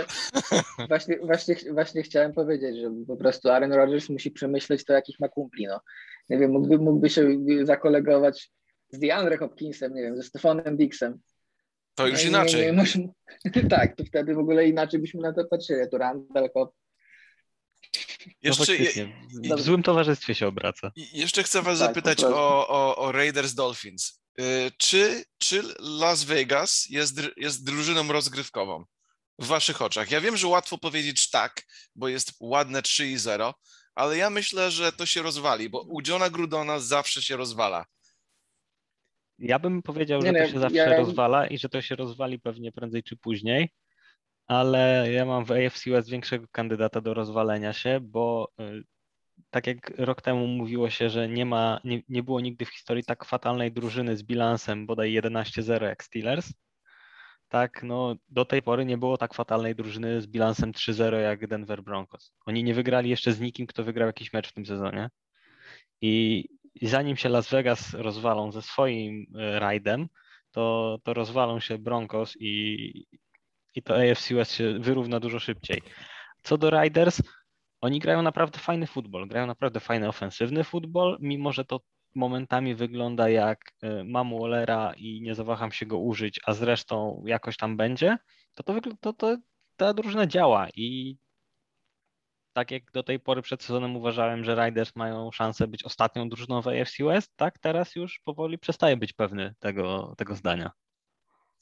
właśnie, 0.87 1.17
właśnie, 1.19 1.55
właśnie 1.73 2.03
chciałem 2.03 2.33
powiedzieć, 2.33 2.77
że 2.77 2.91
po 3.07 3.17
prostu 3.17 3.49
Aaron 3.49 3.73
Rodgers 3.73 4.09
musi 4.09 4.31
przemyśleć 4.31 4.85
to, 4.85 4.93
jakich 4.93 5.19
ma 5.19 5.29
kumpli, 5.29 5.67
no. 5.67 5.81
Nie 6.29 6.37
wiem, 6.37 6.51
mógłby, 6.51 6.77
mógłby 6.77 7.09
się 7.09 7.37
zakolegować 7.63 8.51
z 8.89 8.99
DeAndre 8.99 9.37
Hopkinsem, 9.37 9.93
nie 9.93 10.01
wiem, 10.01 10.17
ze 10.17 10.23
Stefanem 10.23 10.77
Dixem. 10.77 11.19
To 11.95 12.07
już 12.07 12.23
no, 12.23 12.29
inaczej. 12.29 12.73
Nie, 12.75 12.83
nie, 13.55 13.69
tak, 13.77 13.95
to 13.95 14.05
wtedy 14.05 14.35
w 14.35 14.39
ogóle 14.39 14.67
inaczej 14.67 14.99
byśmy 14.99 15.21
na 15.21 15.33
to 15.33 15.45
patrzyli. 15.45 15.89
To 15.91 15.97
Randall 15.97 16.49
Cobb 16.53 16.73
jeszcze, 18.41 18.73
no 19.31 19.57
w 19.57 19.61
złym 19.61 19.83
towarzystwie 19.83 20.35
się 20.35 20.47
obraca. 20.47 20.91
Jeszcze 20.95 21.43
chcę 21.43 21.61
was 21.61 21.79
tak, 21.79 21.87
zapytać 21.87 22.23
o, 22.23 22.67
o, 22.67 22.95
o, 22.95 23.11
Raiders 23.11 23.53
Dolphins. 23.53 24.21
Y, 24.39 24.71
czy, 24.77 25.23
czy 25.37 25.63
Las 25.79 26.23
Vegas 26.23 26.89
jest, 26.89 27.21
jest 27.37 27.65
drużyną 27.65 28.11
rozgrywkową 28.11 28.85
w 29.39 29.45
waszych 29.45 29.81
oczach? 29.81 30.11
Ja 30.11 30.21
wiem, 30.21 30.37
że 30.37 30.47
łatwo 30.47 30.77
powiedzieć 30.77 31.29
tak, 31.29 31.63
bo 31.95 32.07
jest 32.07 32.33
ładne 32.39 32.81
3 32.81 33.07
i 33.07 33.17
0, 33.17 33.53
ale 33.95 34.17
ja 34.17 34.29
myślę, 34.29 34.71
że 34.71 34.91
to 34.91 35.05
się 35.05 35.21
rozwali, 35.21 35.69
bo 35.69 35.81
u 35.81 36.01
Johna 36.07 36.29
Grudona 36.29 36.79
zawsze 36.79 37.21
się 37.21 37.37
rozwala. 37.37 37.85
Ja 39.39 39.59
bym 39.59 39.81
powiedział, 39.81 40.21
że 40.21 40.31
nie, 40.31 40.45
to 40.45 40.51
się 40.51 40.59
zawsze 40.59 40.77
ja... 40.77 40.97
rozwala 40.97 41.47
i 41.47 41.57
że 41.57 41.69
to 41.69 41.81
się 41.81 41.95
rozwali 41.95 42.39
pewnie 42.39 42.71
prędzej 42.71 43.03
czy 43.03 43.17
później 43.17 43.69
ale 44.47 45.11
ja 45.11 45.25
mam 45.25 45.45
w 45.45 45.51
AFC 45.51 45.89
West 45.89 46.09
większego 46.09 46.47
kandydata 46.51 47.01
do 47.01 47.13
rozwalenia 47.13 47.73
się, 47.73 47.99
bo 48.01 48.51
y, 48.59 48.83
tak 49.49 49.67
jak 49.67 49.91
rok 49.97 50.21
temu 50.21 50.47
mówiło 50.47 50.89
się, 50.89 51.09
że 51.09 51.29
nie 51.29 51.45
ma, 51.45 51.79
nie, 51.83 52.01
nie 52.09 52.23
było 52.23 52.39
nigdy 52.39 52.65
w 52.65 52.69
historii 52.69 53.03
tak 53.03 53.25
fatalnej 53.25 53.71
drużyny 53.71 54.17
z 54.17 54.23
bilansem 54.23 54.85
bodaj 54.85 55.13
11-0 55.13 55.83
jak 55.83 56.03
Steelers, 56.03 56.53
tak, 57.51 57.83
no 57.83 58.15
do 58.29 58.45
tej 58.45 58.61
pory 58.61 58.85
nie 58.85 58.97
było 58.97 59.17
tak 59.17 59.33
fatalnej 59.33 59.75
drużyny 59.75 60.21
z 60.21 60.27
bilansem 60.27 60.71
3-0 60.71 61.13
jak 61.15 61.47
Denver 61.47 61.83
Broncos. 61.83 62.33
Oni 62.45 62.63
nie 62.63 62.73
wygrali 62.73 63.09
jeszcze 63.09 63.33
z 63.33 63.39
nikim, 63.39 63.67
kto 63.67 63.83
wygrał 63.83 64.07
jakiś 64.07 64.33
mecz 64.33 64.49
w 64.49 64.53
tym 64.53 64.65
sezonie. 64.65 65.09
I, 66.01 66.45
i 66.75 66.87
zanim 66.87 67.17
się 67.17 67.29
Las 67.29 67.49
Vegas 67.49 67.93
rozwalą 67.93 68.51
ze 68.51 68.61
swoim 68.61 69.21
y, 69.21 69.59
rajdem, 69.59 70.07
to, 70.51 70.97
to 71.03 71.13
rozwalą 71.13 71.59
się 71.59 71.77
Broncos 71.77 72.37
i, 72.39 73.05
i 73.75 73.83
to 73.83 73.95
AFC 73.95 74.33
West 74.33 74.53
się 74.53 74.79
wyrówna 74.79 75.19
dużo 75.19 75.39
szybciej. 75.39 75.81
Co 76.43 76.57
do 76.57 76.69
Riders, 76.69 77.21
oni 77.81 77.99
grają 77.99 78.21
naprawdę 78.21 78.59
fajny 78.59 78.87
futbol, 78.87 79.27
grają 79.27 79.47
naprawdę 79.47 79.79
fajny 79.79 80.07
ofensywny 80.07 80.63
futbol, 80.63 81.17
mimo 81.21 81.51
że 81.51 81.65
to 81.65 81.79
momentami 82.15 82.75
wygląda 82.75 83.29
jak 83.29 83.73
y, 83.83 84.03
mam 84.03 84.39
Wallera 84.39 84.93
i 84.97 85.21
nie 85.21 85.35
zawaham 85.35 85.71
się 85.71 85.85
go 85.85 85.97
użyć, 85.97 86.39
a 86.45 86.53
zresztą 86.53 87.23
jakoś 87.25 87.57
tam 87.57 87.77
będzie, 87.77 88.17
to, 88.53 88.63
to, 88.63 88.81
to, 89.01 89.13
to 89.13 89.37
ta 89.77 89.93
drużyna 89.93 90.27
działa 90.27 90.67
i 90.75 91.17
tak 92.53 92.71
jak 92.71 92.91
do 92.91 93.03
tej 93.03 93.19
pory 93.19 93.41
przed 93.41 93.63
sezonem 93.63 93.95
uważałem, 93.95 94.43
że 94.43 94.65
Riders 94.65 94.95
mają 94.95 95.31
szansę 95.31 95.67
być 95.67 95.83
ostatnią 95.83 96.29
drużyną 96.29 96.61
w 96.61 96.67
AFC 96.67 97.03
West, 97.03 97.33
tak 97.35 97.59
teraz 97.59 97.95
już 97.95 98.19
powoli 98.19 98.57
przestaję 98.57 98.97
być 98.97 99.13
pewny 99.13 99.55
tego, 99.59 100.15
tego 100.17 100.35
zdania. 100.35 100.71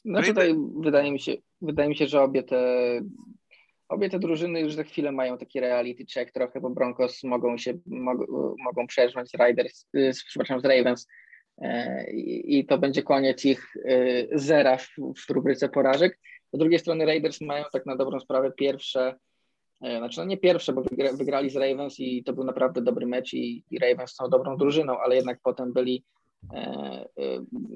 No 0.06 0.22
tutaj 0.22 0.56
wydaje 0.80 1.12
mi 1.12 1.20
się, 1.20 1.34
wydaje 1.62 1.90
mi 1.90 1.96
się, 1.96 2.08
że 2.08 2.22
obie 2.22 2.44
te, 2.44 3.02
obie 3.90 4.10
te 4.10 4.20
drużyny 4.20 4.62
już 4.62 4.74
za 4.74 4.84
chwilę 4.84 5.12
mają 5.12 5.38
taki 5.38 5.60
reality 5.60 6.06
check 6.14 6.32
trochę, 6.32 6.62
bo 6.62 6.70
Broncos 6.70 7.24
mogą 7.24 7.58
się, 7.58 7.74
mogą, 7.86 8.26
mogą 8.64 8.88
przeżwać 8.88 9.30
z 9.30 9.34
Riders, 9.34 9.86
y, 9.96 10.12
przepraszam, 10.28 10.60
z 10.60 10.66
Ravens 10.66 11.08
e, 11.62 12.12
i 12.14 12.66
to 12.66 12.78
będzie 12.78 13.04
koniec 13.04 13.46
ich 13.46 13.76
y, 13.76 14.30
zera 14.34 14.78
w, 14.78 14.90
w 15.28 15.30
rubryce 15.30 15.70
porażek. 15.70 16.20
Z 16.54 16.58
drugiej 16.58 16.80
strony 16.80 17.06
Raiders 17.06 17.42
mają 17.42 17.66
tak 17.74 17.86
na 17.86 17.96
dobrą 17.96 18.20
sprawę 18.20 18.52
pierwsze, 18.52 19.16
e, 19.82 19.98
znaczy 19.98 20.20
no 20.20 20.26
nie 20.26 20.38
pierwsze, 20.38 20.74
bo 20.74 20.84
wygrali 21.14 21.50
z 21.50 21.56
Ravens 21.56 22.00
i 22.00 22.24
to 22.24 22.34
był 22.34 22.44
naprawdę 22.44 22.82
dobry 22.82 23.08
mecz 23.08 23.34
i, 23.34 23.64
i 23.72 23.80
Ravens 23.80 24.14
są 24.14 24.30
dobrą 24.30 24.58
drużyną, 24.58 25.00
ale 25.00 25.16
jednak 25.16 25.40
potem 25.44 25.74
byli 25.74 26.06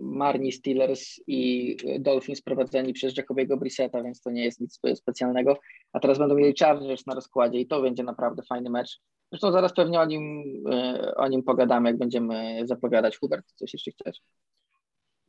marni 0.02 0.52
Steelers 0.52 1.20
i 1.28 1.78
Dolphins 2.00 2.42
prowadzeni 2.42 2.94
przez 2.94 3.18
Jacobiego 3.18 3.58
Brissetta, 3.58 4.04
więc 4.04 4.22
to 4.22 4.32
nie 4.32 4.44
jest 4.44 4.60
nic 4.60 4.80
specjalnego. 4.96 5.60
A 5.94 6.00
teraz 6.00 6.18
będą 6.18 6.36
mieli 6.36 6.54
Chargers 6.60 7.06
na 7.06 7.16
rozkładzie 7.16 7.60
i 7.60 7.68
to 7.68 7.82
będzie 7.82 8.04
naprawdę 8.04 8.44
fajny 8.44 8.70
mecz. 8.70 9.00
Zresztą 9.32 9.52
zaraz 9.52 9.74
pewnie 9.74 10.00
o 10.00 10.06
nim, 10.06 10.44
o 11.16 11.28
nim 11.28 11.44
pogadamy, 11.44 11.90
jak 11.90 11.98
będziemy 11.98 12.62
zapowiadać. 12.64 13.18
Hubert, 13.18 13.46
coś 13.56 13.74
jeszcze 13.74 13.92
chcesz? 13.92 14.18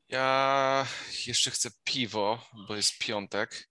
Ja 0.09 0.87
jeszcze 1.27 1.51
chcę 1.51 1.71
piwo, 1.85 2.39
bo 2.69 2.77
jest 2.77 2.99
piątek, 2.99 3.69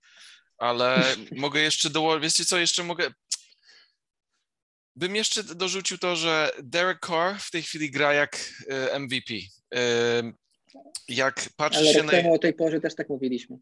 ale 0.57 1.03
mogę 1.37 1.61
jeszcze 1.61 1.89
dołożyć, 1.89 2.23
wiecie 2.23 2.45
co, 2.45 2.57
jeszcze 2.57 2.83
mogę, 2.83 3.13
bym 4.95 5.15
jeszcze 5.15 5.43
dorzucił 5.43 5.97
to, 5.97 6.15
że 6.15 6.51
Derek 6.63 7.05
Carr 7.07 7.39
w 7.39 7.51
tej 7.51 7.63
chwili 7.63 7.91
gra 7.91 8.13
jak 8.13 8.39
e, 8.69 8.99
MVP. 8.99 9.33
Jak 11.07 11.49
patrzy 11.57 11.79
Ale 11.79 11.93
się 11.93 12.03
na... 12.03 12.31
o 12.31 12.39
tej 12.39 12.53
porze 12.53 12.79
też 12.79 12.95
tak 12.95 13.09
mówiliśmy. 13.09 13.57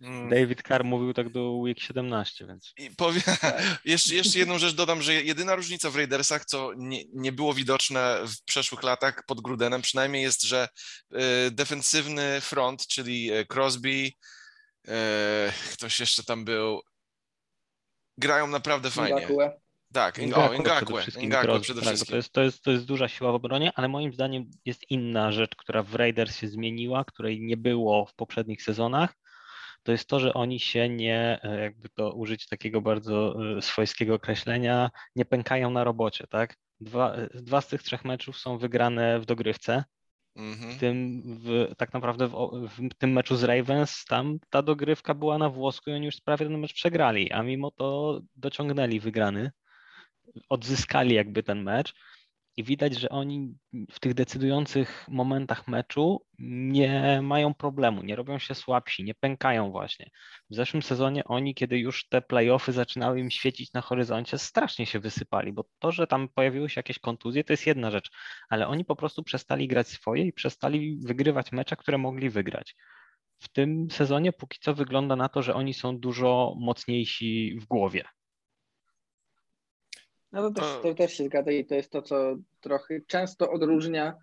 Mm. 0.00 0.28
David 0.28 0.62
Carr 0.62 0.84
mówił 0.84 1.14
tak 1.14 1.28
do 1.28 1.52
Week 1.52 1.80
17, 1.80 2.46
więc. 2.46 2.72
I 2.78 2.90
powie... 2.90 3.20
jeszcze, 3.84 4.14
jeszcze 4.14 4.38
jedną 4.38 4.58
rzecz 4.58 4.74
dodam, 4.74 5.02
że 5.02 5.14
jedyna 5.14 5.54
różnica 5.54 5.90
w 5.90 5.96
Raidersach, 5.96 6.44
co 6.44 6.72
nie, 6.76 7.04
nie 7.14 7.32
było 7.32 7.54
widoczne 7.54 8.18
w 8.26 8.44
przeszłych 8.44 8.82
latach 8.82 9.22
pod 9.26 9.40
Grudenem, 9.40 9.82
przynajmniej 9.82 10.22
jest, 10.22 10.42
że 10.42 10.68
y, 11.14 11.50
defensywny 11.50 12.40
front, 12.40 12.86
czyli 12.86 13.32
e, 13.32 13.44
Crosby, 13.44 14.10
ktoś 15.72 16.00
jeszcze 16.00 16.24
tam 16.24 16.44
był, 16.44 16.80
grają 18.18 18.46
naprawdę 18.46 18.90
fajnie. 18.90 19.28
Tak, 19.96 20.18
Ngakwe, 20.18 20.58
Ngakwe, 20.58 21.00
przede 21.00 21.26
Ngakwe 21.26 21.60
przede 21.60 21.80
tak, 21.80 21.88
wszystkim. 21.88 22.12
To 22.12 22.16
jest, 22.16 22.32
to, 22.32 22.42
jest, 22.42 22.62
to 22.62 22.70
jest 22.70 22.84
duża 22.84 23.08
siła 23.08 23.32
w 23.32 23.34
obronie, 23.34 23.72
ale 23.74 23.88
moim 23.88 24.12
zdaniem 24.12 24.50
jest 24.64 24.90
inna 24.90 25.32
rzecz, 25.32 25.56
która 25.56 25.82
w 25.82 25.94
Raiders 25.94 26.36
się 26.36 26.48
zmieniła, 26.48 27.04
której 27.04 27.40
nie 27.40 27.56
było 27.56 28.06
w 28.06 28.14
poprzednich 28.14 28.62
sezonach. 28.62 29.14
To 29.82 29.92
jest 29.92 30.08
to, 30.08 30.20
że 30.20 30.34
oni 30.34 30.60
się 30.60 30.88
nie, 30.88 31.38
e, 31.42 31.60
jakby 31.60 31.88
to 31.88 32.12
użyć 32.12 32.46
takiego 32.46 32.80
bardzo 32.80 33.36
e, 33.58 33.62
swojskiego 33.62 34.14
określenia, 34.14 34.90
nie 35.16 35.24
pękają 35.24 35.70
na 35.70 35.84
robocie, 35.84 36.26
tak? 36.26 36.56
Dwa, 36.80 37.14
e, 37.14 37.28
dwa 37.34 37.60
z 37.60 37.68
tych 37.68 37.82
trzech 37.82 38.04
meczów 38.04 38.38
są 38.38 38.58
wygrane 38.58 39.20
w 39.20 39.26
dogrywce. 39.26 39.84
Mhm. 40.36 40.72
W 40.72 40.78
tym, 40.78 41.22
w, 41.26 41.74
tak 41.76 41.92
naprawdę 41.92 42.28
w, 42.28 42.34
w, 42.68 42.94
tym 42.98 43.12
meczu 43.12 43.36
z 43.36 43.44
Ravens 43.44 44.04
tam 44.04 44.38
ta 44.50 44.62
dogrywka 44.62 45.14
była 45.14 45.38
na 45.38 45.50
włosku 45.50 45.90
i 45.90 45.92
oni 45.92 46.06
już 46.06 46.20
prawie 46.20 46.46
ten 46.46 46.58
mecz 46.58 46.74
przegrali, 46.74 47.32
a 47.32 47.42
mimo 47.42 47.70
to 47.70 48.20
dociągnęli 48.36 49.00
wygrany 49.00 49.50
odzyskali 50.48 51.14
jakby 51.14 51.42
ten 51.42 51.62
mecz 51.62 51.94
i 52.56 52.64
widać, 52.64 52.98
że 52.98 53.08
oni 53.08 53.54
w 53.90 54.00
tych 54.00 54.14
decydujących 54.14 55.06
momentach 55.08 55.68
meczu 55.68 56.26
nie 56.38 57.20
mają 57.22 57.54
problemu, 57.54 58.02
nie 58.02 58.16
robią 58.16 58.38
się 58.38 58.54
słabsi, 58.54 59.04
nie 59.04 59.14
pękają 59.14 59.70
właśnie. 59.70 60.10
W 60.50 60.54
zeszłym 60.54 60.82
sezonie 60.82 61.24
oni, 61.24 61.54
kiedy 61.54 61.78
już 61.78 62.08
te 62.08 62.22
playoffy 62.22 62.72
zaczynały 62.72 63.20
im 63.20 63.30
świecić 63.30 63.72
na 63.72 63.80
horyzoncie, 63.80 64.38
strasznie 64.38 64.86
się 64.86 65.00
wysypali, 65.00 65.52
bo 65.52 65.64
to, 65.78 65.92
że 65.92 66.06
tam 66.06 66.28
pojawiły 66.28 66.70
się 66.70 66.78
jakieś 66.78 66.98
kontuzje, 66.98 67.44
to 67.44 67.52
jest 67.52 67.66
jedna 67.66 67.90
rzecz, 67.90 68.10
ale 68.48 68.68
oni 68.68 68.84
po 68.84 68.96
prostu 68.96 69.22
przestali 69.22 69.68
grać 69.68 69.88
swoje 69.88 70.24
i 70.26 70.32
przestali 70.32 70.98
wygrywać 71.06 71.52
mecze, 71.52 71.76
które 71.76 71.98
mogli 71.98 72.30
wygrać. 72.30 72.76
W 73.38 73.48
tym 73.48 73.90
sezonie 73.90 74.32
póki 74.32 74.58
co 74.60 74.74
wygląda 74.74 75.16
na 75.16 75.28
to, 75.28 75.42
że 75.42 75.54
oni 75.54 75.74
są 75.74 75.98
dużo 75.98 76.54
mocniejsi 76.58 77.58
w 77.60 77.66
głowie. 77.66 78.04
No 80.32 80.42
to 80.42 80.60
też, 80.60 80.82
to 80.82 80.94
też 80.94 81.12
się 81.12 81.24
zgadza 81.24 81.50
i 81.50 81.64
to 81.64 81.74
jest 81.74 81.90
to, 81.90 82.02
co 82.02 82.36
trochę 82.60 83.00
często 83.06 83.50
odróżnia 83.50 84.14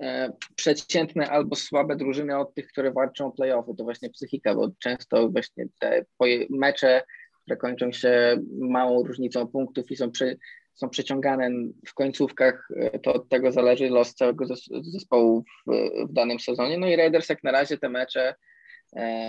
e, 0.00 0.32
przeciętne 0.56 1.30
albo 1.30 1.56
słabe 1.56 1.96
drużyny 1.96 2.38
od 2.38 2.54
tych, 2.54 2.66
które 2.66 2.92
walczą 2.92 3.26
o 3.26 3.32
playoffy. 3.32 3.74
To 3.78 3.84
właśnie 3.84 4.10
psychika, 4.10 4.54
bo 4.54 4.68
często 4.78 5.28
właśnie 5.28 5.64
te 5.80 6.04
mecze, 6.50 7.02
które 7.42 7.56
kończą 7.56 7.92
się 7.92 8.36
małą 8.58 9.02
różnicą 9.02 9.46
punktów 9.46 9.90
i 9.90 9.96
są, 9.96 10.10
przy, 10.10 10.38
są 10.74 10.88
przeciągane 10.88 11.50
w 11.86 11.94
końcówkach, 11.94 12.68
e, 12.76 12.98
to 12.98 13.14
od 13.14 13.28
tego 13.28 13.52
zależy 13.52 13.88
los 13.88 14.14
całego 14.14 14.44
zespołu 14.82 15.44
w, 15.66 15.72
w 16.08 16.12
danym 16.12 16.40
sezonie. 16.40 16.78
No 16.78 16.86
i 16.86 16.96
Raiders 16.96 17.28
jak 17.28 17.42
na 17.42 17.50
razie 17.50 17.78
te 17.78 17.88
mecze 17.88 18.34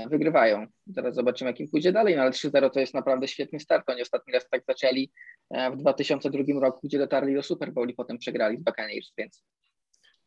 wygrywają. 0.10 0.68
Teraz 0.96 1.16
zobaczymy, 1.16 1.52
jakim 1.52 1.68
pójdzie 1.68 1.92
dalej, 1.92 2.16
no 2.16 2.22
ale 2.22 2.32
3-0 2.32 2.70
to 2.70 2.80
jest 2.80 2.94
naprawdę 2.94 3.28
świetny 3.28 3.60
start. 3.60 3.90
Oni 3.90 4.02
ostatni 4.02 4.34
raz 4.34 4.50
tak 4.50 4.64
zaczęli 4.68 5.12
e, 5.50 5.72
w 5.72 5.78
2002 5.78 6.44
roku, 6.60 6.80
gdzie 6.84 6.98
dotarli 6.98 7.36
do 7.36 7.44
Super 7.44 7.74
Bowl 7.74 7.90
i 7.90 7.94
potem 7.94 8.18
przegrali 8.18 8.58
z 8.58 8.64
Buccaneers, 8.64 9.14
więc 9.18 9.44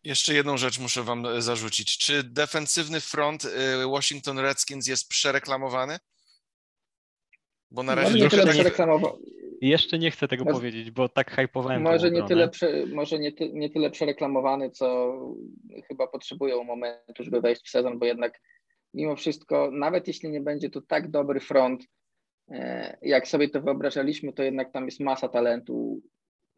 jeszcze 0.04 0.34
jedną 0.34 0.56
rzecz 0.56 0.78
muszę 0.78 1.02
wam 1.02 1.42
zarzucić. 1.42 1.98
Czy 1.98 2.22
defensywny 2.22 3.00
front 3.00 3.46
Washington 3.90 4.38
Redskins 4.38 4.86
jest 4.86 5.08
przereklamowany? 5.08 5.98
Bo 7.70 7.82
na 7.82 7.94
razie 7.94 8.18
nie 8.18 8.28
tyle 8.28 8.46
przereklamował. 8.46 9.18
Jeszcze 9.60 9.98
nie 9.98 10.10
chcę 10.10 10.28
tego 10.28 10.44
może, 10.44 10.54
powiedzieć, 10.54 10.90
bo 10.90 11.08
tak 11.08 11.30
hypowałem. 11.30 11.82
Może, 11.82 12.10
nie 12.10 12.22
tyle, 12.22 12.48
prze, 12.48 12.86
może 12.86 13.18
nie, 13.18 13.32
ty, 13.32 13.52
nie 13.52 13.70
tyle 13.70 13.90
przereklamowany, 13.90 14.70
co 14.70 15.18
chyba 15.88 16.06
potrzebują 16.06 16.64
momentu, 16.64 17.24
żeby 17.24 17.40
wejść 17.40 17.66
w 17.66 17.70
sezon, 17.70 17.98
bo 17.98 18.06
jednak 18.06 18.40
mimo 18.94 19.16
wszystko, 19.16 19.70
nawet 19.72 20.08
jeśli 20.08 20.30
nie 20.30 20.40
będzie 20.40 20.70
to 20.70 20.80
tak 20.82 21.10
dobry 21.10 21.40
front, 21.40 21.84
e, 22.50 22.98
jak 23.02 23.28
sobie 23.28 23.48
to 23.48 23.62
wyobrażaliśmy, 23.62 24.32
to 24.32 24.42
jednak 24.42 24.72
tam 24.72 24.84
jest 24.84 25.00
masa 25.00 25.28
talentu 25.28 26.02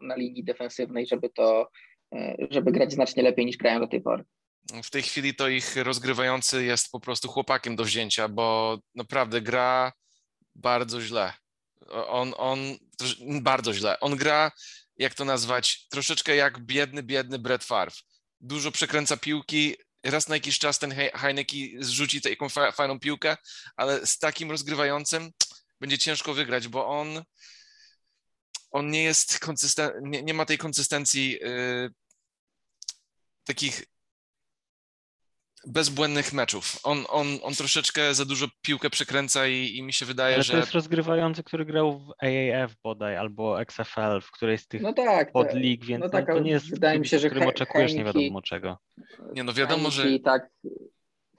na 0.00 0.16
linii 0.16 0.44
defensywnej, 0.44 1.06
żeby 1.06 1.30
to, 1.30 1.68
e, 2.14 2.36
żeby 2.50 2.72
grać 2.72 2.92
znacznie 2.92 3.22
lepiej 3.22 3.46
niż 3.46 3.56
grają 3.56 3.80
do 3.80 3.88
tej 3.88 4.00
pory. 4.00 4.24
W 4.82 4.90
tej 4.90 5.02
chwili 5.02 5.34
to 5.34 5.48
ich 5.48 5.76
rozgrywający 5.76 6.64
jest 6.64 6.90
po 6.92 7.00
prostu 7.00 7.28
chłopakiem 7.28 7.76
do 7.76 7.84
wzięcia, 7.84 8.28
bo 8.28 8.78
naprawdę 8.94 9.40
gra 9.40 9.92
bardzo 10.54 11.00
źle. 11.00 11.32
On, 11.90 12.34
on 12.36 12.58
bardzo 13.42 13.74
źle. 13.74 14.00
On 14.00 14.16
gra, 14.16 14.52
jak 14.96 15.14
to 15.14 15.24
nazwać, 15.24 15.88
troszeczkę 15.88 16.36
jak 16.36 16.60
biedny, 16.60 17.02
biedny 17.02 17.38
Brett 17.38 17.64
Favre. 17.64 17.94
Dużo 18.40 18.70
przekręca 18.70 19.16
piłki, 19.16 19.76
raz 20.04 20.28
na 20.28 20.36
jakiś 20.36 20.58
czas 20.58 20.78
ten 20.78 20.94
Heineke 21.14 21.56
zrzuci 21.80 22.20
taką 22.20 22.48
fajną 22.48 23.00
piłkę, 23.00 23.36
ale 23.76 24.06
z 24.06 24.18
takim 24.18 24.50
rozgrywającym 24.50 25.30
będzie 25.80 25.98
ciężko 25.98 26.34
wygrać, 26.34 26.68
bo 26.68 26.86
on 26.86 27.24
on 28.70 28.90
nie 28.90 29.02
jest 29.02 29.38
konsystent, 29.38 29.94
nie, 30.02 30.22
nie 30.22 30.34
ma 30.34 30.44
tej 30.44 30.58
konsystencji 30.58 31.30
yy, 31.30 31.90
takich 33.44 33.84
bezbłędnych 35.66 36.32
meczów. 36.32 36.78
On, 36.82 37.04
on, 37.08 37.26
on 37.42 37.54
troszeczkę 37.54 38.14
za 38.14 38.24
dużo 38.24 38.46
piłkę 38.62 38.90
przekręca 38.90 39.46
i, 39.46 39.76
i 39.76 39.82
mi 39.82 39.92
się 39.92 40.06
wydaje, 40.06 40.34
Ale 40.34 40.42
że... 40.42 40.52
to 40.52 40.58
jest 40.58 40.72
rozgrywający, 40.72 41.44
który 41.44 41.64
grał 41.64 41.98
w 41.98 42.10
AAF 42.10 42.74
bodaj, 42.82 43.16
albo 43.16 43.60
XFL, 43.60 44.20
w 44.22 44.30
której 44.30 44.58
z 44.58 44.68
tych 44.68 44.82
no 44.82 44.92
tak, 44.92 45.32
podlig, 45.32 45.84
więc 45.84 46.04
no 46.04 46.10
tak, 46.10 46.26
to 46.26 46.40
nie 46.40 46.50
jest 46.50 46.70
wydaje 46.70 46.98
mi 46.98 47.06
się, 47.06 47.18
że 47.18 47.30
którym 47.30 47.48
oczekujesz 47.48 47.94
nie 47.94 48.04
wiadomo 48.04 48.42
czego. 48.42 48.78
Nie 49.34 49.44
no 49.44 49.52
wiadomo, 49.52 49.90
że... 49.90 50.10
I 50.10 50.20
tak, 50.20 50.48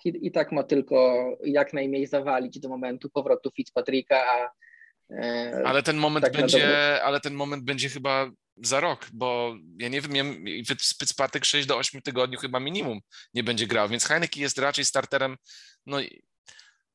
i, 0.05 0.27
i 0.27 0.31
tak 0.31 0.51
ma 0.51 0.63
tylko 0.63 1.25
jak 1.43 1.73
najmniej 1.73 2.07
zawalić 2.07 2.59
do 2.59 2.69
momentu 2.69 3.09
powrotu 3.09 3.51
Fitzpatricka, 3.55 4.23
a 4.25 4.51
e, 5.15 5.61
ale 5.65 5.83
ten 5.83 5.97
moment 5.97 6.25
tak 6.25 6.33
będzie, 6.33 7.03
ale 7.03 7.19
ten 7.19 7.33
moment 7.33 7.63
będzie 7.63 7.89
chyba 7.89 8.31
za 8.58 8.80
rok, 8.80 9.08
bo 9.13 9.56
ja 9.80 9.89
nie 9.89 10.02
wiem, 10.02 10.46
Fitzpatrick 11.00 11.46
6 11.46 11.68
do 11.68 11.78
8 11.78 12.02
tygodni 12.02 12.38
chyba 12.38 12.60
minimum 12.60 13.00
nie 13.34 13.44
będzie 13.44 13.68
grał, 13.68 13.89
więc 13.89 14.06
Heineke 14.06 14.39
jest 14.39 14.58
raczej 14.58 14.86
starterem, 14.86 15.36
no 15.86 15.98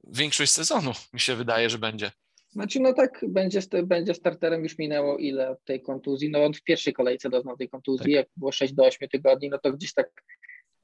większość 0.05 0.53
sezonu 0.53 0.93
mi 1.13 1.21
się 1.21 1.37
wydaje, 1.37 1.71
że 1.71 1.79
będzie. 1.79 2.13
Znaczy, 2.53 2.81
no 2.81 2.93
tak, 2.93 3.25
będzie, 3.29 3.61
będzie 3.83 4.15
starterem, 4.15 4.63
już 4.63 4.79
minęło 4.79 5.19
ile 5.19 5.57
tej 5.65 5.83
kontuzji, 5.83 6.31
no 6.31 6.45
on 6.45 6.55
w 6.55 6.63
pierwszej 6.63 6.93
kolejce 6.93 7.31
doznał 7.31 7.57
tej 7.57 7.69
kontuzji, 7.69 8.05
tak. 8.05 8.13
jak 8.13 8.27
było 8.37 8.53
6 8.53 8.73
do 8.73 8.85
8 8.85 9.09
tygodni, 9.09 9.51
no 9.51 9.59
to 9.59 9.73
gdzieś 9.73 9.95
tak 9.95 10.23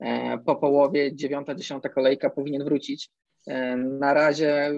e, 0.01 0.39
po 0.39 0.57
połowie, 0.57 1.17
dziewiąta, 1.17 1.55
dziesiąta 1.55 1.89
kolejka 1.89 2.31
powinien 2.31 2.65
wrócić. 2.65 3.11
E, 3.47 3.77
na 3.77 4.15
razie, 4.15 4.73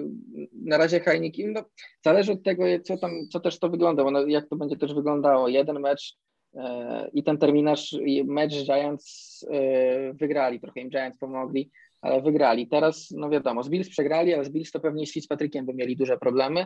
na 0.53 0.77
razie 0.77 0.99
Heineken, 0.99 1.53
no, 1.53 1.63
zależy 2.05 2.31
od 2.31 2.43
tego, 2.43 2.63
co 2.83 2.97
tam, 2.97 3.11
co 3.31 3.39
też 3.39 3.59
to 3.59 3.69
wygląda, 3.69 4.11
no, 4.11 4.27
jak 4.27 4.49
to 4.49 4.55
będzie 4.55 4.77
też 4.77 4.93
wyglądało. 4.93 5.47
Jeden 5.47 5.79
mecz 5.79 6.17
e, 6.55 7.09
i 7.13 7.23
ten 7.23 7.37
terminarz, 7.37 7.95
mecz 8.25 8.65
Giants 8.65 9.45
e, 9.51 10.13
wygrali, 10.13 10.59
trochę 10.59 10.81
im 10.81 10.89
Giants 10.89 11.19
pomogli, 11.19 11.71
ale 12.01 12.21
wygrali. 12.21 12.67
Teraz, 12.67 13.11
no 13.11 13.29
wiadomo, 13.29 13.63
z 13.63 13.69
Bills 13.69 13.89
przegrali, 13.89 14.33
ale 14.33 14.45
z 14.45 14.49
Bills 14.49 14.71
to 14.71 14.79
pewnie 14.79 15.05
z 15.05 15.13
Fitzpatrickiem 15.13 15.65
by 15.65 15.73
mieli 15.73 15.97
duże 15.97 16.17
problemy. 16.17 16.65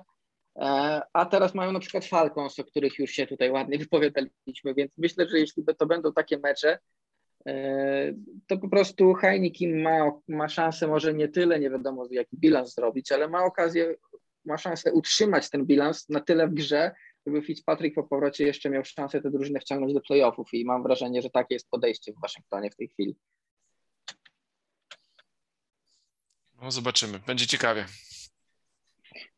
A 1.13 1.25
teraz 1.31 1.55
mają 1.55 1.71
na 1.71 1.79
przykład 1.79 2.05
Falcons, 2.05 2.59
o 2.59 2.63
których 2.63 2.99
już 2.99 3.11
się 3.11 3.27
tutaj 3.27 3.51
ładnie 3.51 3.77
wypowiadaliśmy, 3.77 4.73
więc 4.77 4.97
myślę, 4.97 5.27
że 5.29 5.39
jeśli 5.39 5.63
to 5.77 5.85
będą 5.85 6.13
takie 6.13 6.37
mecze, 6.37 6.77
E, 6.77 6.92
E, 7.47 8.13
to 8.47 8.57
po 8.57 8.69
prostu 8.69 9.13
Heineken 9.13 9.81
ma, 9.81 10.11
ma 10.27 10.49
szansę 10.49 10.87
może 10.87 11.13
nie 11.13 11.27
tyle, 11.27 11.59
nie 11.59 11.69
wiadomo 11.69 12.07
jaki 12.11 12.37
bilans 12.37 12.75
zrobić, 12.75 13.11
ale 13.11 13.27
ma 13.27 13.43
okazję, 13.43 13.95
ma 14.45 14.57
szansę 14.57 14.93
utrzymać 14.93 15.49
ten 15.49 15.65
bilans 15.65 16.09
na 16.09 16.19
tyle 16.19 16.47
w 16.47 16.53
grze, 16.53 16.91
żeby 17.25 17.41
Fitzpatrick 17.41 17.95
po 17.95 18.03
powrocie 18.03 18.45
jeszcze 18.45 18.69
miał 18.69 18.85
szansę 18.85 19.21
tę 19.21 19.31
drużynę 19.31 19.59
wciągnąć 19.59 19.93
do 19.93 20.01
playoffów 20.01 20.53
i 20.53 20.65
mam 20.65 20.83
wrażenie, 20.83 21.21
że 21.21 21.29
takie 21.29 21.55
jest 21.55 21.69
podejście 21.69 22.13
w 22.13 22.21
Waszyngtonie 22.21 22.71
w 22.71 22.75
tej 22.75 22.87
chwili. 22.87 23.15
No 26.61 26.71
zobaczymy, 26.71 27.19
będzie 27.27 27.47
ciekawie. 27.47 27.85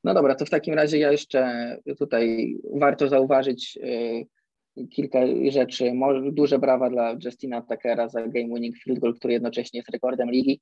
No 0.04 0.14
dobra, 0.14 0.36
to 0.36 0.46
w 0.46 0.50
takim 0.50 0.74
razie 0.74 0.98
ja 0.98 1.12
jeszcze 1.12 1.72
tutaj 2.00 2.56
warto 2.74 3.08
zauważyć 3.10 3.78
y, 3.78 4.28
kilka 4.90 5.20
rzeczy. 5.50 5.94
Duże 6.32 6.60
brawa 6.60 6.90
dla 6.90 7.16
Justina 7.26 7.62
Tuckera 7.62 8.10
za 8.10 8.22
game 8.22 8.48
winning 8.48 8.78
field 8.78 9.00
goal, 9.00 9.16
który 9.16 9.34
jednocześnie 9.34 9.78
jest 9.78 9.90
rekordem 9.90 10.32
ligi. 10.32 10.62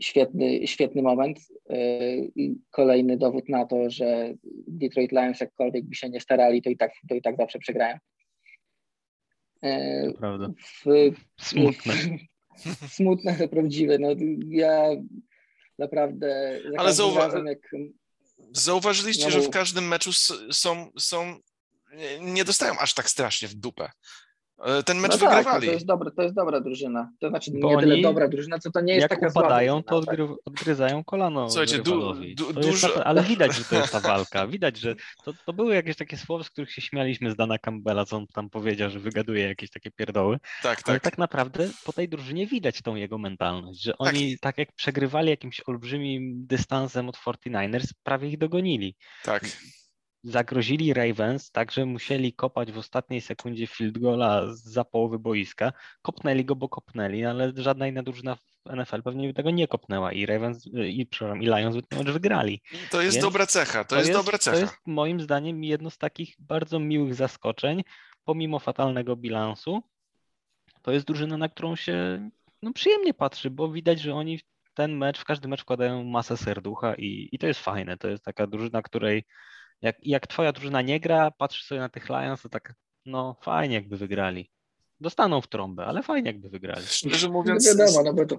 Świetny, 0.00 0.66
świetny 0.66 1.02
moment. 1.02 1.38
Y, 1.70 2.30
kolejny 2.70 3.16
dowód 3.16 3.48
na 3.48 3.66
to, 3.66 3.90
że 3.90 4.34
Detroit 4.68 5.12
Lions 5.12 5.40
jakkolwiek 5.40 5.84
by 5.84 5.94
się 5.94 6.10
nie 6.10 6.20
starali, 6.20 6.62
to 6.62 6.70
i 6.70 6.76
tak, 6.76 6.92
to 7.08 7.14
i 7.14 7.22
tak 7.22 7.36
zawsze 7.36 7.58
przegrają. 7.58 7.96
Y, 9.64 10.12
to 10.12 10.18
prawda. 10.18 10.50
W, 10.84 11.10
Smutne. 11.40 11.94
Smutne, 12.88 13.34
ale 13.38 13.48
prawdziwe. 13.48 13.98
No, 13.98 14.08
ja 14.48 14.90
naprawdę 15.78 16.58
ale 16.78 16.90
zauwa- 16.92 17.18
razem, 17.18 17.46
jak 17.46 17.70
Zauważyliście, 18.52 19.24
no, 19.24 19.30
że 19.30 19.40
w 19.40 19.50
każdym 19.50 19.88
meczu 19.88 20.12
są, 20.50 20.90
są, 20.98 21.38
nie 22.20 22.44
dostają 22.44 22.78
aż 22.78 22.94
tak 22.94 23.10
strasznie 23.10 23.48
w 23.48 23.54
dupę. 23.54 23.90
E, 24.64 24.82
ten 24.82 24.98
mecz 24.98 25.12
no 25.12 25.18
wygrywali. 25.18 25.44
Tak, 25.44 25.64
to, 25.64 25.72
jest 25.72 25.86
dobra, 25.86 26.10
to 26.10 26.22
jest 26.22 26.34
dobra 26.34 26.60
drużyna. 26.60 27.12
To 27.20 27.28
znaczy 27.28 27.50
Bo 27.60 27.70
nie 27.70 27.80
tyle 27.80 28.00
dobra 28.00 28.28
drużyna, 28.28 28.58
co 28.58 28.70
to 28.70 28.80
nie 28.80 28.94
jest 28.94 29.10
jak 29.10 29.20
taka 29.20 29.28
upadają, 29.28 29.82
to 29.82 29.96
odgry, 29.96 30.28
odgryzają 30.44 31.04
kolano 31.04 31.50
Słuchajcie, 31.50 31.78
du, 31.78 32.14
du, 32.34 32.52
dużo... 32.52 33.06
ale 33.06 33.22
widać, 33.22 33.56
że 33.56 33.64
to 33.64 33.76
jest 33.76 33.92
ta 33.92 34.00
walka. 34.00 34.46
Widać, 34.46 34.78
że 34.78 34.94
to, 35.24 35.32
to 35.46 35.52
były 35.52 35.74
jakieś 35.74 35.96
takie 35.96 36.16
słowa, 36.16 36.44
z 36.44 36.50
których 36.50 36.72
się 36.72 36.82
śmialiśmy 36.82 37.30
z 37.30 37.36
Dana 37.36 37.58
Campbella, 37.58 38.04
co 38.04 38.16
on 38.16 38.26
tam 38.26 38.50
powiedział, 38.50 38.90
że 38.90 39.00
wygaduje 39.00 39.48
jakieś 39.48 39.70
takie 39.70 39.90
pierdoły. 39.90 40.38
Tak, 40.62 40.78
tak. 40.78 40.88
Ale 40.88 41.00
tak 41.00 41.18
naprawdę 41.18 41.68
po 41.84 41.92
tej 41.92 42.08
drużynie 42.08 42.46
widać 42.46 42.82
tą 42.82 42.94
jego 42.94 43.18
mentalność, 43.18 43.82
że 43.82 43.90
tak. 43.90 44.00
oni 44.00 44.32
tak, 44.32 44.40
tak 44.40 44.58
jak 44.58 44.72
przegrywali 44.72 45.30
jakimś 45.30 45.60
olbrzymim 45.66 46.46
dystansem 46.46 47.08
od 47.08 47.16
49ers, 47.16 47.86
prawie 48.02 48.28
ich 48.28 48.38
dogonili. 48.38 48.96
Tak 49.24 49.42
zagrozili 50.22 50.94
Ravens, 50.94 51.50
także 51.50 51.86
musieli 51.86 52.32
kopać 52.32 52.72
w 52.72 52.78
ostatniej 52.78 53.20
sekundzie 53.20 53.66
field 53.66 53.98
goala 53.98 54.54
za 54.54 54.84
połowy 54.84 55.18
boiska. 55.18 55.72
Kopnęli 56.02 56.44
go, 56.44 56.56
bo 56.56 56.68
kopnęli, 56.68 57.24
ale 57.24 57.52
żadna 57.56 57.86
inna 57.86 58.02
drużyna 58.02 58.36
w 58.36 58.76
NFL 58.76 59.02
pewnie 59.02 59.28
by 59.28 59.34
tego 59.34 59.50
nie 59.50 59.68
kopnęła 59.68 60.12
i 60.12 60.26
Ravens, 60.26 60.66
i, 60.66 61.06
przepraszam, 61.06 61.42
i 61.42 61.46
Lions 61.46 61.76
by 61.76 62.12
wygrali. 62.12 62.62
To 62.90 63.02
jest 63.02 63.16
Więc 63.16 63.24
dobra 63.24 63.46
cecha, 63.46 63.84
to, 63.84 63.90
to 63.90 63.96
jest, 63.96 64.08
jest 64.08 64.20
dobra 64.20 64.38
cecha. 64.38 64.56
To 64.56 64.62
jest 64.62 64.76
moim 64.86 65.20
zdaniem 65.20 65.64
jedno 65.64 65.90
z 65.90 65.98
takich 65.98 66.34
bardzo 66.38 66.78
miłych 66.78 67.14
zaskoczeń, 67.14 67.82
pomimo 68.24 68.58
fatalnego 68.58 69.16
bilansu. 69.16 69.82
To 70.82 70.92
jest 70.92 71.06
drużyna, 71.06 71.36
na 71.36 71.48
którą 71.48 71.76
się 71.76 72.28
no, 72.62 72.72
przyjemnie 72.72 73.14
patrzy, 73.14 73.50
bo 73.50 73.72
widać, 73.72 74.00
że 74.00 74.14
oni 74.14 74.40
ten 74.74 74.96
mecz, 74.96 75.18
w 75.18 75.24
każdy 75.24 75.48
mecz 75.48 75.62
wkładają 75.62 76.04
masę 76.04 76.36
serducha 76.36 76.94
i, 76.94 77.28
i 77.32 77.38
to 77.38 77.46
jest 77.46 77.60
fajne. 77.60 77.96
To 77.96 78.08
jest 78.08 78.24
taka 78.24 78.46
drużyna, 78.46 78.82
której 78.82 79.24
jak, 79.82 79.96
jak 80.02 80.26
twoja 80.26 80.52
drużyna 80.52 80.82
nie 80.82 81.00
gra, 81.00 81.30
patrzysz 81.30 81.64
sobie 81.64 81.80
na 81.80 81.88
tych 81.88 82.08
Lions, 82.08 82.42
to 82.42 82.48
tak, 82.48 82.74
no 83.06 83.36
fajnie 83.40 83.74
jakby 83.74 83.96
wygrali. 83.96 84.50
Dostaną 85.00 85.40
w 85.40 85.46
trąbę, 85.46 85.84
ale 85.84 86.02
fajnie 86.02 86.30
jakby 86.30 86.48
wygrali. 86.48 86.86
Szczerze 87.06 87.28
mówiąc, 87.28 87.66
no 87.66 87.86
wiadomo, 87.86 88.02
no 88.02 88.14
bo 88.14 88.26
to... 88.26 88.38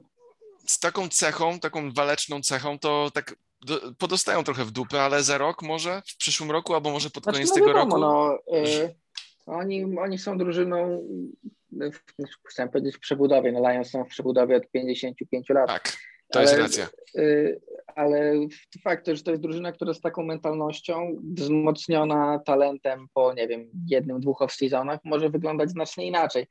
z 0.65 0.79
taką 0.79 1.09
cechą, 1.09 1.59
taką 1.59 1.91
waleczną 1.91 2.41
cechą, 2.41 2.79
to 2.79 3.11
tak 3.13 3.35
do, 3.65 3.93
podostają 3.97 4.43
trochę 4.43 4.65
w 4.65 4.71
dupę, 4.71 5.01
ale 5.01 5.23
za 5.23 5.37
rok 5.37 5.61
może, 5.61 6.01
w 6.05 6.17
przyszłym 6.17 6.51
roku, 6.51 6.73
albo 6.73 6.91
może 6.91 7.09
pod 7.09 7.23
znaczy, 7.23 7.37
koniec 7.37 7.49
no 7.49 7.55
tego 7.55 7.67
wiadomo, 7.67 7.97
roku. 7.97 7.99
No, 8.51 8.57
y, 8.57 8.95
oni, 9.45 9.97
oni 9.99 10.17
są 10.17 10.37
drużyną, 10.37 11.07
chciałem 12.49 12.69
powiedzieć 12.69 12.95
w 12.95 12.99
przebudowie, 12.99 13.51
no 13.51 13.71
Lions 13.71 13.89
są 13.89 14.03
w 14.03 14.07
przebudowie 14.07 14.55
od 14.55 14.71
55 14.71 15.49
lat. 15.49 15.67
Tak. 15.67 15.97
To 16.31 16.39
ale, 16.39 16.49
jest 16.49 16.61
racja. 16.61 16.87
Y, 17.17 17.61
ale 17.95 18.33
fakt, 18.83 19.07
że 19.07 19.23
to 19.23 19.31
jest 19.31 19.43
drużyna, 19.43 19.71
która 19.71 19.93
z 19.93 20.01
taką 20.01 20.23
mentalnością, 20.23 21.15
wzmocniona 21.37 22.39
talentem 22.45 23.07
po, 23.13 23.33
nie 23.33 23.47
wiem, 23.47 23.69
jednym, 23.87 24.19
dwóch 24.19 24.41
off-seasonach, 24.41 24.97
może 25.03 25.29
wyglądać 25.29 25.69
znacznie 25.69 26.07
inaczej. 26.07 26.47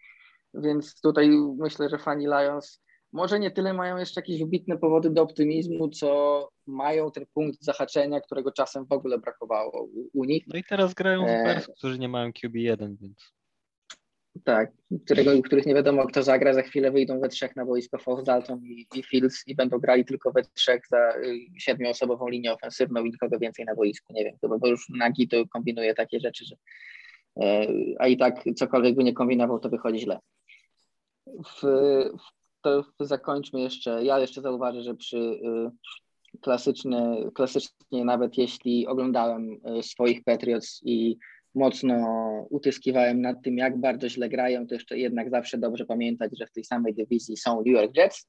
Więc 0.55 1.01
tutaj 1.01 1.31
myślę, 1.59 1.89
że 1.89 1.99
fani 1.99 2.27
Lions 2.27 2.83
może 3.13 3.41
nie 3.41 3.51
tyle 3.51 3.73
mają 3.73 3.97
jeszcze 3.97 4.21
jakieś 4.21 4.41
wybitne 4.41 4.79
powody 4.79 5.11
do 5.11 5.23
optymizmu, 5.23 5.89
co 5.89 6.49
mają 6.67 7.11
ten 7.11 7.27
punkt 7.35 7.63
zahaczenia, 7.63 8.21
którego 8.21 8.53
czasem 8.53 8.87
w 8.87 8.93
ogóle 8.93 9.19
brakowało 9.19 9.83
u, 9.83 10.21
u 10.21 10.25
nich. 10.25 10.45
No 10.47 10.59
i 10.59 10.65
teraz 10.65 10.95
grają 10.95 11.23
w 11.23 11.27
Bears, 11.27 11.69
e... 11.69 11.73
którzy 11.73 11.99
nie 11.99 12.09
mają 12.09 12.31
QB1, 12.31 12.97
więc... 13.01 13.33
Tak, 14.45 14.71
którego, 15.05 15.43
których 15.43 15.67
nie 15.67 15.75
wiadomo 15.75 16.07
kto 16.07 16.23
zagra, 16.23 16.55
za 16.55 16.63
chwilę 16.63 16.91
wyjdą 16.91 17.21
we 17.21 17.29
trzech 17.29 17.57
na 17.57 17.65
boisko 17.65 17.99
Fox, 17.99 18.25
Dalton 18.25 18.65
i, 18.65 18.87
i 18.95 19.03
Fields 19.03 19.43
i 19.47 19.55
będą 19.55 19.79
grali 19.79 20.05
tylko 20.05 20.33
we 20.33 20.43
trzech 20.55 20.83
za 20.91 21.17
y, 21.17 21.39
siedmioosobową 21.59 22.29
linię 22.29 22.53
ofensywną 22.53 23.05
i 23.05 23.11
nikogo 23.11 23.39
więcej 23.39 23.65
na 23.65 23.75
boisku, 23.75 24.13
nie 24.13 24.25
wiem, 24.25 24.59
bo 24.61 24.69
już 24.69 24.89
Nagi 24.89 25.29
to 25.29 25.47
kombinuje 25.47 25.95
takie 25.95 26.21
rzeczy, 26.21 26.45
że 26.45 26.57
e, 27.45 27.67
a 27.99 28.07
i 28.07 28.17
tak 28.17 28.45
cokolwiek 28.57 28.97
by 28.97 29.05
nie 29.05 29.13
kombinował, 29.13 29.59
to 29.59 29.69
wychodzi 29.69 29.99
źle. 29.99 30.19
W, 31.27 31.63
to 32.63 32.85
zakończmy 33.01 33.61
jeszcze, 33.61 34.05
ja 34.05 34.19
jeszcze 34.19 34.41
zauważę, 34.41 34.83
że 34.83 34.95
przy 34.95 35.19
y, 35.19 35.71
klasyczny, 36.41 37.31
klasycznie 37.35 38.05
nawet 38.05 38.39
jeśli 38.39 38.87
oglądałem 38.87 39.53
y, 39.79 39.83
swoich 39.83 40.25
Patriots 40.25 40.81
i 40.85 41.17
mocno 41.55 41.97
utyskiwałem 42.51 43.21
nad 43.21 43.43
tym, 43.43 43.59
jak 43.59 43.79
bardzo 43.79 44.09
źle 44.09 44.29
grają, 44.29 44.67
to 44.67 44.75
jeszcze 44.75 44.99
jednak 44.99 45.31
zawsze 45.31 45.59
dobrze 45.59 45.85
pamiętać, 45.85 46.31
że 46.39 46.47
w 46.47 46.53
tej 46.53 46.65
samej 46.65 46.95
dywizji 46.95 47.37
są 47.37 47.57
New 47.57 47.75
York 47.75 47.97
Jets. 47.97 48.27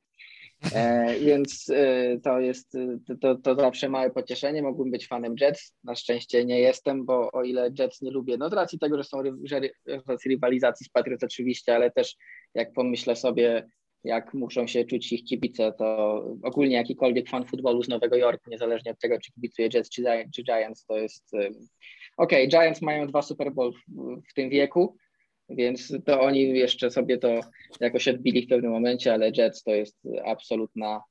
E, 0.76 1.16
więc 1.20 1.70
e, 1.70 2.20
to 2.20 2.40
jest 2.40 2.78
to, 3.22 3.36
to 3.36 3.56
zawsze 3.56 3.90
małe 3.90 4.10
pocieszenie. 4.10 4.62
Mógłbym 4.62 4.92
być 4.92 5.08
fanem 5.08 5.36
Jets. 5.42 5.74
Na 5.84 5.96
szczęście 5.96 6.46
nie 6.46 6.60
jestem, 6.60 7.06
bo 7.06 7.32
o 7.32 7.44
ile 7.44 7.72
Jets 7.80 8.02
nie 8.02 8.12
lubię, 8.12 8.38
no 8.38 8.50
z 8.50 8.54
racji 8.54 8.80
tego, 8.80 8.98
że 8.98 9.04
są 9.04 9.18
że, 9.44 9.62
z 10.22 10.26
rywalizacji 10.26 10.86
z 10.86 10.90
Patriots 10.90 11.24
oczywiście, 11.24 11.76
ale 11.76 11.92
też 11.92 12.16
jak 12.54 12.74
pomyślę 12.74 13.16
sobie, 13.16 13.68
jak 14.04 14.34
muszą 14.34 14.68
się 14.68 14.86
czuć 14.86 15.12
ich 15.14 15.24
kibice, 15.24 15.74
to 15.78 16.16
ogólnie 16.44 16.76
jakikolwiek 16.76 17.30
fan 17.30 17.46
futbolu 17.46 17.84
z 17.84 17.90
Nowego 17.90 18.16
Jorku, 18.16 18.50
niezależnie 18.50 18.92
od 18.92 19.00
tego, 19.00 19.20
czy 19.20 19.32
kibicuje 19.32 19.70
Jets 19.74 19.90
czy, 19.90 20.04
czy 20.36 20.44
Giants, 20.44 20.86
to 20.86 20.98
jest 20.98 21.32
Okej, 22.18 22.48
okay, 22.48 22.48
Giants 22.48 22.82
mają 22.82 23.08
dwa 23.08 23.22
Super 23.22 23.52
Bowl 23.54 23.74
w, 23.74 23.78
w 24.30 24.34
tym 24.34 24.50
wieku, 24.50 24.98
więc 25.50 25.94
to 26.06 26.22
oni 26.22 26.50
jeszcze 26.50 26.92
sobie 26.92 27.18
to 27.18 27.40
jakoś 27.80 28.08
odbili 28.08 28.46
w 28.46 28.50
pewnym 28.50 28.72
momencie, 28.72 29.14
ale 29.14 29.32
Jets 29.38 29.64
to 29.64 29.72
jest 29.72 29.98
absolutna 30.26 31.04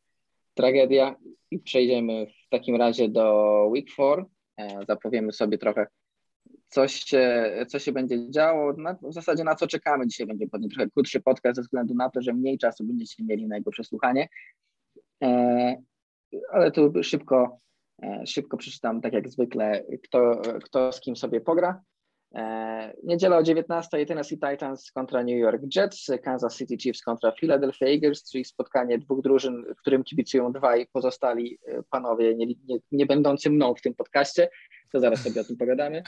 tragedia. 0.55 1.17
I 1.51 1.59
przejdziemy 1.59 2.27
w 2.27 2.49
takim 2.49 2.77
razie 2.77 3.09
do 3.09 3.67
Week 3.71 3.87
4. 3.87 4.25
E, 4.57 4.79
zapowiemy 4.89 5.33
sobie 5.33 5.59
trochę, 5.59 5.87
coś 6.69 6.95
się, 6.95 7.53
co 7.69 7.79
się 7.79 7.93
będzie 7.93 8.31
działo. 8.31 8.73
Na, 8.73 8.95
w 9.03 9.13
zasadzie 9.13 9.45
na 9.45 9.55
co 9.55 9.67
czekamy. 9.67 10.07
Dzisiaj 10.07 10.27
będzie 10.27 10.47
pewnie 10.47 10.69
trochę 10.69 10.91
krótszy 10.91 11.21
podcast 11.21 11.57
ze 11.57 11.63
względu 11.63 11.95
na 11.95 12.11
to, 12.11 12.23
że 12.23 12.33
mniej 12.33 12.59
czasu 12.59 12.85
będziecie 12.85 13.25
mieli 13.25 13.47
na 13.47 13.57
jego 13.57 13.71
przesłuchanie. 13.71 14.29
E, 15.23 15.83
ale 16.53 16.71
tu 16.71 16.93
szybko 17.03 17.59
szybko 18.27 18.57
przeczytam, 18.57 19.01
tak 19.01 19.13
jak 19.13 19.29
zwykle, 19.29 19.85
kto, 20.05 20.43
kto 20.65 20.93
z 20.93 21.01
kim 21.01 21.17
sobie 21.17 21.41
pogra. 21.41 21.83
E, 22.35 22.95
niedziela 23.03 23.37
o 23.37 23.43
19 23.43 24.07
Tennessee 24.07 24.39
Titans 24.39 24.93
kontra 24.93 25.23
New 25.23 25.39
York 25.39 25.63
Jets, 25.77 26.07
Kansas 26.23 26.57
City 26.57 26.77
Chiefs 26.79 27.03
kontra 27.03 27.33
Philadelphia 27.33 27.87
Eagles, 27.87 28.31
czyli 28.31 28.45
spotkanie 28.45 28.99
dwóch 28.99 29.23
drużyn, 29.23 29.65
którym 29.79 30.05
kibicują 30.05 30.53
dwaj 30.53 30.87
pozostali 30.93 31.59
e, 31.67 31.83
panowie, 31.91 32.35
nie, 32.35 32.47
nie, 32.47 32.79
nie 32.93 33.07
będący 33.07 33.51
mną 33.51 33.75
w 33.75 33.81
tym 33.83 33.95
podcaście, 33.95 34.49
to 34.93 35.01
zaraz 35.01 35.23
sobie 35.23 35.41
o 35.41 35.45
tym 35.45 35.57
pogadamy. 35.57 36.03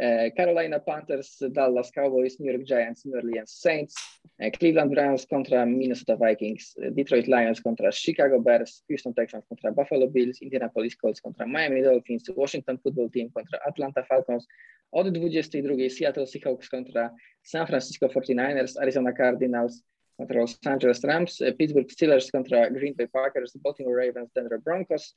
E, 0.00 0.30
Carolina 0.30 0.78
Panthers, 0.78 1.38
Dallas 1.50 1.90
Cowboys, 1.90 2.38
New 2.38 2.52
York 2.52 2.64
Giants, 2.64 3.04
New 3.04 3.16
Orleans 3.16 3.50
Saints, 3.50 3.94
e, 4.36 4.50
Cleveland 4.50 4.90
Browns 4.90 5.26
kontra 5.26 5.66
Minnesota 5.66 6.16
Vikings, 6.16 6.74
Detroit 6.92 7.26
Lions 7.26 7.60
kontra 7.60 7.90
Chicago 7.90 8.40
Bears, 8.40 8.84
Houston 8.86 9.12
Texans 9.12 9.44
kontra 9.48 9.72
Buffalo 9.72 10.06
Bills, 10.06 10.40
Indianapolis 10.40 10.94
Colts 10.94 11.20
kontra 11.20 11.46
Miami 11.46 11.82
Dolphins, 11.82 12.30
Washington 12.36 12.78
Football 12.78 13.10
Team 13.10 13.28
kontra 13.32 13.58
Atlanta 13.66 14.04
Falcons, 14.04 14.46
od 14.90 15.10
22 15.10 15.90
Seattle 15.90 16.26
Seahawks 16.26 16.68
kontra 16.68 17.10
San 17.42 17.66
Francisco 17.66 18.06
49ers, 18.08 18.78
Arizona 18.80 19.12
Cardinals 19.12 19.82
kontra 20.16 20.40
Los 20.40 20.58
Angeles 20.64 21.02
Rams, 21.02 21.38
Pittsburgh 21.56 21.90
Steelers 21.90 22.30
kontra 22.30 22.70
Green 22.70 22.94
Bay 22.94 23.06
Packers, 23.06 23.56
Baltimore 23.62 23.96
Ravens, 23.96 24.30
Denver 24.32 24.60
Broncos, 24.60 25.16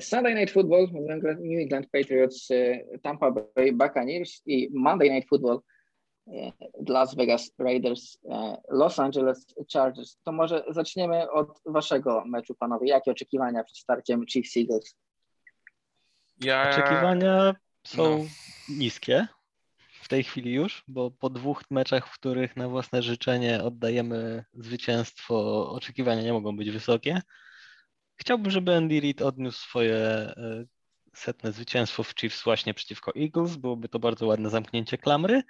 Sunday 0.00 0.34
Night 0.34 0.50
Football, 0.50 0.88
New 1.38 1.60
England 1.60 1.86
Patriots, 1.92 2.48
Tampa 3.02 3.30
Bay 3.30 3.72
Buccaneers 3.72 4.42
i 4.46 4.70
Monday 4.72 5.10
Night 5.10 5.28
Football, 5.28 5.60
Las 6.88 7.14
Vegas 7.14 7.52
Raiders, 7.58 8.18
Los 8.70 8.98
Angeles 8.98 9.46
Chargers. 9.72 10.18
To 10.24 10.32
może 10.32 10.64
zaczniemy 10.68 11.30
od 11.30 11.60
waszego 11.66 12.24
meczu, 12.26 12.54
panowie. 12.54 12.88
Jakie 12.88 13.10
oczekiwania 13.10 13.64
przed 13.64 13.78
starciem 13.78 14.26
Chiefs 14.26 14.56
Eagles? 14.56 14.96
Ja... 16.40 16.70
Oczekiwania 16.70 17.54
są 17.86 18.18
no. 18.18 18.24
niskie 18.68 19.26
w 20.02 20.08
tej 20.08 20.24
chwili 20.24 20.52
już, 20.52 20.84
bo 20.88 21.10
po 21.10 21.30
dwóch 21.30 21.62
meczach, 21.70 22.08
w 22.08 22.14
których 22.14 22.56
na 22.56 22.68
własne 22.68 23.02
życzenie 23.02 23.62
oddajemy 23.62 24.44
zwycięstwo, 24.54 25.70
oczekiwania 25.70 26.22
nie 26.22 26.32
mogą 26.32 26.56
być 26.56 26.70
wysokie. 26.70 27.20
Chciałbym, 28.16 28.50
żeby 28.50 28.74
Andy 28.74 29.00
Reid 29.00 29.22
odniósł 29.22 29.58
swoje 29.58 29.96
e, 29.96 30.64
setne 31.14 31.52
zwycięstwo 31.52 32.02
w 32.02 32.14
Chiefs 32.14 32.44
właśnie 32.44 32.74
przeciwko 32.74 33.12
Eagles. 33.16 33.56
Byłoby 33.56 33.88
to 33.88 33.98
bardzo 33.98 34.26
ładne 34.26 34.50
zamknięcie 34.50 34.98
klamry, 34.98 35.42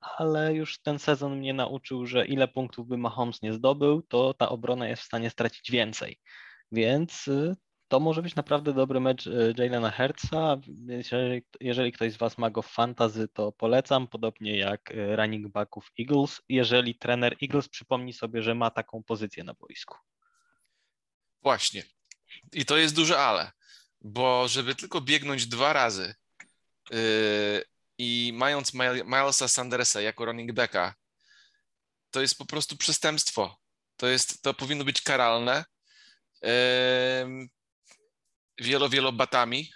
ale 0.00 0.54
już 0.54 0.82
ten 0.82 0.98
sezon 0.98 1.38
mnie 1.38 1.54
nauczył, 1.54 2.06
że 2.06 2.26
ile 2.26 2.48
punktów 2.48 2.88
by 2.88 2.98
Mahomes 2.98 3.42
nie 3.42 3.52
zdobył, 3.52 4.02
to 4.02 4.34
ta 4.34 4.48
obrona 4.48 4.88
jest 4.88 5.02
w 5.02 5.06
stanie 5.06 5.30
stracić 5.30 5.70
więcej. 5.70 6.20
Więc 6.72 7.28
y, 7.28 7.56
to 7.88 8.00
może 8.00 8.22
być 8.22 8.34
naprawdę 8.34 8.72
dobry 8.72 9.00
mecz 9.00 9.26
y, 9.26 9.54
Jalena 9.58 9.90
Hertza. 9.90 10.56
Jeżeli, 10.86 11.42
jeżeli 11.60 11.92
ktoś 11.92 12.12
z 12.12 12.16
Was 12.16 12.38
ma 12.38 12.50
go 12.50 12.62
w 12.62 12.66
fantazy, 12.66 13.28
to 13.28 13.52
polecam, 13.52 14.08
podobnie 14.08 14.58
jak 14.58 14.92
running 15.16 15.48
backów 15.48 15.92
Eagles, 16.00 16.42
jeżeli 16.48 16.94
trener 16.94 17.36
Eagles 17.42 17.68
przypomni 17.68 18.12
sobie, 18.12 18.42
że 18.42 18.54
ma 18.54 18.70
taką 18.70 19.02
pozycję 19.02 19.44
na 19.44 19.54
boisku. 19.54 19.98
Właśnie. 21.42 21.82
I 22.52 22.64
to 22.64 22.76
jest 22.76 22.94
duże 22.94 23.18
ale, 23.18 23.52
bo 24.00 24.48
żeby 24.48 24.74
tylko 24.74 25.00
biegnąć 25.00 25.46
dwa 25.46 25.72
razy 25.72 26.14
yy, 26.90 26.98
i 27.98 28.32
mając 28.34 28.72
Milesa 29.04 29.48
Sandersa 29.48 30.00
jako 30.00 30.24
running 30.24 30.52
backa, 30.52 30.94
to 32.10 32.20
jest 32.20 32.38
po 32.38 32.44
prostu 32.44 32.76
przestępstwo. 32.76 33.56
To, 33.96 34.06
jest, 34.06 34.42
to 34.42 34.54
powinno 34.54 34.84
być 34.84 35.02
karalne. 35.02 35.64
Yy, 36.42 36.48
wielo, 38.60 38.88
wielobatami. 38.88 39.70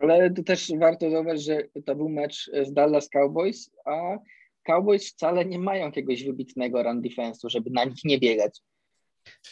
Ale 0.00 0.30
tu 0.30 0.42
też 0.42 0.72
warto 0.78 1.10
zauważyć, 1.10 1.44
że 1.44 1.62
to 1.86 1.94
był 1.94 2.08
mecz 2.08 2.50
z 2.66 2.72
Dallas 2.72 3.08
Cowboys, 3.08 3.70
a 3.84 4.18
Cowboys 4.66 5.12
wcale 5.12 5.44
nie 5.44 5.58
mają 5.58 5.86
jakiegoś 5.86 6.24
wybitnego 6.24 6.82
run 6.82 7.02
defense'u, 7.02 7.48
żeby 7.48 7.70
na 7.70 7.84
nich 7.84 8.04
nie 8.04 8.18
biegać. 8.18 8.60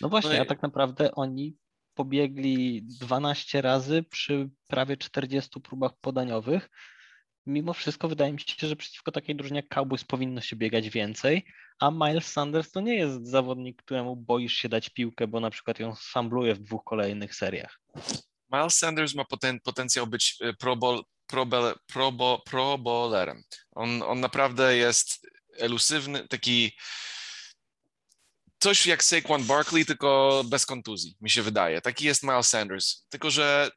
No 0.01 0.09
właśnie, 0.09 0.31
no 0.31 0.37
i... 0.37 0.41
a 0.41 0.45
tak 0.45 0.63
naprawdę 0.63 1.15
oni 1.15 1.57
pobiegli 1.95 2.83
12 2.83 3.63
razy 3.63 4.03
przy 4.03 4.51
prawie 4.69 4.97
40 4.97 5.61
próbach 5.61 5.93
podaniowych. 6.01 6.71
Mimo 7.47 7.73
wszystko 7.73 8.09
wydaje 8.09 8.33
mi 8.33 8.41
się, 8.41 8.69
że 8.69 8.77
przeciwko 8.77 9.13
takiej 9.13 9.37
drużynie 9.37 9.59
jak 9.59 9.69
Cowboys 9.69 10.05
powinno 10.05 10.41
się 10.41 10.57
biegać 10.57 10.91
więcej, 10.91 11.45
a 11.81 11.91
Miles 11.91 12.33
Sanders 12.33 12.71
to 12.71 12.81
nie 12.81 12.95
jest 12.95 13.27
zawodnik, 13.27 13.83
któremu 13.83 14.17
boisz 14.17 14.55
się 14.55 14.69
dać 14.69 14.91
piłkę, 14.91 15.27
bo 15.27 15.41
na 15.41 15.51
przykład 15.51 15.79
ją 15.79 15.95
sambluje 15.95 16.55
w 16.55 16.63
dwóch 16.63 16.85
kolejnych 16.85 17.35
seriach. 17.35 17.81
Miles 18.53 18.75
Sanders 18.75 19.15
ma 19.15 19.25
poten 19.25 19.61
potencjał 19.61 20.07
być 20.07 20.37
e, 20.41 20.53
pro, 20.53 20.77
ball, 20.77 21.03
pro, 21.27 21.47
pro, 21.87 22.13
pro, 22.13 22.43
pro 22.45 22.79
bowlerem. 22.79 23.43
On, 23.73 24.03
on 24.03 24.21
naprawdę 24.21 24.77
jest 24.77 25.27
elusywny, 25.59 26.29
taki 26.29 26.73
coś 28.64 28.87
jak 28.87 29.05
Saquon 29.05 29.44
Barkley, 29.44 29.87
tylko 29.87 30.42
bez 30.46 30.66
kontuzji, 30.66 31.16
mi 31.20 31.31
się 31.31 31.42
wydaje. 31.42 31.81
Taki 31.81 32.05
jest 32.05 32.22
Miles 32.22 32.48
Sanders. 32.48 33.07
Tylko, 33.09 33.31
że 33.31 33.70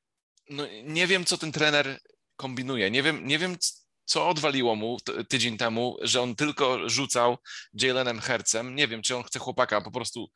no, 0.50 0.64
nie 0.84 1.08
wiem, 1.08 1.26
co 1.26 1.38
ten 1.38 1.52
trener 1.52 2.00
kombinuje. 2.36 2.92
Nie 2.92 3.04
wiem, 3.04 3.28
nie 3.28 3.40
wiem 3.40 3.58
co 4.06 4.30
odwaliło 4.30 4.76
mu 4.76 4.98
tydzień 5.30 5.58
temu, 5.58 5.98
że 6.02 6.22
on 6.22 6.36
tylko 6.36 6.90
rzucał 6.90 7.38
Jalenem 7.74 8.20
Hercem. 8.20 8.76
Nie 8.76 8.88
wiem, 8.88 9.02
czy 9.02 9.16
on 9.16 9.24
chce 9.24 9.40
chłopaka 9.40 9.82
po 9.82 9.92
prostu 9.92 10.32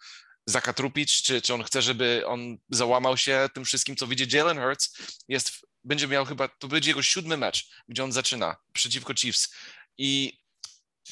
zakatrupić, 0.45 1.21
czy, 1.21 1.41
czy 1.41 1.53
on 1.53 1.63
chce, 1.63 1.81
żeby 1.81 2.23
on 2.25 2.57
załamał 2.69 3.17
się 3.17 3.49
tym 3.53 3.65
wszystkim, 3.65 3.95
co 3.95 4.07
widzi 4.07 4.37
Jalen 4.37 4.59
Hurts. 4.59 4.97
Jest, 5.27 5.51
będzie 5.83 6.07
miał 6.07 6.25
chyba, 6.25 6.47
to 6.47 6.67
będzie 6.67 6.89
jego 6.89 7.03
siódmy 7.03 7.37
mecz, 7.37 7.69
gdzie 7.87 8.03
on 8.03 8.11
zaczyna 8.11 8.55
przeciwko 8.73 9.13
Chiefs. 9.13 9.53
I 9.97 10.39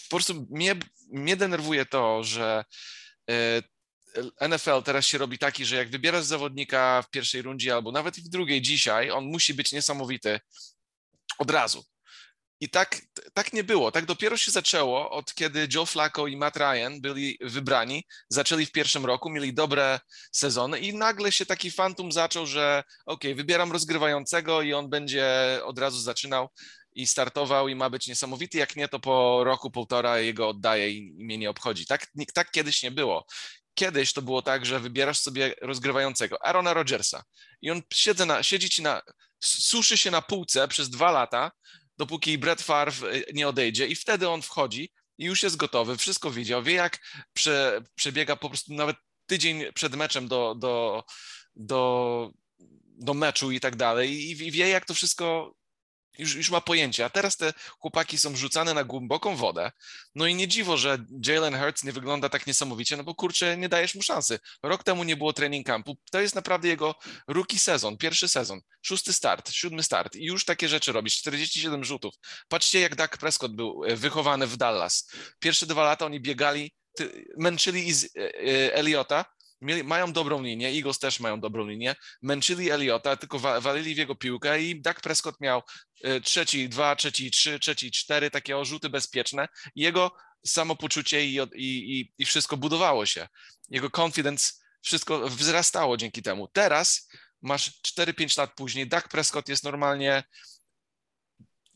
po 0.10 0.16
prostu 0.16 0.48
mnie, 0.50 0.76
mnie 1.12 1.36
denerwuje 1.36 1.86
to, 1.86 2.24
że 2.24 2.66
NFL 4.42 4.84
teraz 4.86 5.06
się 5.06 5.18
robi 5.18 5.38
taki, 5.38 5.66
że 5.66 5.76
jak 5.76 5.90
wybierasz 5.90 6.26
zawodnika 6.26 7.02
w 7.02 7.10
pierwszej 7.10 7.42
rundzie 7.42 7.74
albo 7.74 7.92
nawet 7.92 8.16
w 8.16 8.30
drugiej 8.30 8.62
dzisiaj, 8.62 9.12
on 9.12 9.26
musi 9.26 9.54
być 9.54 9.72
niesamowity 9.72 10.40
od 11.38 11.52
razu. 11.52 11.84
I 12.62 12.70
tak, 12.70 13.02
tak 13.34 13.54
nie 13.54 13.64
było. 13.64 13.92
Tak 13.92 14.06
dopiero 14.06 14.38
się 14.38 14.52
zaczęło 14.52 15.12
od 15.12 15.34
kiedy 15.34 15.68
Joe 15.74 15.86
Flacco 15.86 16.28
i 16.28 16.38
Matt 16.38 16.58
Ryan 16.58 17.02
byli 17.02 17.38
wybrani, 17.42 18.04
zaczęli 18.30 18.66
w 18.66 18.72
pierwszym 18.72 19.06
roku, 19.06 19.30
mieli 19.30 19.54
dobre 19.54 20.00
sezony 20.32 20.80
i 20.80 20.96
nagle 20.96 21.32
się 21.32 21.46
taki 21.46 21.72
fantum 21.72 22.12
zaczął, 22.12 22.46
że 22.46 22.84
ok, 23.06 23.24
wybieram 23.36 23.72
rozgrywającego 23.72 24.62
i 24.62 24.74
on 24.74 24.90
będzie 24.90 25.26
od 25.64 25.80
razu 25.80 26.00
zaczynał 26.00 26.50
i 27.00 27.08
startował 27.08 27.68
i 27.68 27.76
ma 27.76 27.90
być 27.90 28.08
niesamowity. 28.08 28.58
Jak 28.58 28.76
nie, 28.76 28.88
to 28.88 29.00
po 29.00 29.44
roku, 29.44 29.72
półtora 29.72 30.20
jego 30.20 30.50
oddaje 30.50 30.92
i 30.92 31.12
mnie 31.12 31.38
nie 31.38 31.50
obchodzi. 31.50 31.86
Tak, 31.86 32.08
tak 32.34 32.52
kiedyś 32.52 32.84
nie 32.84 32.92
było. 32.92 33.26
Kiedyś 33.74 34.14
to 34.14 34.22
było 34.22 34.42
tak, 34.42 34.66
że 34.66 34.80
wybierasz 34.80 35.20
sobie 35.20 35.56
rozgrywającego 35.62 36.46
Arona 36.46 36.74
Rodgersa 36.74 37.24
i 37.62 37.72
on 37.72 37.82
siedzi, 37.94 38.26
na, 38.26 38.44
siedzi 38.44 38.70
ci 38.70 38.82
na, 38.82 39.02
suszy 39.44 39.98
się 39.98 40.12
na 40.12 40.22
półce 40.22 40.68
przez 40.68 40.90
dwa 40.90 41.12
lata, 41.12 41.52
dopóki 41.98 42.38
Brett 42.38 42.62
Favre 42.62 43.10
e, 43.10 43.34
nie 43.34 43.48
odejdzie 43.48 43.88
i 43.88 43.96
wtedy 43.96 44.30
on 44.30 44.42
wchodzi 44.42 44.92
i 45.18 45.26
już 45.26 45.44
jest 45.44 45.56
gotowy, 45.56 45.98
wszystko 45.98 46.32
widział, 46.32 46.64
wie 46.64 46.74
jak 46.74 47.00
prze, 47.34 47.82
przebiega 47.96 48.36
po 48.36 48.50
prostu 48.50 48.74
nawet 48.74 48.98
tydzień 49.26 49.64
przed 49.74 49.96
meczem 49.96 50.28
do, 50.28 50.56
do, 50.56 51.04
do, 51.56 52.32
do 52.98 53.14
meczu 53.14 53.52
i 53.52 53.60
tak 53.60 53.76
dalej 53.76 54.30
i 54.30 54.36
wie 54.36 54.70
jak 54.70 54.86
to 54.86 54.94
wszystko 54.94 55.56
już, 56.20 56.36
już 56.36 56.50
ma 56.50 56.62
pojęcie, 56.62 57.06
a 57.06 57.10
teraz 57.10 57.38
te 57.38 57.54
chłopaki 57.80 58.20
są 58.20 58.36
rzucane 58.36 58.74
na 58.74 58.84
głęboką 58.84 59.36
wodę. 59.36 59.72
No 60.16 60.28
i 60.28 60.36
nie 60.36 60.48
dziwo, 60.48 60.78
że 60.78 60.98
Jalen 61.28 61.60
Hurts 61.60 61.84
nie 61.84 61.92
wygląda 61.92 62.30
tak 62.30 62.48
niesamowicie, 62.48 62.98
no 62.98 63.04
bo 63.04 63.16
kurczę, 63.16 63.58
nie 63.58 63.70
dajesz 63.70 63.96
mu 63.96 64.02
szansy. 64.02 64.40
Rok 64.64 64.84
temu 64.84 65.04
nie 65.04 65.16
było 65.16 65.34
training 65.34 65.68
campu. 65.68 65.98
To 66.12 66.22
jest 66.22 66.36
naprawdę 66.36 66.68
jego 66.68 66.96
rookie 67.28 67.60
sezon, 67.60 67.98
pierwszy 67.98 68.28
sezon, 68.28 68.62
szósty 68.82 69.14
start, 69.14 69.52
siódmy 69.52 69.84
start 69.84 70.16
i 70.16 70.26
już 70.26 70.46
takie 70.46 70.70
rzeczy 70.70 70.92
robić, 70.92 71.18
47 71.18 71.84
rzutów. 71.84 72.14
Patrzcie, 72.48 72.80
jak 72.80 72.96
Dak 72.96 73.18
Prescott 73.18 73.56
był 73.56 73.86
e, 73.86 73.96
wychowany 73.96 74.48
w 74.48 74.58
Dallas. 74.58 75.12
Pierwsze 75.40 75.66
dwa 75.66 75.84
lata 75.84 76.06
oni 76.06 76.20
biegali, 76.20 76.72
męczyli 77.38 77.94
z 77.94 78.06
e, 78.06 78.10
e, 78.18 78.74
Eliota, 78.74 79.26
mieli, 79.62 79.84
mają 79.84 80.14
dobrą 80.14 80.44
linię, 80.44 80.68
Eagles 80.70 81.00
też 81.00 81.20
mają 81.20 81.40
dobrą 81.40 81.68
linię, 81.68 81.96
męczyli 82.22 82.72
Eliota, 82.72 83.16
tylko 83.16 83.40
wa 83.40 83.62
walili 83.62 83.96
w 83.96 83.98
jego 83.98 84.16
piłkę 84.16 84.62
i 84.62 84.82
Dak 84.82 85.02
Prescott 85.02 85.42
miał 85.42 85.62
y, 86.06 86.22
trzeci 86.22 86.70
dwa, 86.70 86.96
trzeci 86.96 87.32
trzy, 87.32 87.60
trzeci 87.60 87.92
cztery, 87.92 88.32
takie 88.32 88.58
orzuty 88.58 88.90
bezpieczne 88.90 89.48
i 89.76 89.82
jego 89.82 90.12
samopoczucie 90.46 91.26
i, 91.26 91.40
i, 91.56 92.14
i 92.18 92.26
wszystko 92.26 92.58
budowało 92.58 93.06
się. 93.06 93.28
Jego 93.70 93.90
confidence, 93.90 94.54
wszystko 94.82 95.30
wzrastało 95.30 95.98
dzięki 95.98 96.22
temu. 96.22 96.48
Teraz 96.48 97.10
masz 97.42 97.82
4-5 97.98 98.38
lat 98.38 98.54
później, 98.56 98.88
Dak 98.88 99.10
Prescott 99.10 99.50
jest 99.50 99.64
normalnie 99.64 100.24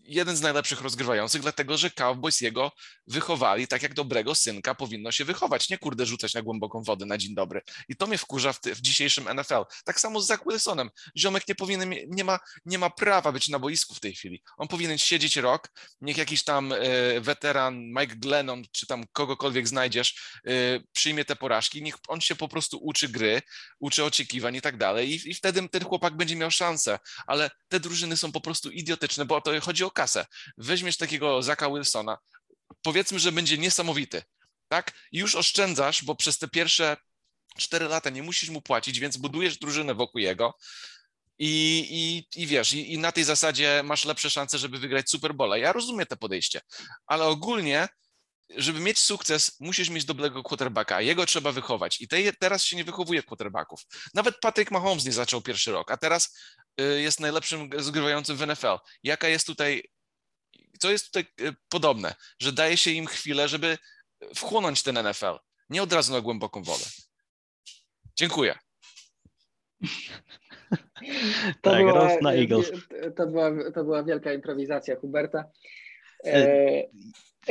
jeden 0.04 0.38
z 0.38 0.42
najlepszych 0.42 0.82
rozgrywających, 0.82 1.42
dlatego 1.42 1.78
że 1.78 1.92
Cowboys 1.92 2.42
jego 2.42 2.72
wychowali 3.08 3.68
tak, 3.68 3.84
jak 3.84 3.94
dobrego 3.94 4.36
synka 4.36 4.76
powinno 4.76 5.12
się 5.12 5.26
wychować. 5.26 5.70
Nie 5.70 5.78
kurde 5.78 6.06
rzucać 6.06 6.34
na 6.34 6.42
głęboką 6.42 6.84
wodę 6.84 7.06
na 7.06 7.18
dzień 7.18 7.36
dobry. 7.36 7.62
I 7.90 7.96
to 7.96 8.08
mnie 8.08 8.18
wkurza 8.18 8.54
w, 8.54 8.60
w 8.60 8.82
dzisiejszym 8.82 9.28
NFL. 9.36 9.64
Tak 9.86 10.00
samo 10.00 10.22
z 10.22 10.28
Zach 10.28 10.40
Wilsonem. 10.50 10.90
Ziomek 11.18 11.48
nie 11.48 11.56
powinien, 11.56 11.94
nie 12.08 12.24
ma, 12.24 12.40
nie 12.66 12.78
ma 12.78 12.90
prawa 12.90 13.32
być 13.32 13.50
na 13.50 13.60
boisku 13.60 13.96
w 13.96 14.00
tej 14.00 14.16
chwili. 14.16 14.44
On 14.58 14.68
powinien 14.68 14.98
siedzieć 14.98 15.38
rok, 15.38 15.70
niech 16.02 16.18
jakiś 16.18 16.44
tam 16.44 16.72
y, 16.72 17.22
weteran 17.22 17.80
Mike 18.00 18.16
Glennon, 18.16 18.64
czy 18.72 18.88
tam 18.88 19.04
kogokolwiek 19.14 19.68
znajdziesz, 19.68 20.40
y, 20.48 20.84
przyjmie 20.92 21.26
te 21.26 21.36
porażki, 21.36 21.84
niech 21.84 21.96
on 22.08 22.22
się 22.22 22.36
po 22.36 22.48
prostu 22.48 22.78
uczy 22.78 23.10
gry, 23.10 23.42
uczy 23.80 24.04
oczekiwań 24.04 24.56
i 24.56 24.62
tak 24.62 24.78
dalej 24.78 25.12
i, 25.12 25.30
i 25.30 25.34
wtedy 25.34 25.70
ten 25.70 25.84
chłopak 25.84 26.18
będzie 26.18 26.36
miał 26.36 26.52
szansę. 26.52 27.00
Ale 27.28 27.50
te 27.68 27.80
drużyny 27.80 28.18
są 28.18 28.32
po 28.32 28.42
prostu 28.42 28.70
idiotyczne, 28.70 29.26
bo 29.26 29.42
to 29.42 29.62
chodzi 29.62 29.84
o 29.84 29.92
kasę. 29.94 30.26
Weźmiesz 30.58 30.98
takiego 30.98 31.42
Zaka 31.42 31.70
Wilsona, 31.70 32.18
powiedzmy, 32.82 33.20
że 33.20 33.32
będzie 33.32 33.58
niesamowity, 33.58 34.24
tak? 34.68 34.92
Już 35.12 35.36
oszczędzasz, 35.36 36.04
bo 36.04 36.16
przez 36.16 36.38
te 36.38 36.48
pierwsze 36.48 36.98
cztery 37.58 37.88
lata 37.88 38.10
nie 38.10 38.24
musisz 38.24 38.50
mu 38.50 38.62
płacić, 38.62 39.00
więc 39.00 39.18
budujesz 39.18 39.58
drużynę 39.58 39.96
wokół 39.96 40.22
jego 40.22 40.58
i, 41.40 41.86
i, 41.90 42.42
i 42.42 42.48
wiesz, 42.48 42.74
i, 42.74 42.94
i 42.94 42.98
na 42.98 43.12
tej 43.12 43.24
zasadzie 43.24 43.82
masz 43.84 44.06
lepsze 44.06 44.30
szanse, 44.30 44.58
żeby 44.58 44.80
wygrać 44.80 45.10
Super 45.10 45.36
Bowl. 45.36 45.60
Ja 45.60 45.74
rozumiem 45.74 46.06
to 46.06 46.18
podejście, 46.18 46.62
ale 47.06 47.26
ogólnie 47.26 47.88
żeby 48.50 48.80
mieć 48.80 49.00
sukces, 49.00 49.58
musisz 49.60 49.90
mieć 49.90 50.06
dobrego 50.06 50.44
quarterbacka, 50.44 51.02
jego 51.02 51.26
trzeba 51.26 51.52
wychować. 51.52 52.02
I 52.02 52.08
te, 52.08 52.34
teraz 52.34 52.64
się 52.64 52.76
nie 52.76 52.84
wychowuje 52.84 53.24
quarterbacków. 53.24 53.82
Nawet 54.14 54.40
Patrick 54.40 54.72
Mahomes 54.72 55.06
nie 55.06 55.12
zaczął 55.12 55.42
pierwszy 55.42 55.72
rok, 55.72 55.92
a 55.92 55.98
teraz 55.98 56.38
y, 56.82 57.02
jest 57.02 57.20
najlepszym 57.20 57.70
zgrywającym 57.78 58.38
w 58.38 58.48
NFL. 58.48 58.78
Jaka 59.04 59.28
jest 59.28 59.48
tutaj 59.48 59.84
co 60.80 60.92
jest 60.92 61.06
tutaj 61.06 61.48
e, 61.48 61.54
podobne, 61.70 62.14
że 62.40 62.52
daje 62.52 62.78
się 62.78 62.92
im 62.92 63.06
chwilę, 63.06 63.48
żeby 63.48 63.78
wchłonąć 64.36 64.84
ten 64.84 65.10
NFL. 65.10 65.40
Nie 65.70 65.84
od 65.84 65.94
razu 65.94 66.14
na 66.14 66.22
głęboką 66.22 66.64
wodę. 66.64 66.86
Dziękuję. 68.18 68.56
To 71.62 71.72
tak, 71.72 71.86
była, 71.86 72.18
na 72.22 72.34
Eagles. 72.34 72.72
To 73.16 73.28
była, 73.28 73.72
to 73.72 73.84
była 73.84 74.04
wielka 74.04 74.34
improwizacja 74.34 74.96
Huberta. 74.96 75.44
E... 76.26 76.84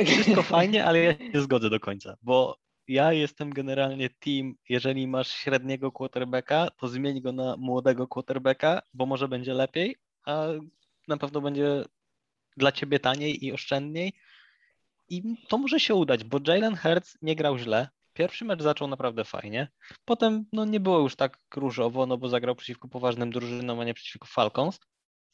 Wszystko 0.05 0.43
fajnie, 0.57 0.85
ale 0.85 0.99
ja 0.99 1.13
nie 1.33 1.41
zgodzę 1.41 1.69
do 1.69 1.79
końca, 1.79 2.17
bo 2.21 2.57
ja 2.87 3.13
jestem 3.13 3.53
generalnie 3.53 4.09
team, 4.09 4.55
jeżeli 4.69 5.07
masz 5.07 5.27
średniego 5.27 5.91
quarterbacka, 5.91 6.69
to 6.77 6.87
zmień 6.87 7.21
go 7.21 7.31
na 7.31 7.57
młodego 7.57 8.07
quarterbacka, 8.07 8.81
bo 8.93 9.05
może 9.05 9.27
będzie 9.27 9.53
lepiej, 9.53 9.95
a 10.25 10.47
na 11.07 11.17
pewno 11.17 11.41
będzie 11.41 11.85
dla 12.57 12.71
ciebie 12.71 12.99
taniej 12.99 13.45
i 13.45 13.51
oszczędniej. 13.51 14.13
I 15.09 15.35
to 15.47 15.57
może 15.57 15.79
się 15.79 15.95
udać, 15.95 16.23
bo 16.23 16.39
Jalen 16.47 16.75
Hurts 16.75 17.17
nie 17.21 17.35
grał 17.35 17.57
źle. 17.57 17.89
Pierwszy 18.13 18.45
mecz 18.45 18.61
zaczął 18.61 18.87
naprawdę 18.87 19.25
fajnie. 19.25 19.67
Potem 20.05 20.45
no, 20.53 20.65
nie 20.65 20.79
było 20.79 20.99
już 20.99 21.15
tak 21.15 21.39
różowo, 21.55 22.05
no 22.05 22.17
bo 22.17 22.29
zagrał 22.29 22.55
przeciwko 22.55 22.87
poważnym 22.87 23.31
drużynom, 23.31 23.79
a 23.79 23.83
nie 23.83 23.93
przeciwko 23.93 24.27
Falcons. 24.27 24.79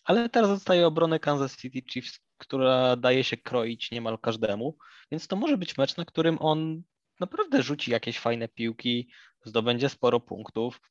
Ale 0.03 0.29
teraz 0.29 0.49
zostaje 0.49 0.87
obronę 0.87 1.19
Kansas 1.19 1.57
City 1.57 1.81
Chiefs, 1.91 2.19
która 2.39 2.95
daje 2.95 3.23
się 3.23 3.37
kroić 3.37 3.91
niemal 3.91 4.17
każdemu. 4.19 4.77
Więc 5.11 5.27
to 5.27 5.35
może 5.35 5.57
być 5.57 5.77
mecz, 5.77 5.97
na 5.97 6.05
którym 6.05 6.37
on 6.41 6.83
naprawdę 7.19 7.63
rzuci 7.63 7.91
jakieś 7.91 8.19
fajne 8.19 8.47
piłki, 8.47 9.09
zdobędzie 9.45 9.89
sporo 9.89 10.19
punktów. 10.19 10.81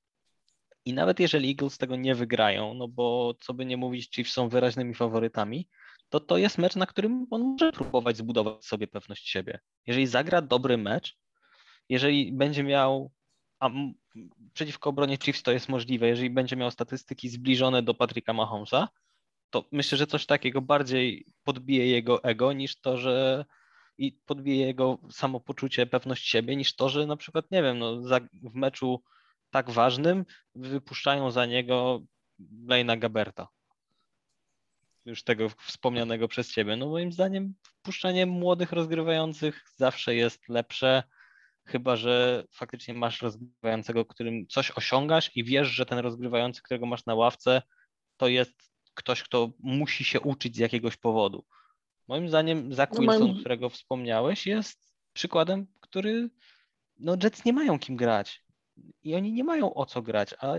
I 0.85 0.93
nawet 0.93 1.21
jeżeli 1.21 1.49
Eagles 1.49 1.79
tego 1.79 1.97
nie 1.97 2.15
wygrają, 2.15 2.75
no 2.75 2.89
bo 2.89 3.35
co 3.41 3.55
by 3.55 3.65
nie 3.65 3.77
mówić, 3.77 4.11
Chiefs 4.11 4.33
są 4.33 4.49
wyraźnymi 4.49 4.95
faworytami, 4.95 5.69
to 6.09 6.21
to 6.21 6.37
jest 6.39 6.59
mecz, 6.59 6.77
na 6.77 6.87
którym 6.87 7.27
on 7.31 7.43
może 7.43 7.73
próbować 7.73 8.17
zbudować 8.17 8.65
sobie 8.65 8.87
pewność 8.87 9.29
siebie. 9.29 9.61
Jeżeli 9.87 10.07
zagra 10.07 10.43
dobry 10.43 10.79
mecz, 10.79 11.17
jeżeli 11.89 12.33
będzie 12.33 12.65
miał, 12.65 13.13
a 13.61 13.71
przeciwko 14.53 14.91
obronie 14.91 15.19
Chiefs 15.19 15.43
to 15.43 15.53
jest 15.53 15.69
możliwe, 15.69 16.09
jeżeli 16.09 16.31
będzie 16.31 16.57
miał 16.57 16.71
statystyki 16.71 17.29
zbliżone 17.29 17.83
do 17.83 17.95
Patricka 17.95 18.33
Mahomesa, 18.33 18.89
to 19.51 19.65
myślę, 19.73 19.99
że 19.99 20.07
coś 20.07 20.27
takiego 20.27 20.61
bardziej 20.61 21.27
podbije 21.45 21.87
jego 21.87 22.25
ego 22.25 22.53
niż 22.53 22.81
to, 22.81 22.97
że 22.97 23.45
i 23.99 24.13
podbije 24.13 24.67
jego 24.67 24.99
samopoczucie, 25.11 25.87
pewność 25.87 26.29
siebie, 26.29 26.57
niż 26.57 26.77
to, 26.77 26.89
że 26.89 27.07
na 27.07 27.17
przykład, 27.17 27.51
nie 27.51 27.63
wiem, 27.63 27.79
no, 27.79 28.03
za, 28.03 28.21
w 28.33 28.55
meczu 28.55 29.03
tak 29.51 29.71
ważnym 29.71 30.25
wypuszczają 30.55 31.31
za 31.31 31.47
niego 31.47 32.03
Lejna 32.67 32.97
Gaberta. 32.97 33.49
Już 35.05 35.23
tego 35.23 35.49
wspomnianego 35.49 36.29
przez 36.29 36.53
ciebie. 36.53 36.77
No 36.77 36.87
moim 36.87 37.13
zdaniem 37.13 37.55
wpuszczanie 37.63 38.27
młodych 38.27 38.73
rozgrywających 38.73 39.65
zawsze 39.77 40.15
jest 40.15 40.49
lepsze, 40.49 41.03
chyba 41.67 41.97
że 41.97 42.45
faktycznie 42.53 42.95
masz 42.95 43.23
rozgrywającego, 43.23 44.05
którym 44.05 44.47
coś 44.47 44.71
osiągasz 44.71 45.37
i 45.37 45.45
wiesz, 45.45 45.69
że 45.69 45.87
ten 45.87 45.99
rozgrywający, 45.99 46.63
którego 46.63 46.87
masz 46.87 47.07
na 47.07 47.15
ławce, 47.15 47.63
to 48.17 48.29
jest 48.29 48.73
ktoś, 48.99 49.23
kto 49.23 49.51
musi 49.61 50.05
się 50.05 50.21
uczyć 50.21 50.57
z 50.57 50.59
jakiegoś 50.59 50.97
powodu. 50.97 51.45
Moim 52.09 52.29
zdaniem 52.29 52.75
Zach 52.75 52.93
no 52.93 53.01
Wilson, 53.01 53.29
mam... 53.29 53.41
którego 53.41 53.69
wspomniałeś, 53.69 54.47
jest 54.47 54.95
przykładem, 55.13 55.67
który 55.81 56.31
no 56.99 57.17
Jets 57.23 57.45
nie 57.45 57.53
mają 57.53 57.79
kim 57.79 57.97
grać 57.97 58.43
i 59.03 59.15
oni 59.15 59.33
nie 59.33 59.45
mają 59.45 59.75
o 59.75 59.87
co 59.87 60.03
grać, 60.03 60.35
a 60.41 60.55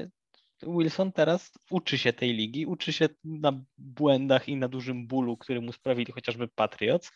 Wilson 0.64 1.12
teraz 1.12 1.52
uczy 1.70 1.98
się 1.98 2.14
tej 2.14 2.34
ligi, 2.34 2.66
uczy 2.66 2.94
się 2.94 3.10
na 3.24 3.54
błędach 3.78 4.50
i 4.50 4.56
na 4.56 4.68
dużym 4.68 5.08
bólu, 5.08 5.38
który 5.38 5.62
mu 5.62 5.72
sprawili 5.72 6.12
chociażby 6.12 6.48
Patriots, 6.48 7.12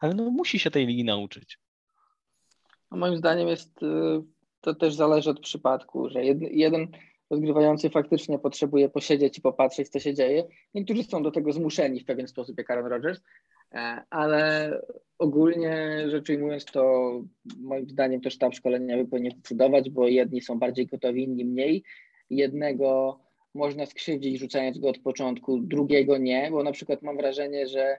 ale 0.00 0.14
no 0.14 0.30
musi 0.30 0.58
się 0.58 0.70
tej 0.70 0.86
ligi 0.86 1.04
nauczyć. 1.04 1.58
No 2.90 2.96
moim 2.98 3.16
zdaniem 3.16 3.48
jest, 3.48 3.82
y, 3.82 3.86
to 4.60 4.74
też 4.74 4.94
zależy 4.94 5.30
od 5.30 5.40
przypadku, 5.40 6.10
że 6.10 6.24
jeden, 6.24 6.48
jeden 6.52 6.88
rozgrywający 7.30 7.90
faktycznie 7.90 8.38
potrzebuje 8.38 8.88
posiedzieć 8.88 9.38
i 9.38 9.40
popatrzeć, 9.40 9.88
co 9.88 10.00
się 10.00 10.14
dzieje. 10.14 10.44
Niektórzy 10.74 11.02
są 11.02 11.22
do 11.22 11.30
tego 11.30 11.52
zmuszeni 11.52 12.00
w 12.00 12.04
pewien 12.04 12.28
sposób, 12.28 12.58
jak 12.58 12.70
Aaron 12.70 12.86
Rodgers, 12.86 13.20
e, 13.72 14.02
ale 14.10 14.72
ogólnie 15.18 16.04
rzecz 16.10 16.30
ujmując, 16.30 16.64
to 16.64 17.12
moim 17.60 17.88
zdaniem 17.88 18.20
też 18.20 18.34
sztab 18.34 18.54
szkoleniowy 18.54 19.06
powinien 19.06 19.32
decydować, 19.36 19.90
bo 19.90 20.08
jedni 20.08 20.40
są 20.40 20.58
bardziej 20.58 20.86
gotowi, 20.86 21.22
inni 21.22 21.44
mniej. 21.44 21.82
Jednego 22.30 23.20
można 23.54 23.86
skrzywdzić, 23.86 24.38
rzucając 24.38 24.78
go 24.78 24.88
od 24.88 24.98
początku, 24.98 25.58
drugiego 25.58 26.18
nie, 26.18 26.48
bo 26.50 26.62
na 26.62 26.72
przykład 26.72 27.02
mam 27.02 27.16
wrażenie, 27.16 27.66
że 27.66 27.98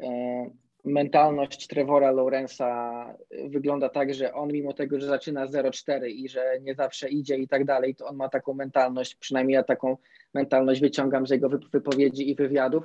e, 0.00 0.50
mentalność 0.84 1.66
Trevora 1.66 2.12
Lawrence'a 2.12 3.04
wygląda 3.48 3.88
tak, 3.88 4.14
że 4.14 4.34
on 4.34 4.52
mimo 4.52 4.72
tego, 4.72 5.00
że 5.00 5.06
zaczyna 5.06 5.46
0-4 5.46 6.08
i 6.08 6.28
że 6.28 6.60
nie 6.62 6.74
zawsze 6.74 7.08
idzie 7.08 7.36
i 7.36 7.48
tak 7.48 7.64
dalej, 7.64 7.94
to 7.94 8.06
on 8.06 8.16
ma 8.16 8.28
taką 8.28 8.54
mentalność, 8.54 9.14
przynajmniej 9.14 9.54
ja 9.54 9.62
taką 9.62 9.96
mentalność 10.34 10.80
wyciągam 10.80 11.26
z 11.26 11.30
jego 11.30 11.48
wypowiedzi 11.48 12.30
i 12.30 12.34
wywiadów, 12.34 12.84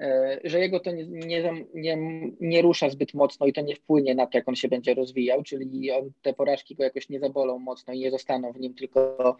e, 0.00 0.40
że 0.44 0.60
jego 0.60 0.80
to 0.80 0.90
nie, 0.90 1.06
nie, 1.06 1.64
nie, 1.74 1.98
nie 2.40 2.62
rusza 2.62 2.90
zbyt 2.90 3.14
mocno 3.14 3.46
i 3.46 3.52
to 3.52 3.60
nie 3.60 3.76
wpłynie 3.76 4.14
na 4.14 4.26
to, 4.26 4.38
jak 4.38 4.48
on 4.48 4.56
się 4.56 4.68
będzie 4.68 4.94
rozwijał, 4.94 5.42
czyli 5.42 5.90
on, 5.90 6.10
te 6.22 6.32
porażki 6.32 6.74
go 6.74 6.84
jakoś 6.84 7.08
nie 7.08 7.20
zabolą 7.20 7.58
mocno 7.58 7.94
i 7.94 7.98
nie 7.98 8.10
zostaną 8.10 8.52
w 8.52 8.60
nim, 8.60 8.74
tylko 8.74 9.36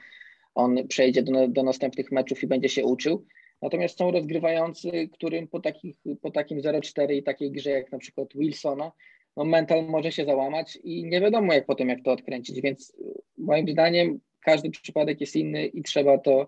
on 0.55 0.89
przejdzie 0.89 1.23
do, 1.23 1.49
do 1.49 1.63
następnych 1.63 2.13
meczów 2.13 2.43
i 2.43 2.47
będzie 2.47 2.69
się 2.69 2.85
uczył. 2.85 3.25
Natomiast 3.63 3.99
są 3.99 4.11
rozgrywający, 4.11 5.09
którym 5.13 5.49
po, 5.49 5.61
takich, 5.61 5.97
po 6.23 6.31
takim 6.31 6.61
0-4 6.61 7.15
i 7.15 7.23
takiej 7.23 7.51
grze 7.51 7.71
jak 7.71 7.93
na 7.93 7.99
przykład 7.99 8.29
Wilsona, 8.35 8.93
no 9.37 9.45
mental 9.45 9.87
może 9.87 10.13
się 10.13 10.25
załamać 10.25 10.79
i 10.85 11.05
nie 11.05 11.21
wiadomo 11.21 11.53
jak 11.53 11.67
potem 11.67 11.89
jak 11.89 12.03
to 12.03 12.13
odkręcić, 12.13 12.61
więc 12.61 12.97
moim 13.39 13.69
zdaniem 13.69 14.21
każdy 14.41 14.71
przypadek 14.71 15.21
jest 15.21 15.37
inny 15.37 15.67
i 15.67 15.83
trzeba 15.83 16.19
to 16.19 16.47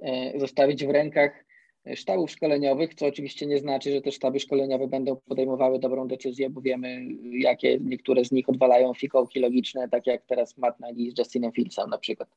e, 0.00 0.38
zostawić 0.38 0.86
w 0.86 0.90
rękach 0.90 1.46
sztabów 1.94 2.30
szkoleniowych, 2.30 2.94
co 2.94 3.06
oczywiście 3.06 3.46
nie 3.46 3.58
znaczy, 3.58 3.92
że 3.92 4.00
te 4.00 4.12
sztaby 4.12 4.40
szkoleniowe 4.40 4.88
będą 4.88 5.16
podejmowały 5.16 5.78
dobrą 5.78 6.08
decyzję, 6.08 6.50
bo 6.50 6.60
wiemy, 6.60 7.06
jakie 7.22 7.78
niektóre 7.80 8.24
z 8.24 8.32
nich 8.32 8.48
odwalają 8.48 8.94
fikołki 8.94 9.40
logiczne, 9.40 9.88
tak 9.88 10.06
jak 10.06 10.22
teraz 10.26 10.58
Matt 10.58 10.80
Nagy 10.80 11.10
z 11.10 11.18
Justinem 11.18 11.52
Fieldsem 11.52 11.90
na 11.90 11.98
przykład, 11.98 12.28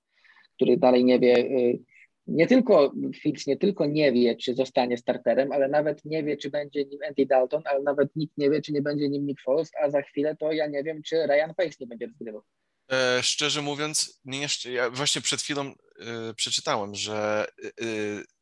który 0.56 0.78
dalej 0.78 1.06
nie 1.06 1.20
wie, 1.20 1.38
y, 1.38 1.80
nie 2.30 2.48
tylko 2.48 2.94
Fields 3.22 3.48
nie 3.48 3.58
tylko 3.58 3.86
nie 3.86 4.12
wie, 4.12 4.36
czy 4.36 4.56
zostanie 4.56 4.98
starterem, 4.98 5.52
ale 5.52 5.68
nawet 5.68 6.06
nie 6.06 6.24
wie, 6.24 6.38
czy 6.38 6.50
będzie 6.50 6.86
nim 6.86 7.00
Andy 7.08 7.26
Dalton, 7.26 7.62
ale 7.66 7.84
nawet 7.84 8.16
nikt 8.16 8.38
nie 8.38 8.50
wie, 8.50 8.62
czy 8.62 8.74
nie 8.74 8.82
będzie 8.82 9.10
nim 9.10 9.26
Nick 9.26 9.42
Foles, 9.42 9.72
a 9.84 9.90
za 9.90 10.02
chwilę 10.02 10.36
to 10.36 10.52
ja 10.52 10.68
nie 10.68 10.84
wiem, 10.84 11.02
czy 11.04 11.28
Ryan 11.28 11.54
Pace 11.58 11.76
nie 11.80 11.88
będzie 11.88 12.06
rozgrywał. 12.06 12.42
E, 12.92 13.24
szczerze 13.24 13.62
mówiąc, 13.62 14.20
nie, 14.26 14.48
ja 14.72 14.90
właśnie 14.90 15.22
przed 15.22 15.42
chwilą 15.42 15.66
e, 15.66 15.74
przeczytałem, 16.34 16.96
że 16.96 17.48
e, 17.64 17.86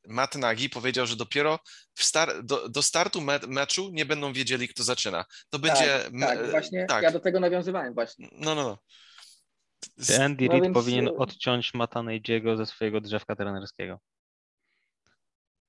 Matt 0.08 0.36
Nagy 0.36 0.70
powiedział, 0.70 1.06
że 1.06 1.16
dopiero 1.16 1.60
star 1.96 2.44
do, 2.44 2.70
do, 2.70 2.82
startu 2.82 3.22
me 3.22 3.40
meczu 3.48 3.90
nie 3.94 4.06
będą 4.06 4.34
wiedzieli, 4.34 4.68
kto 4.68 4.84
zaczyna. 4.84 5.26
To 5.50 5.60
będzie. 5.60 6.00
Tak, 6.20 6.38
tak 6.38 6.52
właśnie 6.52 6.86
tak. 6.86 7.04
ja 7.04 7.12
do 7.12 7.20
tego 7.20 7.40
nawiązywałem 7.40 7.94
właśnie. 7.94 8.28
No, 8.32 8.56
no, 8.56 8.64
no. 8.64 8.78
Andy 10.22 10.46
no 10.46 10.52
Reid 10.52 10.64
więc... 10.64 10.74
powinien 10.74 11.10
odciąć 11.18 11.74
Mata 11.74 12.04
Nadziego 12.04 12.58
ze 12.58 12.66
swojego 12.66 13.02
drzewka 13.02 13.36
trenerskiego. 13.36 14.00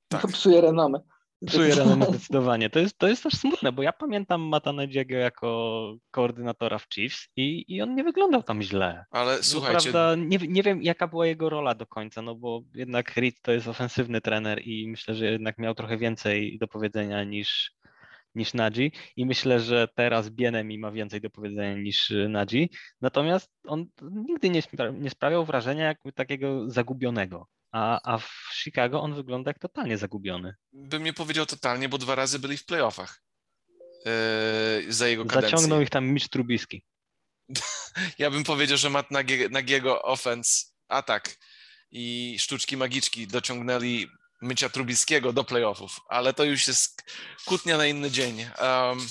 Tak. 0.09 0.23
To 0.23 0.29
psuje 0.29 0.61
renomę. 0.61 1.01
Psuje 1.47 1.75
renomę 1.75 2.07
zdecydowanie. 2.07 2.71
To 2.71 2.79
jest, 2.79 2.99
to 2.99 3.09
jest 3.09 3.23
też 3.23 3.35
smutne, 3.35 3.73
bo 3.73 3.83
ja 3.83 3.93
pamiętam 3.93 4.41
Mata 4.41 4.73
Nadziego 4.73 5.15
jako 5.15 5.97
koordynatora 6.11 6.79
w 6.79 6.89
Chiefs 6.95 7.29
i, 7.37 7.65
i 7.69 7.83
on 7.83 7.95
nie 7.95 8.05
wyglądał 8.05 8.43
tam 8.43 8.63
źle. 8.63 9.05
Ale 9.11 9.37
no, 9.37 9.43
słuchajcie... 9.43 9.93
Prawda, 9.93 10.15
nie, 10.15 10.39
nie 10.39 10.63
wiem, 10.63 10.83
jaka 10.83 11.09
była 11.09 11.27
jego 11.27 11.51
rola 11.51 11.75
do 11.75 11.87
końca, 11.87 12.23
no 12.23 12.35
bo 12.35 12.63
jednak 12.75 13.17
Reid 13.17 13.43
to 13.43 13.53
jest 13.53 13.69
ofensywny 13.69 14.21
trener 14.21 14.63
i 14.67 14.89
myślę, 14.89 15.15
że 15.15 15.27
jednak 15.27 15.59
miał 15.59 15.75
trochę 15.75 15.99
więcej 15.99 16.59
do 16.59 16.69
powiedzenia 16.69 17.25
niż, 17.25 17.73
niż 18.35 18.55
Nadzi 18.55 18.93
i 19.17 19.27
myślę, 19.27 19.61
że 19.61 19.89
teraz 19.95 20.31
Bienemi 20.31 20.79
ma 20.79 20.93
więcej 20.93 21.21
do 21.21 21.31
powiedzenia 21.31 21.75
niż 21.75 22.11
y, 22.11 22.29
Nadzi. 22.29 22.71
Natomiast 23.01 23.51
on 23.67 23.87
nigdy 24.03 24.51
nie, 24.51 24.63
spra 24.63 24.91
nie 24.91 25.11
sprawiał 25.11 25.45
wrażenia 25.45 25.85
jakby 25.85 26.13
takiego 26.13 26.71
zagubionego. 26.71 27.47
A, 27.73 28.13
a 28.13 28.19
w 28.19 28.31
Chicago 28.55 29.01
on 29.01 29.15
wygląda 29.15 29.51
jak 29.51 29.59
totalnie 29.59 29.99
zagubiony. 29.99 30.55
Bym 30.73 31.05
nie 31.05 31.13
powiedział 31.13 31.47
totalnie, 31.47 31.89
bo 31.89 31.99
dwa 31.99 32.15
razy 32.15 32.39
byli 32.39 32.57
w 32.57 32.65
playoffach 32.65 33.23
yy, 34.05 34.93
za 34.93 35.09
jego 35.09 35.25
kadencji. 35.25 35.51
Zaciągnął 35.51 35.81
ich 35.81 35.91
tam 35.91 36.09
Mitch 36.09 36.29
Trubiski. 36.29 36.85
ja 38.19 38.31
bym 38.31 38.45
powiedział, 38.45 38.79
że 38.79 38.91
Matt 38.91 39.07
Nagiego 39.51 40.03
offense, 40.03 40.65
atak 40.89 41.37
i 41.91 42.37
sztuczki 42.39 42.77
magiczki 42.77 43.27
dociągnęli 43.27 44.07
mycia 44.43 44.69
Trubiskiego 44.69 45.33
do 45.33 45.45
playoffów, 45.45 46.01
ale 46.09 46.35
to 46.35 46.45
już 46.45 46.67
jest 46.67 47.03
kłótnia 47.45 47.77
na 47.77 47.87
inny 47.87 48.11
dzień. 48.11 48.47
Um, 48.61 49.07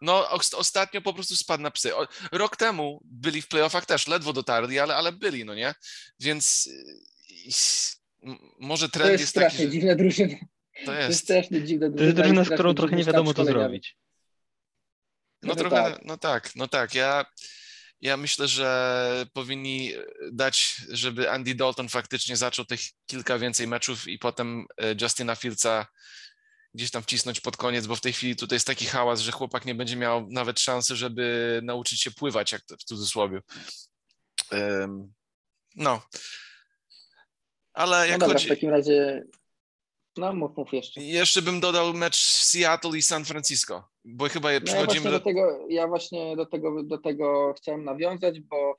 no, 0.00 0.30
ostatnio 0.56 1.00
po 1.00 1.14
prostu 1.14 1.36
spadł 1.36 1.62
na 1.62 1.70
psy. 1.70 1.92
Rok 2.32 2.56
temu 2.56 3.00
byli 3.04 3.42
w 3.42 3.48
playoffach 3.48 3.86
też, 3.86 4.06
ledwo 4.06 4.32
dotarli, 4.32 4.78
ale, 4.78 4.96
ale 4.96 5.12
byli, 5.12 5.44
no 5.44 5.54
nie? 5.54 5.74
Więc 6.20 6.68
może 8.58 8.88
trend 8.88 9.06
to 9.06 9.12
jest, 9.12 9.20
jest 9.20 9.30
strasznie 9.30 9.58
taki, 9.58 9.64
że... 9.64 9.70
dziwna 9.70 9.94
drużyna. 9.94 10.36
To 10.84 10.92
jest. 10.92 11.02
to 11.02 11.08
jest 11.08 11.24
strasznie 11.24 11.64
dziwna 11.64 11.88
drużyna. 11.88 11.98
To 11.98 12.04
jest 12.04 12.16
drużyna, 12.16 12.44
z 12.44 12.50
którą 12.50 12.74
trochę 12.74 12.96
nie 12.96 13.04
wiadomo, 13.04 13.34
co 13.34 13.44
zrobić. 13.44 13.96
No, 15.42 15.48
no 15.48 15.54
trochę, 15.54 15.76
tak. 15.76 16.04
no 16.04 16.16
tak, 16.16 16.56
no 16.56 16.68
tak. 16.68 16.94
Ja 16.94 17.26
ja 18.00 18.16
myślę, 18.16 18.48
że 18.48 19.26
powinni 19.32 19.92
dać, 20.32 20.76
żeby 20.88 21.30
Andy 21.30 21.54
Dalton 21.54 21.88
faktycznie 21.88 22.36
zaczął 22.36 22.64
tych 22.64 22.80
kilka 23.06 23.38
więcej 23.38 23.68
meczów 23.68 24.08
i 24.08 24.18
potem 24.18 24.66
e, 24.76 24.94
Justina 25.00 25.34
Fieldsa 25.34 25.86
gdzieś 26.74 26.90
tam 26.90 27.02
wcisnąć 27.02 27.40
pod 27.40 27.56
koniec, 27.56 27.86
bo 27.86 27.96
w 27.96 28.00
tej 28.00 28.12
chwili 28.12 28.36
tutaj 28.36 28.56
jest 28.56 28.66
taki 28.66 28.86
hałas, 28.86 29.20
że 29.20 29.32
chłopak 29.32 29.64
nie 29.64 29.74
będzie 29.74 29.96
miał 29.96 30.26
nawet 30.30 30.60
szansy, 30.60 30.96
żeby 30.96 31.60
nauczyć 31.62 32.00
się 32.00 32.10
pływać, 32.10 32.52
jak 32.52 32.62
to 32.62 32.76
w 32.76 32.84
cudzysłowie. 32.84 33.40
Um, 34.52 35.12
no. 35.76 36.02
Ale 37.72 37.98
No 37.98 38.04
jak 38.04 38.20
dobra, 38.20 38.34
chodzi... 38.34 38.46
w 38.46 38.48
takim 38.48 38.70
razie, 38.70 39.22
no 40.20 40.32
mów, 40.32 40.56
mów 40.56 40.72
jeszcze. 40.72 41.00
Jeszcze 41.00 41.42
bym 41.42 41.60
dodał 41.60 41.94
mecz 41.94 42.16
Seattle 42.16 42.98
i 42.98 43.02
San 43.02 43.24
Francisco, 43.24 43.88
bo 44.04 44.28
chyba 44.28 44.48
No 44.48 44.52
ja 44.52 44.60
przechodzimy 44.60 45.00
właśnie 45.00 45.10
do... 45.10 45.18
do 45.18 45.24
tego, 45.24 45.66
ja 45.68 45.88
właśnie 45.88 46.36
do 46.36 46.46
tego, 46.46 46.82
do 46.82 46.98
tego 46.98 47.54
chciałem 47.56 47.84
nawiązać, 47.84 48.40
bo 48.40 48.76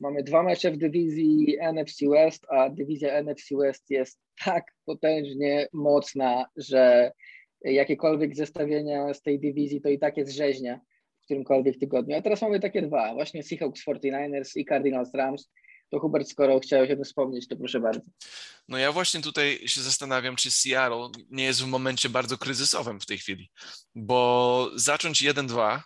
mamy 0.00 0.22
dwa 0.22 0.42
mecze 0.42 0.70
w 0.70 0.76
dywizji 0.76 1.56
NFC 1.72 2.00
West, 2.10 2.46
a 2.48 2.70
dywizja 2.70 3.22
NFC 3.22 3.48
West 3.60 3.90
jest 3.90 4.20
tak 4.44 4.64
potężnie 4.84 5.68
mocna, 5.72 6.46
że 6.56 7.12
jakiekolwiek 7.64 8.36
zestawienia 8.36 9.14
z 9.14 9.22
tej 9.22 9.40
dywizji 9.40 9.80
to 9.80 9.88
i 9.88 9.98
tak 9.98 10.16
jest 10.16 10.32
rzeźnia 10.32 10.80
w 11.20 11.24
którymkolwiek 11.24 11.78
tygodniu. 11.78 12.16
A 12.16 12.22
teraz 12.22 12.42
mamy 12.42 12.60
takie 12.60 12.82
dwa, 12.82 13.14
właśnie 13.14 13.42
Seahawks 13.42 13.84
49ers 13.86 14.50
i 14.56 14.64
Cardinals 14.64 15.14
Rams. 15.14 15.50
To 15.90 15.98
Hubert, 15.98 16.28
skoro 16.28 16.60
chciałeś 16.60 16.90
o 16.90 16.94
tym 16.94 17.04
wspomnieć, 17.04 17.48
to 17.48 17.56
proszę 17.56 17.80
bardzo. 17.80 18.00
No 18.68 18.78
ja 18.78 18.92
właśnie 18.92 19.20
tutaj 19.20 19.68
się 19.68 19.80
zastanawiam, 19.80 20.36
czy 20.36 20.50
Seattle 20.50 21.08
nie 21.30 21.44
jest 21.44 21.62
w 21.62 21.66
momencie 21.66 22.08
bardzo 22.08 22.38
kryzysowym 22.38 23.00
w 23.00 23.06
tej 23.06 23.18
chwili, 23.18 23.50
bo 23.94 24.70
zacząć 24.74 25.22
1-2 25.22 25.80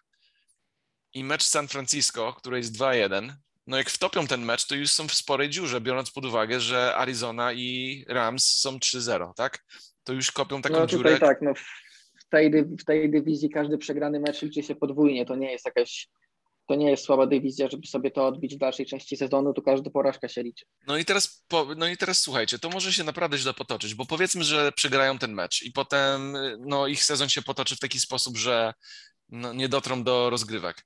i 1.14 1.24
mecz 1.24 1.42
San 1.42 1.68
Francisco, 1.68 2.32
który 2.32 2.56
jest 2.56 2.78
2-1, 2.78 3.32
no 3.66 3.76
jak 3.76 3.90
wtopią 3.90 4.26
ten 4.26 4.44
mecz, 4.44 4.66
to 4.66 4.74
już 4.74 4.90
są 4.90 5.08
w 5.08 5.14
sporej 5.14 5.50
dziurze, 5.50 5.80
biorąc 5.80 6.10
pod 6.10 6.24
uwagę, 6.24 6.60
że 6.60 6.96
Arizona 6.96 7.52
i 7.52 8.04
Rams 8.08 8.44
są 8.44 8.78
3-0, 8.78 9.34
tak? 9.34 9.64
To 10.04 10.12
już 10.12 10.32
kopią 10.32 10.62
taką 10.62 10.78
no 10.78 10.86
dziurę. 10.86 11.18
tak, 11.18 11.42
no 11.42 11.54
w 12.20 12.28
tej, 12.28 12.50
w 12.64 12.84
tej 12.84 13.10
dywizji 13.10 13.50
każdy 13.50 13.78
przegrany 13.78 14.20
mecz 14.20 14.42
liczy 14.42 14.62
się 14.62 14.74
podwójnie, 14.74 15.26
to 15.26 15.36
nie 15.36 15.52
jest 15.52 15.64
jakaś, 15.64 16.08
to 16.66 16.74
nie 16.74 16.90
jest 16.90 17.04
słaba 17.04 17.26
dywizja, 17.26 17.68
żeby 17.70 17.86
sobie 17.86 18.10
to 18.10 18.26
odbić 18.26 18.54
w 18.54 18.58
dalszej 18.58 18.86
części 18.86 19.16
sezonu, 19.16 19.52
to 19.52 19.62
każda 19.62 19.90
porażka 19.90 20.28
się 20.28 20.42
liczy. 20.42 20.64
No 20.86 20.96
i 20.96 21.04
teraz, 21.04 21.46
no 21.76 21.88
i 21.88 21.96
teraz 21.96 22.20
słuchajcie, 22.20 22.58
to 22.58 22.70
może 22.70 22.92
się 22.92 23.04
naprawdę 23.04 23.38
źle 23.38 23.54
potoczyć, 23.54 23.94
bo 23.94 24.06
powiedzmy, 24.06 24.44
że 24.44 24.72
przegrają 24.72 25.18
ten 25.18 25.32
mecz 25.32 25.62
i 25.62 25.72
potem 25.72 26.36
no, 26.58 26.86
ich 26.86 27.04
sezon 27.04 27.28
się 27.28 27.42
potoczy 27.42 27.76
w 27.76 27.80
taki 27.80 28.00
sposób, 28.00 28.36
że 28.36 28.74
no, 29.28 29.52
nie 29.52 29.68
dotrą 29.68 30.02
do 30.04 30.30
rozgrywek. 30.30 30.84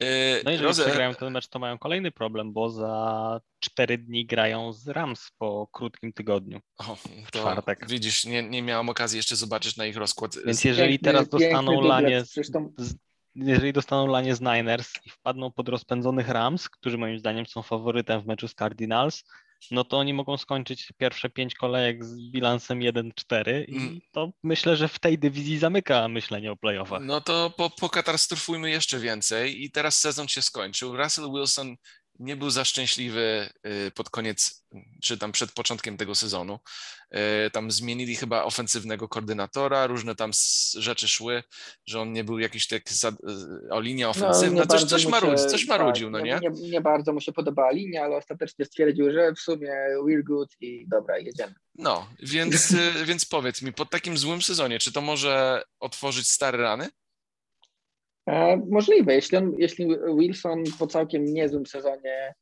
Yy, 0.00 0.06
No 0.44 0.50
jeżeli 0.50 0.68
Roze- 0.68 0.84
przegrają 0.84 1.14
ten 1.14 1.32
mecz, 1.32 1.48
to 1.48 1.58
mają 1.58 1.78
kolejny 1.78 2.10
problem, 2.10 2.52
bo 2.52 2.70
za 2.70 3.40
cztery 3.60 3.98
dni 3.98 4.26
grają 4.26 4.72
z 4.72 4.88
Rams 4.88 5.30
po 5.38 5.68
krótkim 5.72 6.12
tygodniu. 6.12 6.60
O, 6.78 6.96
w 6.96 7.30
to 7.30 7.38
czwartek. 7.38 7.88
Widzisz, 7.88 8.24
nie, 8.24 8.42
nie 8.42 8.62
miałem 8.62 8.88
okazji 8.88 9.16
jeszcze 9.16 9.36
zobaczyć 9.36 9.76
na 9.76 9.86
ich 9.86 9.96
rozkład. 9.96 10.36
Więc 10.46 10.64
jeżeli 10.64 10.98
teraz 10.98 11.28
dostaną 11.28 11.80
lanie, 11.80 12.24
z, 12.24 12.34
z, 12.78 12.94
jeżeli 13.34 13.72
dostaną 13.72 14.06
lanie 14.06 14.34
z 14.34 14.40
Niners 14.40 14.92
i 15.06 15.10
wpadną 15.10 15.52
pod 15.52 15.68
rozpędzonych 15.68 16.28
Rams, 16.28 16.68
którzy 16.68 16.98
moim 16.98 17.18
zdaniem 17.18 17.46
są 17.46 17.62
faworytem 17.62 18.20
w 18.20 18.26
meczu 18.26 18.48
z 18.48 18.54
Cardinals, 18.54 19.24
no 19.70 19.84
to 19.84 19.98
oni 19.98 20.14
mogą 20.14 20.36
skończyć 20.36 20.92
pierwsze 20.96 21.30
pięć 21.30 21.54
kolejek 21.54 22.04
z 22.04 22.30
bilansem 22.30 22.78
1-4 22.78 23.64
i 23.68 23.76
Mm. 23.76 24.00
to 24.12 24.30
myślę, 24.42 24.76
że 24.76 24.88
w 24.88 24.98
tej 24.98 25.18
dywizji 25.18 25.58
zamyka 25.58 26.08
myślenie 26.08 26.52
o 26.52 26.56
playoffach. 26.56 27.02
No 27.02 27.20
to 27.20 27.50
po, 27.50 27.70
pokatastrofujmy 27.70 28.70
jeszcze 28.70 28.98
więcej 28.98 29.64
i 29.64 29.70
teraz 29.70 30.00
sezon 30.00 30.28
się 30.28 30.42
skończył. 30.42 30.96
Russell 30.96 31.30
Wilson 31.32 31.76
nie 32.18 32.36
był 32.36 32.50
za 32.50 32.64
szczęśliwy 32.64 33.48
y, 33.66 33.90
pod 33.90 34.10
koniec, 34.10 34.64
czy 35.02 35.18
tam 35.18 35.32
przed 35.32 35.52
początkiem 35.52 35.96
tego 35.96 36.14
sezonu. 36.14 36.58
Y, 37.46 37.50
Tam 37.50 37.70
zmienili 37.70 38.16
chyba 38.16 38.42
ofensywnego 38.44 39.08
koordynatora, 39.08 39.86
różne 39.86 40.14
tam 40.14 40.30
rzeczy 40.78 41.08
szły, 41.08 41.42
że 41.86 42.00
on 42.00 42.12
nie 42.12 42.24
był 42.24 42.38
jakiś 42.38 42.66
tak 42.66 42.90
za, 42.90 43.08
y, 43.08 43.14
o 43.70 43.80
linia 43.80 44.08
ofensywna, 44.08 44.60
nie 44.60 44.66
coś, 44.66 44.84
coś, 44.84 45.06
marudzi, 45.06 45.42
się- 45.42 45.48
coś 45.48 45.66
marudził, 45.66 46.06
tak, 46.06 46.12
no 46.12 46.20
nie, 46.26 46.40
nie? 46.42 46.70
nie? 46.70 46.80
Bardzo 46.80 47.12
mu 47.12 47.20
się 47.20 47.32
podobała 47.32 47.70
linia, 47.70 48.02
ale 48.04 48.16
ostatecznie 48.16 48.64
stwierdził, 48.64 49.12
że 49.12 49.32
w 49.32 49.40
sumie 49.40 49.72
we're 50.06 50.22
good 50.24 50.48
i 50.60 50.88
dobra, 50.88 51.18
jedziemy. 51.18 51.54
No, 51.74 52.08
więc, 52.22 52.74
więc 53.08 53.24
powiedz 53.24 53.62
mi, 53.62 53.72
po 53.72 53.86
takim 53.86 54.18
złym 54.18 54.42
sezonie, 54.42 54.78
czy 54.78 54.92
to 54.92 55.00
może 55.00 55.62
otworzyć 55.80 56.28
stare 56.28 56.58
rany? 56.58 56.88
E, 58.26 58.56
możliwe, 58.70 59.14
jeśli, 59.14 59.38
on, 59.38 59.54
jeśli 59.58 59.88
Wilson 60.18 60.62
po 60.78 60.86
całkiem 60.86 61.24
niezłym 61.24 61.66
sezonie 61.66 62.34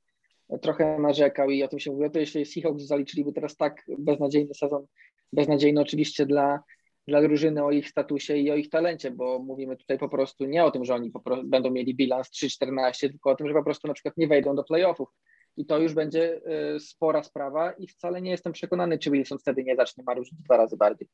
trochę 0.62 0.98
narzekał 0.98 1.50
i 1.50 1.62
o 1.62 1.68
tym 1.68 1.78
się 1.78 1.90
mówiło, 1.90 2.10
to 2.10 2.18
jeśli 2.18 2.46
Seahawks 2.46 2.82
zaliczyliby 2.82 3.32
teraz 3.32 3.56
tak 3.56 3.82
beznadziejny 3.98 4.54
sezon, 4.54 4.86
beznadziejny 5.32 5.80
oczywiście 5.80 6.26
dla, 6.26 6.62
dla 7.08 7.22
drużyny 7.22 7.64
o 7.64 7.70
ich 7.70 7.88
statusie 7.88 8.36
i 8.36 8.50
o 8.50 8.56
ich 8.56 8.70
talencie, 8.70 9.10
bo 9.10 9.38
mówimy 9.38 9.76
tutaj 9.76 9.98
po 9.98 10.08
prostu 10.08 10.44
nie 10.44 10.64
o 10.64 10.70
tym, 10.70 10.84
że 10.84 10.94
oni 10.94 11.10
prostu 11.24 11.48
będą 11.48 11.70
mieli 11.70 11.94
bilans 11.94 12.30
3-14, 12.30 13.00
tylko 13.00 13.30
o 13.30 13.34
tym, 13.34 13.48
że 13.48 13.54
po 13.54 13.64
prostu 13.64 13.88
na 13.88 13.94
przykład 13.94 14.16
nie 14.16 14.28
wejdą 14.28 14.54
do 14.54 14.64
playoffów. 14.64 15.08
I 15.56 15.66
to 15.66 15.78
już 15.78 15.94
będzie 15.94 16.40
e, 16.46 16.80
spora 16.80 17.22
sprawa 17.22 17.72
i 17.72 17.88
wcale 17.88 18.22
nie 18.22 18.30
jestem 18.30 18.52
przekonany, 18.52 18.98
czy 18.98 19.10
Wilson 19.10 19.38
wtedy 19.38 19.64
nie 19.64 19.76
zacznie 19.76 20.04
marudzić 20.04 20.34
dwa 20.34 20.56
razy 20.56 20.76
bardziej. 20.76 21.08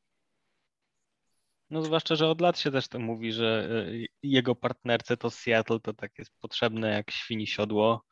No 1.71 1.83
zwłaszcza, 1.83 2.17
że 2.17 2.29
od 2.29 2.41
lat 2.41 2.59
się 2.59 2.71
też 2.71 2.89
to 2.89 2.99
mówi, 2.99 3.33
że 3.33 3.69
y, 3.89 4.07
jego 4.23 4.55
partnerce 4.55 5.17
to 5.17 5.31
Seattle 5.31 5.81
to 5.81 5.95
tak 5.95 6.19
jest 6.19 6.33
potrzebne 6.41 6.91
jak 6.91 7.11
świni 7.11 7.47
siodło 7.47 8.05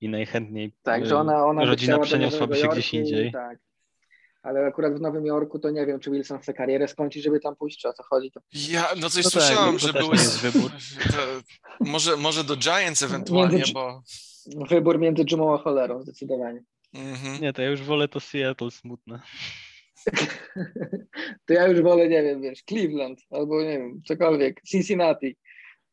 i 0.00 0.08
najchętniej 0.08 0.74
Tak, 0.82 1.02
y, 1.02 1.06
że 1.06 1.18
ona, 1.18 1.46
ona 1.46 1.64
rodzina 1.64 1.98
przeniosłaby 1.98 2.56
się 2.56 2.68
gdzieś 2.68 2.94
indziej. 2.94 3.32
Tak. 3.32 3.58
Ale 4.42 4.66
akurat 4.66 4.94
w 4.94 5.00
Nowym 5.00 5.26
Jorku 5.26 5.58
to 5.58 5.70
nie 5.70 5.86
wiem, 5.86 6.00
czy 6.00 6.10
Wilson 6.10 6.38
chce 6.38 6.54
karierę 6.54 6.88
skończyć, 6.88 7.24
żeby 7.24 7.40
tam 7.40 7.56
pójść, 7.56 7.78
czy 7.78 7.88
o 7.88 7.92
co 7.92 8.02
chodzi. 8.02 8.30
To... 8.30 8.40
Ja, 8.54 8.88
no 9.00 9.10
coś 9.10 9.24
No 9.24 9.30
tak, 9.30 9.42
słyszałem, 9.42 9.72
to 9.72 9.78
że 9.78 9.92
były... 9.92 10.16
nie 10.16 10.22
jest 10.22 10.40
wybór. 10.40 10.70
To, 11.12 11.16
może, 11.80 12.16
może 12.16 12.44
do 12.44 12.56
Giants 12.56 13.02
ewentualnie, 13.02 13.56
Między- 13.56 13.72
bo... 13.72 14.02
Wybór 14.68 14.98
między 14.98 15.24
dżumą 15.24 15.54
a 15.54 15.58
cholerą, 15.58 16.02
zdecydowanie. 16.02 16.62
Mhm. 16.94 17.42
Nie, 17.42 17.52
to 17.52 17.62
ja 17.62 17.68
już 17.68 17.82
wolę 17.82 18.08
to 18.08 18.20
Seattle 18.20 18.70
smutne. 18.70 19.20
to 21.46 21.54
ja 21.54 21.66
już 21.66 21.82
wolę, 21.82 22.08
nie 22.08 22.22
wiem, 22.22 22.42
wiesz, 22.42 22.62
Cleveland 22.62 23.20
albo 23.30 23.62
nie 23.62 23.78
wiem, 23.78 24.02
cokolwiek, 24.04 24.60
Cincinnati, 24.68 25.36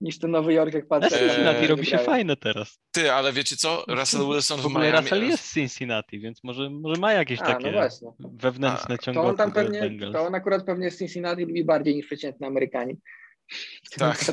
niż 0.02 0.20
ten 0.20 0.32
Nowy 0.32 0.54
Jork, 0.54 0.74
jak 0.74 0.88
patrzę. 0.88 1.20
Cincinnati 1.20 1.68
robi 1.68 1.86
się 1.86 1.98
fajne 1.98 2.36
teraz. 2.38 2.80
Ty, 2.92 3.12
ale 3.12 3.34
wiecie 3.34 3.56
co? 3.56 3.86
Russell 3.88 4.26
Wilson 4.26 4.60
W 4.60 4.64
w 4.64 4.66
ogóle 4.66 4.86
Miami... 4.86 5.02
Russell 5.02 5.28
jest 5.28 5.46
z 5.46 5.54
Cincinnati, 5.54 6.20
więc 6.20 6.44
może, 6.44 6.70
może 6.70 7.02
ma 7.02 7.14
jakieś 7.14 7.40
A, 7.42 7.46
takie 7.46 7.66
no 7.66 7.72
właśnie. 7.72 8.12
wewnętrzne 8.20 8.96
A, 9.08 9.14
To 9.14 9.22
on 9.22 9.38
tam 9.38 9.52
pewnie, 9.52 10.12
to 10.12 10.22
on 10.22 10.36
akurat 10.36 10.66
pewnie 10.66 10.92
z 10.92 10.98
Cincinnati 10.98 11.46
lubi 11.46 11.64
bardziej 11.64 11.96
niż 11.96 12.06
przeciętny 12.06 12.48
Amerykanin. 12.48 12.98
Tak. 13.98 14.18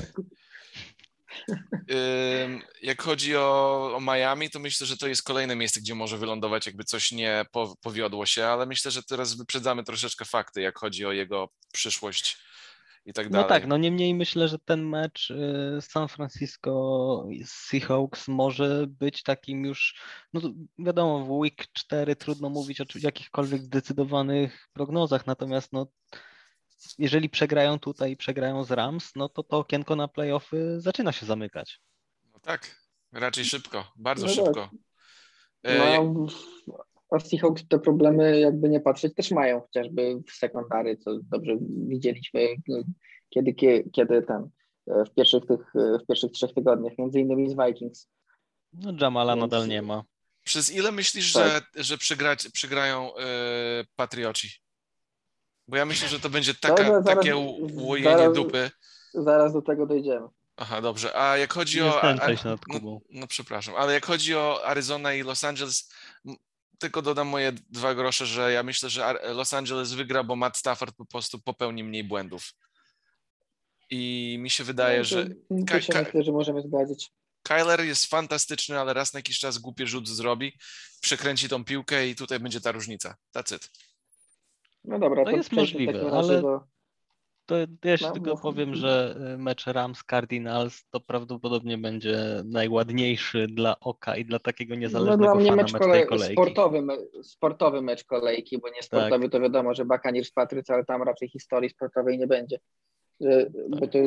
Jak 2.83 3.03
chodzi 3.03 3.37
o, 3.37 3.91
o 3.97 4.01
Miami, 4.01 4.51
to 4.51 4.59
myślę, 4.59 4.87
że 4.87 4.97
to 4.97 5.09
jest 5.09 5.23
kolejne 5.23 5.57
miejsce, 5.57 5.81
gdzie 5.81 5.95
może 5.95 6.19
wylądować, 6.19 6.67
jakby 6.67 6.85
coś 6.85 7.13
nie 7.13 7.45
po, 7.53 7.77
powiodło 7.83 8.27
się, 8.27 8.45
ale 8.45 8.67
myślę, 8.67 8.91
że 8.91 9.03
teraz 9.03 9.35
wyprzedzamy 9.35 9.85
troszeczkę 9.85 10.25
fakty, 10.25 10.61
jak 10.61 10.79
chodzi 10.79 11.07
o 11.07 11.13
jego 11.13 11.49
przyszłość 11.73 12.39
i 13.07 13.13
tak 13.13 13.27
No 13.27 13.33
dalej. 13.33 13.49
tak, 13.49 13.67
no 13.67 13.77
niemniej 13.77 14.15
myślę, 14.15 14.49
że 14.49 14.59
ten 14.59 14.89
mecz 14.89 15.31
y, 15.31 15.79
San 15.81 16.09
Francisco 16.09 17.25
Seahawks 17.45 18.29
może 18.29 18.87
być 18.89 19.23
takim 19.23 19.65
już, 19.65 20.01
no 20.33 20.41
wiadomo, 20.79 21.25
w 21.25 21.31
week 21.31 21.67
4 21.73 22.17
trudno 22.17 22.49
mówić 22.49 22.81
o 22.81 22.85
jakichkolwiek 22.95 23.63
zdecydowanych 23.63 24.69
prognozach, 24.73 25.27
natomiast 25.27 25.73
no 25.73 25.87
jeżeli 26.99 27.29
przegrają 27.29 27.79
tutaj 27.79 28.13
i 28.13 28.17
przegrają 28.17 28.65
z 28.65 28.71
Rams, 28.71 29.13
no 29.17 29.29
to 29.29 29.43
to 29.43 29.59
okienko 29.59 29.97
na 29.97 30.09
playoffy 30.09 30.81
zaczyna 30.81 31.13
się 31.13 31.27
zamykać. 31.27 31.81
No 32.33 32.41
tak, 32.41 32.77
raczej 33.13 33.45
szybko, 33.45 33.93
bardzo 33.97 34.27
No 34.27 34.35
tak. 34.35 34.45
szybko. 34.45 34.71
E, 35.65 35.77
jak- 35.91 36.03
No, 36.05 36.27
a 37.11 37.21
Seahawks 37.21 37.69
te 37.69 37.79
problemy, 37.79 38.41
jakby 38.41 38.69
nie 38.69 38.81
patrzeć, 38.81 39.15
też 39.15 39.31
mają, 39.31 39.61
chociażby 39.61 40.23
w 40.27 40.33
sekundary, 40.33 40.97
co 40.97 41.19
dobrze 41.23 41.53
widzieliśmy, 41.89 42.41
kiedy, 43.31 43.55
kie- 43.55 43.91
kiedy 43.93 44.23
ten, 44.23 44.49
e, 44.91 45.05
w 45.05 45.15
pierwszych 45.15 45.47
tych, 45.47 45.61
e, 45.77 45.99
w 45.99 46.07
pierwszych 46.07 46.31
trzech 46.33 46.55
tygodniach, 46.55 46.93
między 46.99 47.21
innymi 47.21 47.51
z 47.51 47.55
Vikings. 47.67 48.09
No 48.73 48.93
Jamala 49.01 49.33
Więc- 49.37 49.41
nadal 49.43 49.69
nie 49.69 49.83
ma. 49.83 50.03
Przez 50.43 50.73
ile 50.75 50.93
myślisz, 50.93 51.33
Tak. 51.33 51.67
że, 51.75 51.85
że 51.85 51.99
przegrać, 51.99 52.49
przegrają 52.53 53.17
e, 53.17 53.25
Patrioci? 53.97 54.49
Bo 55.69 55.77
ja 55.77 55.85
myślę, 55.85 56.09
że 56.09 56.21
to 56.21 56.31
będzie 56.31 56.55
taka, 56.55 56.75
Dobra, 56.85 57.03
zaraz- 57.03 57.05
takie 57.19 57.37
łojenie 57.73 58.11
zaraz- 58.19 58.35
dupy. 58.35 58.71
Zaraz 59.15 59.53
do 59.53 59.63
tego 59.63 59.87
dojdziemy. 59.87 60.27
Aha, 60.57 60.81
dobrze. 60.81 61.17
A 61.17 61.37
jak 61.37 61.53
chodzi 61.53 61.77
Nie 61.79 61.85
o. 61.87 62.03
a- 62.03 62.15
nad 62.15 62.45
no, 62.45 62.59
Kubą. 62.71 63.01
no 63.11 63.27
przepraszam, 63.27 63.75
ale 63.75 63.93
jak 63.95 64.07
chodzi 64.07 64.35
o 64.35 64.67
Arizona 64.67 65.15
i 65.15 65.23
Los 65.23 65.45
Angeles, 65.45 65.89
tylko 66.79 67.03
dodam 67.03 67.29
moje 67.29 67.53
dwa 67.53 67.95
grosze, 67.95 68.27
że 68.27 68.53
ja 68.53 68.63
myślę, 68.63 68.91
że 68.91 69.13
Los 69.35 69.55
Angeles 69.55 69.93
wygra, 69.93 70.25
bo 70.25 70.37
Matt 70.37 70.57
Stafford 70.57 70.97
po 70.97 71.07
prostu 71.07 71.39
popełni 71.39 71.85
mniej 71.85 72.05
błędów. 72.05 72.53
I 73.91 74.37
mi 74.41 74.51
się 74.51 74.65
wydaje, 74.65 74.99
No, 74.99 75.05
że 75.05 75.27
to, 75.27 75.35
Ka- 75.69 75.81
się 75.81 75.93
Ka- 75.93 76.03
myślę, 76.03 76.23
że 76.23 76.33
możemy 76.33 76.63
zgodzić. 76.63 77.11
Kyler 77.43 77.81
jest 77.85 78.07
fantastyczny, 78.07 78.81
ale 78.81 78.95
raz 78.95 79.13
na 79.13 79.19
jakiś 79.19 79.39
czas 79.39 79.59
głupie 79.59 79.87
rzut 79.87 80.09
zrobi, 80.09 80.59
przekręci 81.01 81.49
tą 81.49 81.65
piłkę 81.65 82.09
i 82.09 82.15
tutaj 82.17 82.41
będzie 82.41 82.61
ta 82.61 82.73
różnica. 82.73 83.17
That's 83.35 83.57
it. 83.57 83.71
No 84.87 84.99
dobra, 84.99 85.25
To 85.25 85.31
to 85.31 85.37
jest 85.37 85.53
możliwe, 85.53 86.13
ale- 86.13 86.43
do... 86.43 86.61
To 87.47 87.57
ja 87.59 87.67
jeszcze 87.85 88.09
No, 88.09 88.15
tylko 88.15 88.31
mów. 88.31 88.41
powiem, 88.41 88.75
że 88.75 89.17
y, 89.35 89.39
mecz 89.39 89.67
Rams 89.67 90.03
Cardinals 90.05 90.85
to 90.91 91.01
prawdopodobnie 91.01 91.79
będzie 91.79 92.19
najładniejszy 92.45 93.47
dla 93.47 93.81
oka 93.81 94.17
i 94.17 94.25
dla 94.25 94.39
takiego 94.39 94.75
No 94.75 94.81
niezależnego 94.81 95.25
dla 95.25 95.35
mnie 95.35 95.53
mecz 95.57 95.73
mecz 95.73 95.83
kolej, 95.83 96.07
kolejki. 96.07 96.33
sportowy, 96.33 96.83
me- 96.83 96.97
sportowy 97.23 97.83
mecz 97.83 98.05
kolejki, 98.05 98.59
bo 98.59 98.69
nie 98.69 98.83
sportowy 98.83 99.29
to 99.29 99.41
wiadomo, 99.41 99.75
że 99.75 99.85
Buccaneers 99.85 100.31
Patriots, 100.31 100.71
ale 100.71 100.85
tam 100.85 101.03
raczej 101.03 101.29
historii 101.29 101.71
sportowej 101.71 102.19
nie 102.19 102.27
będzie. 102.27 102.59
Bo 103.69 103.87
to 103.87 103.99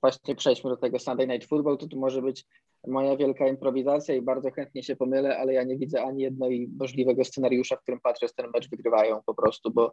właśnie 0.00 0.34
przejdźmy 0.34 0.70
do 0.70 0.76
tego 0.76 0.98
Sunday 0.98 1.26
Night 1.26 1.48
Football, 1.48 1.78
to 1.78 1.86
tu 1.86 1.98
może 1.98 2.22
być 2.22 2.44
moja 2.86 3.16
wielka 3.16 3.48
improwizacja 3.48 4.14
i 4.14 4.22
bardzo 4.22 4.50
chętnie 4.50 4.82
się 4.82 4.96
pomylę, 4.96 5.38
ale 5.38 5.52
ja 5.52 5.62
nie 5.62 5.76
widzę 5.76 6.02
ani 6.02 6.22
jednego 6.22 6.54
możliwego 6.78 7.24
scenariusza, 7.24 7.76
w 7.76 7.82
którym 7.82 8.00
Patriots 8.00 8.34
ten 8.34 8.46
mecz 8.54 8.70
wygrywają 8.70 9.20
po 9.26 9.34
prostu, 9.34 9.70
bo 9.70 9.92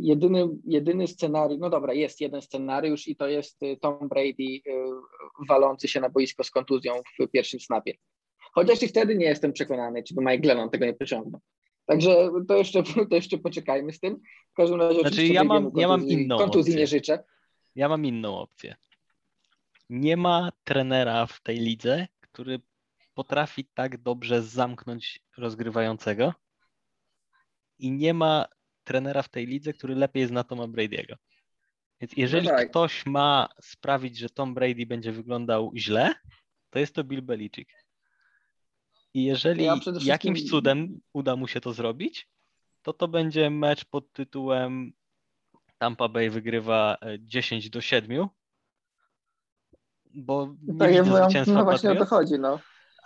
jedyny, 0.00 0.48
jedyny 0.64 1.06
scenariusz, 1.08 1.58
no 1.60 1.70
dobra, 1.70 1.92
jest 1.92 2.20
jeden 2.20 2.42
scenariusz 2.42 3.08
i 3.08 3.16
to 3.16 3.28
jest 3.28 3.62
y, 3.62 3.76
Tom 3.80 4.08
Brady 4.08 4.42
y, 4.42 4.60
walący 5.48 5.88
się 5.88 6.00
na 6.00 6.08
boisko 6.10 6.44
z 6.44 6.50
kontuzją 6.50 6.94
w 7.20 7.28
pierwszym 7.28 7.60
snapie. 7.60 7.94
Chociaż 8.52 8.82
i 8.82 8.88
wtedy 8.88 9.16
nie 9.16 9.26
jestem 9.26 9.52
przekonany, 9.52 10.02
czy 10.02 10.14
by 10.14 10.20
Mike 10.22 10.38
Glennon 10.38 10.70
tego 10.70 10.86
nie 10.86 10.94
pociągnął. 10.94 11.40
Także 11.86 12.30
to 12.48 12.56
jeszcze, 12.56 12.82
to 13.10 13.14
jeszcze 13.14 13.38
poczekajmy 13.38 13.92
z 13.92 14.00
tym. 14.00 14.20
W 14.52 14.54
każdym 14.54 14.80
razie 14.80 15.00
Znaczy, 15.00 15.26
ja 15.26 15.44
mam- 15.44 15.64
Brady'emu 15.70 15.80
ja 15.80 15.88
mam 15.88 16.00
kontuzji- 16.00 16.12
inną 16.12 16.38
Kontuzji 16.38 16.72
opcję. 16.72 16.80
nie 16.80 16.86
życzę. 16.86 17.24
Ja 17.74 17.88
mam 17.88 18.04
inną 18.06 18.38
opcję. 18.38 18.76
Nie 19.90 20.16
ma 20.16 20.52
trenera 20.64 21.26
w 21.26 21.40
tej 21.42 21.56
lidze, 21.58 22.06
który 22.20 22.60
potrafi 23.14 23.64
tak 23.74 24.02
dobrze 24.02 24.42
zamknąć 24.42 25.20
rozgrywającego 25.38 26.32
i 27.78 27.92
nie 27.92 28.14
ma 28.14 28.46
trenera 28.84 29.22
w 29.22 29.28
tej 29.28 29.46
lidze, 29.46 29.72
który 29.72 29.94
lepiej 29.94 30.26
zna 30.26 30.44
Toma 30.44 30.64
Brady'ego. 30.64 31.14
Więc 32.00 32.12
jeżeli 32.16 32.48
tak. 32.48 32.70
ktoś 32.70 33.06
ma 33.06 33.48
sprawić, 33.62 34.18
że 34.18 34.30
Tom 34.30 34.54
Brady 34.54 34.86
będzie 34.86 35.12
wyglądał 35.12 35.72
źle, 35.76 36.14
to 36.70 36.78
jest 36.78 36.94
to 36.94 37.04
Bill 37.04 37.22
Belichick. 37.22 37.70
I 39.14 39.24
jeżeli 39.24 39.64
Ja 39.64 39.76
wszystkim- 39.76 40.08
jakimś 40.08 40.44
cudem 40.50 41.00
uda 41.12 41.36
mu 41.36 41.48
się 41.48 41.60
to 41.60 41.72
zrobić, 41.72 42.28
to 42.82 42.92
to 42.92 43.08
będzie 43.08 43.50
mecz 43.50 43.84
pod 43.84 44.12
tytułem 44.12 44.92
Tampa 45.78 46.08
Bay 46.08 46.30
wygrywa 46.30 46.96
e, 47.00 47.16
10 47.20 47.70
do 47.70 47.80
7, 47.80 48.28
bo 50.14 50.54
nie 50.62 50.78
Tak, 50.78 50.90
widzę 50.90 51.04
no, 51.04 51.24
zwycięstwa 51.24 51.58
no 51.58 51.64
właśnie 51.64 51.90
o 51.90 51.96
to 51.96 52.06
chodzi, 52.06 52.38
no. 52.38 52.50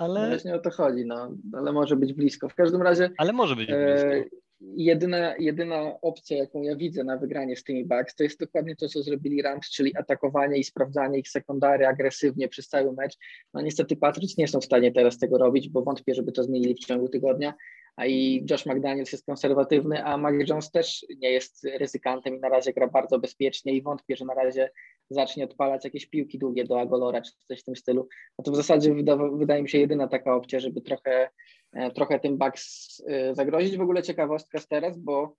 No 0.00 0.06
ale, 0.06 0.28
Właśnie 0.28 0.54
o 0.54 0.58
to 0.58 0.70
chodzi, 0.70 1.06
no. 1.06 1.30
Ale 1.52 1.72
może 1.72 1.96
być 1.96 2.12
blisko. 2.12 2.48
W 2.48 2.54
każdym 2.54 2.82
razie 2.82 3.10
ale 3.18 3.32
może 3.32 3.56
być 3.56 3.70
e, 3.70 3.86
blisko. 3.86 4.36
Jedyna, 4.60 5.36
jedyna 5.36 6.00
opcja, 6.02 6.36
jaką 6.36 6.62
ja 6.62 6.76
widzę 6.76 7.04
na 7.04 7.16
wygranie 7.16 7.56
z 7.56 7.64
tymi 7.64 7.84
Bucks, 7.84 8.14
to 8.14 8.22
jest 8.22 8.40
dokładnie 8.40 8.76
to, 8.76 8.88
co 8.88 9.02
zrobili 9.02 9.42
Rams, 9.42 9.70
czyli 9.70 9.96
atakowanie 9.96 10.58
i 10.58 10.64
sprawdzanie 10.64 11.18
ich 11.18 11.28
sekundary 11.28 11.86
agresywnie 11.86 12.48
przez 12.48 12.68
cały 12.68 12.92
mecz. 12.92 13.18
No 13.54 13.60
niestety 13.60 13.96
Patriots 13.96 14.36
nie 14.36 14.48
są 14.48 14.60
w 14.60 14.64
stanie 14.64 14.92
teraz 14.92 15.18
tego 15.18 15.38
robić, 15.38 15.68
bo 15.68 15.82
wątpię, 15.82 16.14
żeby 16.14 16.32
to 16.32 16.44
zmienili 16.44 16.74
w 16.74 16.78
ciągu 16.78 17.08
tygodnia, 17.08 17.54
a 17.96 18.06
i 18.06 18.46
Josh 18.50 18.66
McDaniels 18.66 19.12
jest 19.12 19.26
konserwatywny, 19.26 20.04
a 20.04 20.16
Mac 20.16 20.34
Jones 20.48 20.70
też 20.70 21.06
nie 21.18 21.30
jest 21.30 21.64
ryzykantem 21.64 22.36
i 22.36 22.40
na 22.40 22.48
razie 22.48 22.72
gra 22.72 22.86
bardzo 22.86 23.18
bezpiecznie 23.18 23.72
i 23.72 23.82
wątpię, 23.82 24.16
że 24.16 24.24
na 24.24 24.34
razie 24.34 24.70
zacznie 25.10 25.44
odpalać 25.44 25.84
jakieś 25.84 26.06
piłki 26.06 26.38
długie 26.38 26.64
do 26.64 26.80
Agolora 26.80 27.22
czy 27.22 27.32
coś 27.48 27.60
w 27.60 27.64
tym 27.64 27.76
stylu. 27.76 28.08
No 28.38 28.44
to 28.44 28.52
w 28.52 28.56
zasadzie 28.56 28.94
wyda- 28.94 29.38
wydaje 29.38 29.62
mi 29.62 29.68
się 29.68 29.78
jedyna 29.78 30.08
taka 30.08 30.34
opcja, 30.34 30.60
żeby 30.60 30.80
trochę, 30.80 31.30
e, 31.72 31.90
trochę 31.90 32.20
tym 32.20 32.38
Bucks 32.38 33.02
e, 33.06 33.34
zagrozić. 33.34 33.76
W 33.76 33.80
ogóle 33.80 34.02
ciekawostka 34.02 34.58
z 34.58 34.68
teraz, 34.68 34.98
bo 34.98 35.36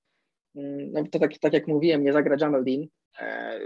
mm, 0.55 0.91
no 0.91 1.03
to 1.11 1.19
tak, 1.19 1.37
tak 1.37 1.53
jak 1.53 1.67
mówiłem, 1.67 2.03
nie 2.03 2.13
zagra 2.13 2.35
Jamal 2.41 2.65
e, 3.21 3.59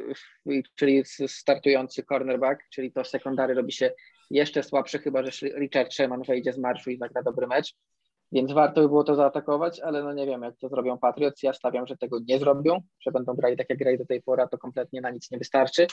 czyli 0.76 1.04
startujący 1.28 2.04
cornerback, 2.04 2.62
czyli 2.70 2.91
to 2.91 3.04
sekundary 3.04 3.54
robi 3.54 3.72
się 3.72 3.91
jeszcze 4.32 4.64
słabsze, 4.64 4.99
chyba 4.99 5.24
że 5.24 5.47
Richard 5.47 5.93
Sherman 5.93 6.24
wejdzie 6.24 6.54
z 6.54 6.58
marszu 6.58 6.91
i 6.91 6.97
zagra 6.97 7.24
dobry 7.24 7.47
mecz. 7.47 7.76
Więc 8.34 8.51
warto 8.51 8.81
by 8.81 8.88
było 8.88 9.03
to 9.03 9.15
zaatakować, 9.15 9.79
ale 9.79 10.03
no 10.03 10.13
nie 10.13 10.25
wiem, 10.25 10.41
jak 10.41 10.57
to 10.57 10.69
zrobią 10.69 10.97
Patriots. 10.97 11.43
Ja 11.43 11.53
stawiam, 11.53 11.88
że 11.88 11.97
tego 11.97 12.19
nie 12.27 12.39
zrobią, 12.39 12.81
że 12.99 13.11
będą 13.11 13.34
grali 13.34 13.57
tak, 13.57 13.69
jak 13.69 13.79
grali 13.79 13.97
do 13.97 14.05
tej 14.05 14.21
pory, 14.21 14.43
to 14.51 14.57
kompletnie 14.57 15.01
na 15.01 15.09
nic 15.09 15.31
nie 15.31 15.38
wystarczy. 15.38 15.88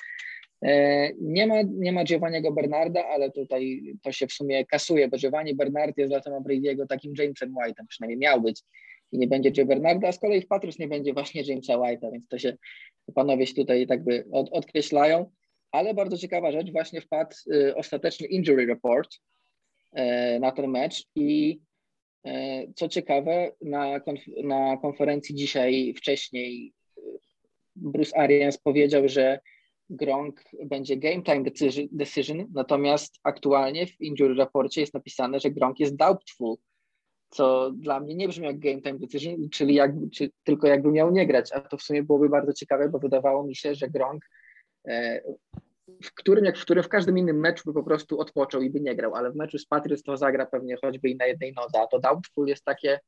E, 0.62 1.10
Nie 1.20 1.46
ma, 1.46 1.54
nie 1.62 1.92
ma 1.92 2.04
Giovanniego 2.04 2.52
Bernarda, 2.52 3.04
ale 3.06 3.30
tutaj 3.30 3.82
to 4.02 4.12
się 4.12 4.26
w 4.26 4.32
sumie 4.32 4.66
kasuje, 4.66 5.08
bo 5.08 5.16
Giovanni 5.16 5.54
Bernard 5.54 5.98
jest 5.98 6.12
dla 6.12 6.20
Toma 6.20 6.40
Brady'ego 6.40 6.86
takim 6.86 7.12
Jamesem 7.18 7.54
White'em, 7.54 7.86
przynajmniej 7.88 8.18
miał 8.18 8.40
być 8.40 8.62
i 9.12 9.18
nie 9.18 9.26
będzie 9.26 9.52
Joe 9.56 9.66
Bernarda, 9.66 10.08
a 10.08 10.12
z 10.12 10.18
kolei 10.18 10.40
w 10.40 10.46
Patriots 10.46 10.78
nie 10.78 10.88
będzie 10.88 11.12
właśnie 11.12 11.42
Jamesa 11.42 11.74
White'a, 11.74 12.12
więc 12.12 12.28
to 12.28 12.38
się 12.38 12.56
panowie 13.14 13.46
się 13.46 13.54
tutaj 13.54 13.86
tak 13.86 14.04
by 14.04 14.24
od, 14.32 14.48
odkreślają. 14.52 15.30
Ale 15.72 15.94
bardzo 15.94 16.18
ciekawa 16.18 16.52
rzecz, 16.52 16.72
właśnie 16.72 17.00
wpadł 17.00 17.34
y, 17.52 17.76
ostateczny 17.76 18.26
injury 18.26 18.66
report 18.66 19.08
e, 19.92 20.40
na 20.40 20.52
ten 20.52 20.70
mecz 20.70 21.04
i 21.14 21.60
co 22.74 22.88
ciekawe, 22.88 23.52
na, 23.60 24.00
konf- 24.00 24.44
na 24.44 24.76
konferencji 24.76 25.34
dzisiaj 25.34 25.94
wcześniej 25.96 26.72
y, 26.98 27.02
Bruce 27.76 28.18
Arians 28.18 28.58
powiedział, 28.58 29.08
że 29.08 29.40
Gronk 29.90 30.42
będzie 30.64 30.96
game 30.96 31.22
time 31.22 31.44
decision, 31.92 32.46
natomiast 32.54 33.14
aktualnie 33.22 33.86
w 33.86 34.00
injury 34.00 34.34
raporcie 34.34 34.80
jest 34.80 34.94
napisane, 34.94 35.40
że 35.40 35.50
Gronk 35.50 35.80
jest 35.80 35.96
doubtful, 35.96 36.56
co 37.30 37.70
dla 37.70 38.00
mnie 38.00 38.14
nie 38.14 38.28
brzmi 38.28 38.46
jak 38.46 38.58
game 38.58 38.82
time 38.82 38.98
decision, 38.98 39.48
czyli 39.50 39.74
jakby, 39.74 40.10
czy, 40.10 40.30
tylko 40.44 40.66
jakby 40.66 40.90
miał 40.90 41.10
nie 41.10 41.26
grać, 41.26 41.52
a 41.52 41.60
to 41.60 41.76
w 41.76 41.82
sumie 41.82 42.02
byłoby 42.02 42.28
bardzo 42.28 42.52
ciekawe, 42.52 42.88
bo 42.88 42.98
wydawało 42.98 43.46
mi 43.46 43.56
się, 43.56 43.74
że 43.74 43.88
Gronk 43.88 44.24
e, 44.88 45.22
w 46.04 46.14
którym, 46.14 46.44
jak 46.44 46.58
w 46.58 46.62
którym 46.62 46.84
w 46.84 46.88
każdym 46.88 47.18
innym 47.18 47.40
meczu 47.40 47.62
by 47.66 47.72
po 47.72 47.82
prostu 47.82 48.20
odpoczął 48.20 48.62
i 48.62 48.70
by 48.70 48.80
nie 48.80 48.96
grał, 48.96 49.14
ale 49.14 49.30
w 49.30 49.36
meczu 49.36 49.58
z 49.58 49.66
Patriots 49.66 50.02
to 50.02 50.16
zagra 50.16 50.46
pewnie 50.46 50.76
choćby 50.84 51.08
i 51.08 51.16
na 51.16 51.26
jednej 51.26 51.52
nodze, 51.52 51.80
a 51.80 51.86
to 51.86 51.98
doubtful 51.98 52.46
jest 52.46 52.64
takie, 52.64 53.00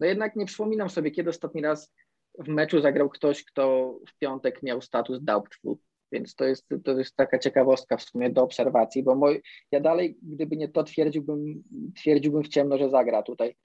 no 0.00 0.06
jednak 0.06 0.36
nie 0.36 0.46
przypominam 0.46 0.90
sobie, 0.90 1.10
kiedy 1.10 1.30
ostatni 1.30 1.62
raz 1.62 1.92
w 2.38 2.48
meczu 2.48 2.80
zagrał 2.80 3.08
ktoś, 3.08 3.44
kto 3.44 3.94
w 4.08 4.18
piątek 4.18 4.62
miał 4.62 4.82
status 4.82 5.18
doubtful, 5.22 5.76
więc 6.12 6.34
to 6.34 6.44
jest, 6.44 6.66
to 6.84 6.98
jest 6.98 7.16
taka 7.16 7.38
ciekawostka 7.38 7.96
w 7.96 8.02
sumie 8.02 8.30
do 8.30 8.42
obserwacji, 8.42 9.02
bo 9.02 9.14
moj, 9.14 9.42
ja 9.72 9.80
dalej, 9.80 10.16
gdyby 10.22 10.56
nie 10.56 10.68
to 10.68 10.84
twierdziłbym, 10.84 11.62
twierdziłbym 11.96 12.42
w 12.42 12.48
ciemno, 12.48 12.78
że 12.78 12.90
zagra 12.90 13.22
tutaj 13.22 13.56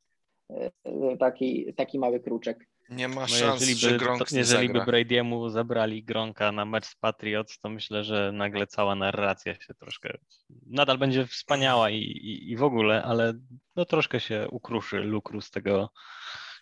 e, 0.49 0.71
e, 0.83 1.17
taki, 1.17 1.73
taki 1.73 1.99
mały 1.99 2.19
kruczek. 2.19 2.67
Nie 2.89 3.07
ma 3.07 3.21
No 3.21 3.27
szans, 3.27 3.61
jeżeli 3.61 3.79
że 3.79 3.89
by, 3.89 3.97
Gronk 3.97 4.29
to, 4.29 4.35
nie 4.35 4.39
jeżeli 4.39 4.69
by. 4.69 4.79
Brady'emu 4.79 5.49
zabrali 5.49 6.03
Gronka 6.03 6.51
na 6.51 6.65
mecz 6.65 6.85
z 6.85 6.95
Patriots, 6.95 7.59
to 7.59 7.69
myślę, 7.69 8.03
że 8.03 8.31
nagle 8.31 8.67
cała 8.67 8.95
narracja 8.95 9.55
się 9.55 9.73
troszkę, 9.73 10.17
nadal 10.65 10.97
będzie 10.97 11.25
wspaniała 11.25 11.89
i, 11.89 11.97
i, 11.99 12.51
i 12.51 12.57
w 12.57 12.63
ogóle, 12.63 13.03
ale 13.03 13.33
no 13.75 13.85
troszkę 13.85 14.19
się 14.19 14.47
ukruszy 14.51 14.99
lukru 14.99 15.41
z 15.41 15.51
tego, 15.51 15.89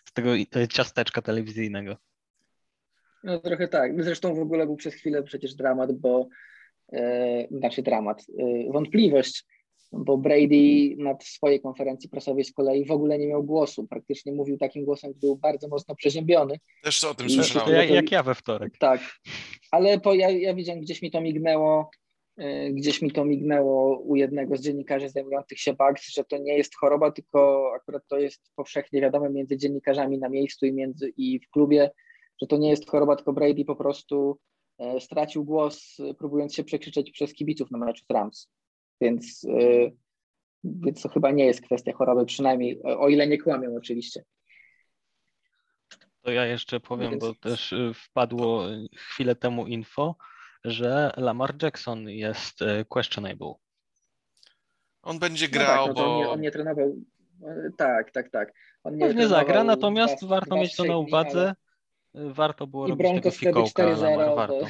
z 0.04 0.12
tego 0.12 0.30
ciasteczka 0.70 1.22
telewizyjnego. 1.22 1.96
No 3.24 3.38
trochę 3.38 3.68
tak. 3.68 4.04
Zresztą 4.04 4.34
w 4.34 4.38
ogóle 4.38 4.66
był 4.66 4.76
przez 4.76 4.94
chwilę 4.94 5.22
przecież 5.22 5.54
dramat, 5.54 5.92
bo 5.92 6.28
e, 6.92 7.48
znaczy 7.50 7.82
dramat, 7.82 8.22
e, 8.38 8.72
wątpliwość, 8.72 9.44
bo 9.92 10.18
Brady 10.18 10.94
na 10.98 11.16
swojej 11.22 11.60
konferencji 11.60 12.08
prasowej 12.08 12.44
z 12.44 12.52
kolei 12.52 12.84
w 12.84 12.90
ogóle 12.90 13.18
nie 13.18 13.26
miał 13.26 13.44
głosu. 13.44 13.86
Praktycznie 13.86 14.32
mówił 14.32 14.58
takim 14.58 14.84
głosem, 14.84 15.10
który 15.10 15.30
był 15.30 15.36
bardzo 15.36 15.68
mocno 15.68 15.94
przeziębiony. 15.94 16.58
Też 16.82 17.04
o 17.04 17.14
tym 17.14 17.30
słyszałem. 17.30 17.74
jak, 17.74 17.90
jak 17.90 18.12
ja 18.12 18.22
we 18.22 18.34
wtorek. 18.34 18.78
Tak, 18.78 19.00
ale 19.70 20.00
po, 20.00 20.14
ja, 20.14 20.30
ja 20.30 20.54
widziałem, 20.54 20.80
gdzieś 20.80 21.02
mi 21.02 21.10
to 21.10 21.20
mignęło, 21.20 21.90
e, 22.36 22.70
gdzieś 22.70 23.02
mi 23.02 23.12
to 23.12 23.24
mignęło 23.24 23.98
u 23.98 24.16
jednego 24.16 24.56
z 24.56 24.60
dziennikarzy 24.60 25.08
zajmujących 25.08 25.60
się 25.60 25.72
Bugs, 25.72 26.14
że 26.14 26.24
to 26.24 26.38
nie 26.38 26.56
jest 26.56 26.76
choroba, 26.76 27.10
tylko 27.12 27.70
akurat 27.76 28.02
to 28.08 28.18
jest 28.18 28.40
powszechnie 28.56 29.00
wiadome 29.00 29.30
między 29.30 29.56
dziennikarzami 29.56 30.18
na 30.18 30.28
miejscu 30.28 30.66
i, 30.66 30.72
między, 30.72 31.12
i 31.16 31.40
w 31.40 31.50
klubie, 31.50 31.90
że 32.40 32.46
to 32.46 32.56
nie 32.56 32.70
jest 32.70 32.90
choroba, 32.90 33.16
tylko 33.16 33.32
Brady 33.32 33.64
po 33.64 33.76
prostu 33.76 34.38
e, 34.78 35.00
stracił 35.00 35.44
głos, 35.44 35.96
e, 36.00 36.14
próbując 36.14 36.54
się 36.54 36.64
przekrzyczeć 36.64 37.10
przez 37.10 37.34
kibiców 37.34 37.70
na 37.70 37.78
meczu 37.78 38.04
z 38.04 38.12
Rams. 38.12 38.48
Więc, 39.00 39.44
e, 39.44 39.90
więc 40.64 41.02
to 41.02 41.08
chyba 41.08 41.30
nie 41.30 41.46
jest 41.46 41.62
kwestia 41.62 41.92
choroby, 41.92 42.26
przynajmniej 42.26 42.82
o 42.82 43.08
ile 43.08 43.26
nie 43.26 43.38
kłamią 43.38 43.76
oczywiście. 43.76 44.24
To 46.22 46.30
ja 46.30 46.46
jeszcze 46.46 46.80
powiem, 46.80 47.10
Więc- 47.10 47.24
bo 47.24 47.34
też 47.34 47.72
y, 47.72 47.92
wpadło 47.94 48.70
y, 48.70 48.88
chwilę 48.96 49.34
temu 49.36 49.66
info, 49.66 50.16
że 50.64 51.10
Lamar 51.16 51.62
Jackson 51.62 52.08
jest 52.08 52.62
y, 52.62 52.84
questionable. 52.88 53.54
On 55.02 55.18
będzie 55.18 55.46
No 55.46 55.52
grał, 55.52 55.86
tak, 55.86 55.96
no 55.96 56.02
to 56.02 56.12
on, 56.12 56.18
nie, 56.18 56.24
bo 56.24 56.30
on 56.32 56.40
nie 56.40 56.50
trenował. 56.50 56.94
Tak, 57.78 58.10
tak, 58.10 58.30
tak. 58.30 58.52
On 58.84 58.96
nie 58.96 59.06
Pewnie 59.06 59.28
zagra, 59.28 59.64
natomiast 59.64 60.24
warto 60.24 60.56
mieć 60.56 60.76
to 60.76 60.84
na 60.84 60.92
dni, 60.94 61.02
uwadze. 61.06 61.40
ale- 61.40 61.50
Y, 61.50 61.54
Warto 62.14 62.66
było 62.66 62.86
I 62.86 62.90
robić 62.90 63.06
tego 63.06 63.12
Broncos 63.20 63.36
wtedy 63.36 63.52
fikołka, 63.52 63.84
Lamar, 63.86 64.28
4-0. 64.28 64.36
warto. 64.36 64.60
Bo... 64.60 64.66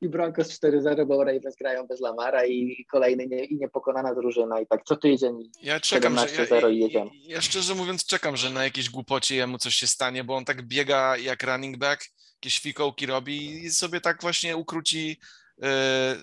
I 0.02 0.08
Broncos 0.08 0.60
4-0, 0.60 1.06
bo 1.06 1.24
Ravens 1.24 1.56
grają 1.60 1.86
bez 1.86 2.00
Lamara 2.00 2.46
i 2.46 2.86
kolejny 2.90 3.26
nie, 3.26 3.44
i 3.44 3.56
niepokonana 3.56 4.14
drużyna. 4.14 4.60
I 4.60 4.66
tak 4.66 4.80
co 4.84 4.96
tydzień. 4.96 5.50
ja 5.62 5.80
czekam, 5.80 6.18
że 6.18 6.26
17-0 6.26 6.62
ja, 6.62 6.68
i 6.68 6.78
jedziemy. 6.78 7.10
ja 7.26 7.40
szczerze 7.40 7.74
mówiąc 7.74 8.06
czekam, 8.06 8.36
że 8.36 8.50
na 8.50 8.64
jakiejś 8.64 8.90
głupocie 8.90 9.36
jemu 9.36 9.58
coś 9.58 9.74
się 9.74 9.86
stanie, 9.86 10.24
bo 10.24 10.36
on 10.36 10.44
tak 10.44 10.62
biega 10.68 11.16
jak 11.16 11.42
running 11.42 11.76
back 11.78 12.08
jakieś 12.34 12.58
fikołki 12.60 13.06
robi 13.06 13.64
i 13.64 13.70
sobie 13.70 14.00
tak 14.00 14.22
właśnie 14.22 14.56
ukróci. 14.56 15.20
e, 15.62 16.16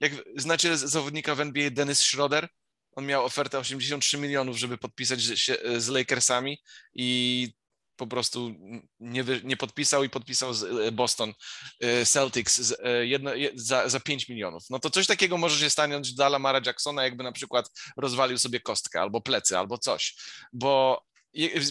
Jak 0.00 0.12
znacie 0.36 0.76
zawodnika 0.76 1.34
w 1.34 1.40
NBA 1.40 1.70
Dennis 1.70 1.98
Schroeder? 2.00 2.48
On 2.92 3.06
miał 3.06 3.24
ofertę 3.24 3.58
83 3.58 4.18
milionów, 4.18 4.56
żeby 4.56 4.78
podpisać 4.78 5.22
się 5.22 5.54
e, 5.60 5.80
z 5.80 5.88
Lakersami 5.88 6.58
i 6.94 7.48
po 7.96 8.06
prostu 8.06 8.54
nie, 9.00 9.24
nie 9.44 9.56
podpisał 9.56 10.04
i 10.04 10.10
podpisał 10.10 10.54
z 10.54 10.62
e, 10.64 10.92
Boston 10.92 11.32
e, 11.80 12.06
Celtics 12.06 12.60
z, 12.60 12.80
e, 12.84 13.06
jedno, 13.06 13.34
je- 13.34 13.50
za, 13.54 13.88
za 13.88 14.00
5 14.00 14.28
milionów. 14.28 14.62
No 14.70 14.78
to 14.78 14.90
coś 14.90 15.06
takiego 15.06 15.38
może 15.38 15.58
się 15.60 15.70
stanąć 15.70 16.14
dla 16.14 16.28
Lamara 16.28 16.60
Jacksona, 16.66 17.04
jakby 17.04 17.24
na 17.24 17.32
przykład 17.32 17.70
rozwalił 17.96 18.38
sobie 18.38 18.60
kostkę 18.60 19.00
albo 19.00 19.20
plecy, 19.20 19.58
albo 19.58 19.78
coś. 19.78 20.16
Bo 20.52 21.02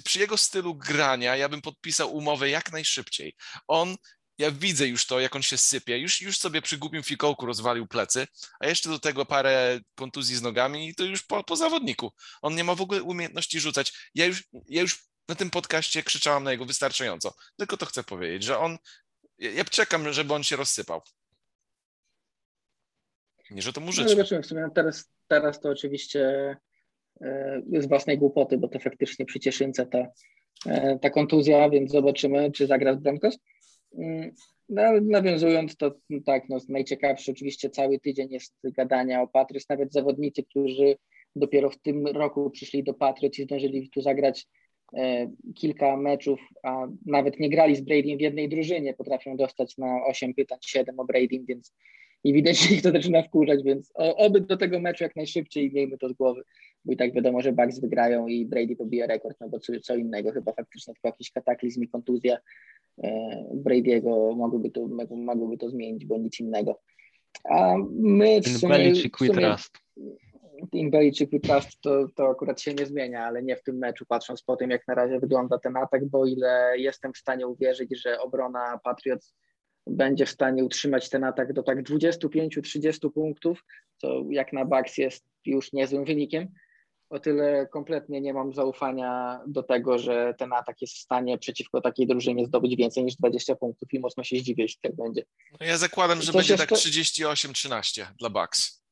przy 0.03 0.19
jego 0.19 0.37
stylu 0.37 0.75
grania 0.75 1.35
ja 1.35 1.49
bym 1.49 1.61
podpisał 1.61 2.15
umowę 2.15 2.49
jak 2.49 2.71
najszybciej. 2.71 3.35
On, 3.67 3.95
ja 4.37 4.51
widzę 4.51 4.87
już 4.87 5.05
to, 5.05 5.19
jak 5.19 5.35
on 5.35 5.43
się 5.43 5.57
sypie, 5.57 5.97
już, 5.97 6.21
już 6.21 6.37
sobie 6.37 6.61
przy 6.61 6.77
głupim 6.77 7.03
fikołku 7.03 7.45
rozwalił 7.45 7.87
plecy, 7.87 8.27
a 8.59 8.67
jeszcze 8.67 8.89
do 8.89 8.99
tego 8.99 9.25
parę 9.25 9.79
kontuzji 9.95 10.35
z 10.35 10.41
nogami 10.41 10.89
i 10.89 10.95
to 10.95 11.03
już 11.03 11.23
po, 11.23 11.43
po 11.43 11.55
zawodniku. 11.55 12.13
On 12.41 12.55
nie 12.55 12.63
ma 12.63 12.75
w 12.75 12.81
ogóle 12.81 13.03
umiejętności 13.03 13.59
rzucać. 13.59 13.93
Ja 14.15 14.25
już, 14.25 14.43
ja 14.69 14.81
już 14.81 14.99
na 15.29 15.35
tym 15.35 15.49
podcaście 15.49 16.03
krzyczałam 16.03 16.43
na 16.43 16.51
jego 16.51 16.65
wystarczająco. 16.65 17.33
Tylko 17.57 17.77
to 17.77 17.85
chcę 17.85 18.03
powiedzieć, 18.03 18.43
że 18.43 18.57
on, 18.57 18.77
ja, 19.37 19.63
czekam, 19.63 20.13
żeby 20.13 20.33
on 20.33 20.43
się 20.43 20.55
rozsypał. 20.55 21.01
Nie, 23.51 23.61
że 23.61 23.73
to 23.73 23.81
mu 23.81 23.87
No, 23.97 24.09
zobaczymy 24.09 24.41
w 24.41 24.45
sumie. 24.45 24.67
Teraz, 24.75 25.11
teraz 25.27 25.59
to 25.59 25.69
oczywiście 25.69 26.55
e, 27.21 27.61
z 27.79 27.87
własnej 27.87 28.17
głupoty, 28.17 28.57
bo 28.57 28.67
to 28.67 28.79
faktycznie 28.79 29.25
przy 29.25 29.39
Cieszynce 29.39 29.85
ta, 29.85 30.07
e, 30.65 30.99
ta 30.99 31.09
kontuzja, 31.09 31.69
więc 31.69 31.91
zobaczymy, 31.91 32.51
czy 32.51 32.67
zagra 32.67 32.93
z 32.93 32.99
Broncos. 32.99 33.37
Mm, 33.97 34.31
No, 34.69 34.81
nawiązując, 35.01 35.75
to 35.77 35.91
tak, 36.25 36.49
no, 36.49 36.57
najciekawszy 36.69 37.31
oczywiście 37.31 37.69
cały 37.69 37.99
tydzień 37.99 38.31
jest 38.31 38.53
gadania 38.63 39.21
o 39.21 39.27
Patriots. 39.27 39.69
Nawet 39.69 39.93
zawodnicy, 39.93 40.43
którzy 40.43 40.95
dopiero 41.35 41.69
w 41.69 41.77
tym 41.77 42.07
roku 42.07 42.49
przyszli 42.49 42.83
do 42.83 42.93
Patriots 42.93 43.39
i 43.39 43.43
zdążyli 43.43 43.89
tu 43.89 44.01
zagrać 44.01 44.47
kilka 45.55 45.97
meczów, 45.97 46.39
a 46.63 46.87
nawet 47.05 47.39
nie 47.39 47.49
grali 47.49 47.75
z 47.75 47.81
Bradym 47.81 48.17
w 48.17 48.21
jednej 48.21 48.49
drużynie, 48.49 48.93
potrafią 48.93 49.37
dostać 49.37 49.77
na 49.77 50.05
8 50.05 50.33
pytań, 50.33 50.57
7 50.61 50.99
o 50.99 51.05
Bradym, 51.05 51.45
więc 51.45 51.73
i 52.25 52.33
widać, 52.33 52.57
że 52.61 52.75
ich 52.75 52.81
to 52.81 52.91
zaczyna 52.91 53.23
wkurzać, 53.23 53.63
więc 53.63 53.91
oby 53.95 54.41
do 54.41 54.57
tego 54.57 54.79
meczu 54.79 55.03
jak 55.03 55.15
najszybciej 55.15 55.71
miejmy 55.73 55.97
to 55.97 56.09
z 56.09 56.13
głowy, 56.13 56.43
bo 56.85 56.93
i 56.93 56.97
tak 56.97 57.13
wiadomo, 57.13 57.41
że 57.41 57.51
Bucks 57.51 57.79
wygrają 57.79 58.27
i 58.27 58.45
Brady 58.45 58.75
pobije 58.75 59.07
rekord, 59.07 59.37
no 59.41 59.49
bo 59.49 59.59
co, 59.59 59.73
co 59.83 59.95
innego, 59.95 60.31
chyba 60.31 60.53
faktycznie 60.53 60.93
tylko 60.93 61.07
jakiś 61.07 61.31
kataklizm 61.31 61.83
i 61.83 61.87
kontuzja 61.87 62.37
e, 63.03 63.09
Brady'ego 63.53 64.35
mogłyby 64.35 64.71
to, 64.71 64.87
mogłyby 65.09 65.57
to 65.57 65.69
zmienić, 65.69 66.05
bo 66.05 66.17
nic 66.17 66.39
innego. 66.39 66.79
A 67.43 67.75
my 67.91 68.41
w 68.41 68.47
sumie, 68.47 68.93
w 68.93 69.17
sumie 69.17 69.55
Team 70.71 70.91
Belichick 70.91 71.31
we 71.31 71.39
trust 71.39 71.81
to, 71.81 72.07
to 72.15 72.29
akurat 72.29 72.61
się 72.61 72.73
nie 72.73 72.85
zmienia, 72.85 73.25
ale 73.25 73.43
nie 73.43 73.55
w 73.55 73.63
tym 73.63 73.77
meczu, 73.77 74.05
patrząc 74.05 74.43
po 74.43 74.55
tym, 74.55 74.69
jak 74.69 74.87
na 74.87 74.95
razie 74.95 75.19
wygląda 75.19 75.59
ten 75.59 75.77
atak, 75.77 76.05
bo 76.05 76.25
ile 76.25 76.73
jestem 76.77 77.13
w 77.13 77.17
stanie 77.17 77.47
uwierzyć, 77.47 78.01
że 78.01 78.19
obrona 78.19 78.79
Patriots 78.83 79.35
będzie 79.87 80.25
w 80.25 80.29
stanie 80.29 80.63
utrzymać 80.65 81.09
ten 81.09 81.23
atak 81.23 81.53
do 81.53 81.63
tak 81.63 81.83
25-30 81.83 83.11
punktów, 83.11 83.63
co 83.97 84.23
jak 84.29 84.53
na 84.53 84.65
Bucks 84.65 84.97
jest 84.97 85.25
już 85.45 85.73
niezłym 85.73 86.05
wynikiem. 86.05 86.47
O 87.09 87.19
tyle 87.19 87.67
kompletnie 87.67 88.21
nie 88.21 88.33
mam 88.33 88.53
zaufania 88.53 89.39
do 89.47 89.63
tego, 89.63 89.99
że 89.99 90.33
ten 90.37 90.53
atak 90.53 90.81
jest 90.81 90.93
w 90.93 90.99
stanie 90.99 91.37
przeciwko 91.37 91.81
takiej 91.81 92.07
drużynie 92.07 92.45
zdobyć 92.45 92.75
więcej 92.75 93.03
niż 93.03 93.15
20 93.15 93.55
punktów 93.55 93.93
i 93.93 93.99
mocno 93.99 94.23
się 94.23 94.37
zdziwię, 94.37 94.63
jeśli 94.63 94.79
tak 94.81 94.95
będzie. 94.95 95.23
No 95.59 95.65
ja 95.67 95.77
zakładam, 95.77 96.21
że 96.21 96.25
Coś 96.31 96.35
będzie 96.35 96.53
jeszcze- 96.53 96.67
tak 96.67 96.77
38-13 96.77 98.05
dla 98.19 98.29
Bucks. 98.29 98.84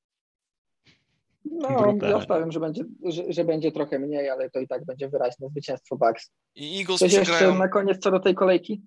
No, 1.54 1.68
Brutalnie. 1.68 2.16
ja 2.16 2.22
stawiam, 2.22 2.52
że 2.52 2.60
będzie, 2.60 2.84
że, 3.06 3.24
że 3.30 3.44
będzie 3.44 3.72
trochę 3.72 4.00
mniej, 4.00 4.30
ale 4.30 4.50
to 4.50 4.60
i 4.60 4.68
tak 4.68 4.86
będzie 4.86 5.10
wyraźne 5.10 5.50
zwycięstwo 5.50 5.96
Bucks. 5.98 6.32
I 6.56 6.80
Eagles 6.80 7.00
Coś 7.00 7.14
jeszcze 7.14 7.32
przegrają, 7.32 7.56
na 7.56 7.68
koniec 7.68 8.00
co 8.04 8.12
do 8.12 8.20
tej 8.20 8.36
kolejki? 8.36 8.82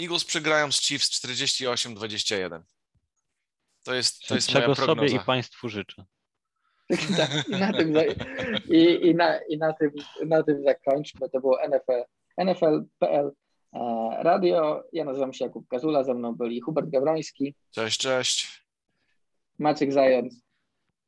Eagles 0.00 0.24
przegrają 0.24 0.72
z 0.72 0.80
Chiefs 0.80 1.10
48-21. 1.10 2.62
To 3.84 3.94
jest, 3.94 4.26
to 4.26 4.34
jest 4.34 4.48
Czego 4.48 4.60
moja 4.60 4.74
sobie 4.74 4.86
prognoza. 4.86 5.16
i 5.16 5.20
Państwu 5.20 5.68
życzę. 5.68 6.04
Tak, 7.16 7.48
I 7.48 7.50
na 7.50 7.72
tym, 7.72 7.94
i, 8.70 9.06
i 9.06 9.14
na, 9.14 9.38
i 9.38 9.58
na 9.58 9.72
tym, 9.72 9.90
na 10.26 10.42
tym 10.42 10.62
zakończmy. 10.64 11.30
To 11.30 11.40
było 11.40 11.58
NFL, 11.68 12.02
NFL.pl 12.44 13.32
e, 13.72 13.78
Radio. 14.22 14.84
Ja 14.92 15.04
nazywam 15.04 15.32
się 15.32 15.44
Jakub 15.44 15.68
Kazula, 15.68 16.04
ze 16.04 16.14
mną 16.14 16.34
byli 16.34 16.60
Hubert 16.60 16.90
Gawroński, 16.90 17.54
Cześć, 17.70 18.00
cześć. 18.00 18.66
Maciek 19.58 19.92
Zając. 19.92 20.43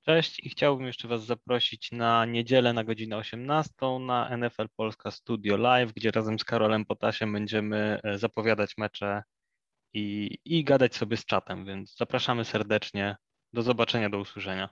Cześć 0.08 0.40
i 0.40 0.48
chciałbym 0.48 0.86
jeszcze 0.86 1.08
Was 1.08 1.24
zaprosić 1.24 1.92
na 1.92 2.24
niedzielę 2.24 2.72
na 2.72 2.84
godzinę 2.84 3.16
18 3.16 3.72
na 4.00 4.36
NFL 4.36 4.66
Polska 4.76 5.10
Studio 5.10 5.56
Live, 5.56 5.92
gdzie 5.92 6.10
razem 6.10 6.38
z 6.38 6.44
Karolem 6.44 6.84
Potasiem 6.84 7.32
będziemy 7.32 8.00
e, 8.04 8.18
zapowiadać 8.18 8.74
mecze 8.78 9.22
i, 9.94 10.38
i 10.44 10.64
gadać 10.64 10.96
sobie 10.96 11.16
z 11.16 11.24
czatem, 11.24 11.64
więc 11.64 11.96
zapraszamy 11.96 12.44
serdecznie. 12.44 13.16
Do 13.52 13.62
zobaczenia, 13.62 14.10
do 14.10 14.18
usłyszenia. 14.18 14.68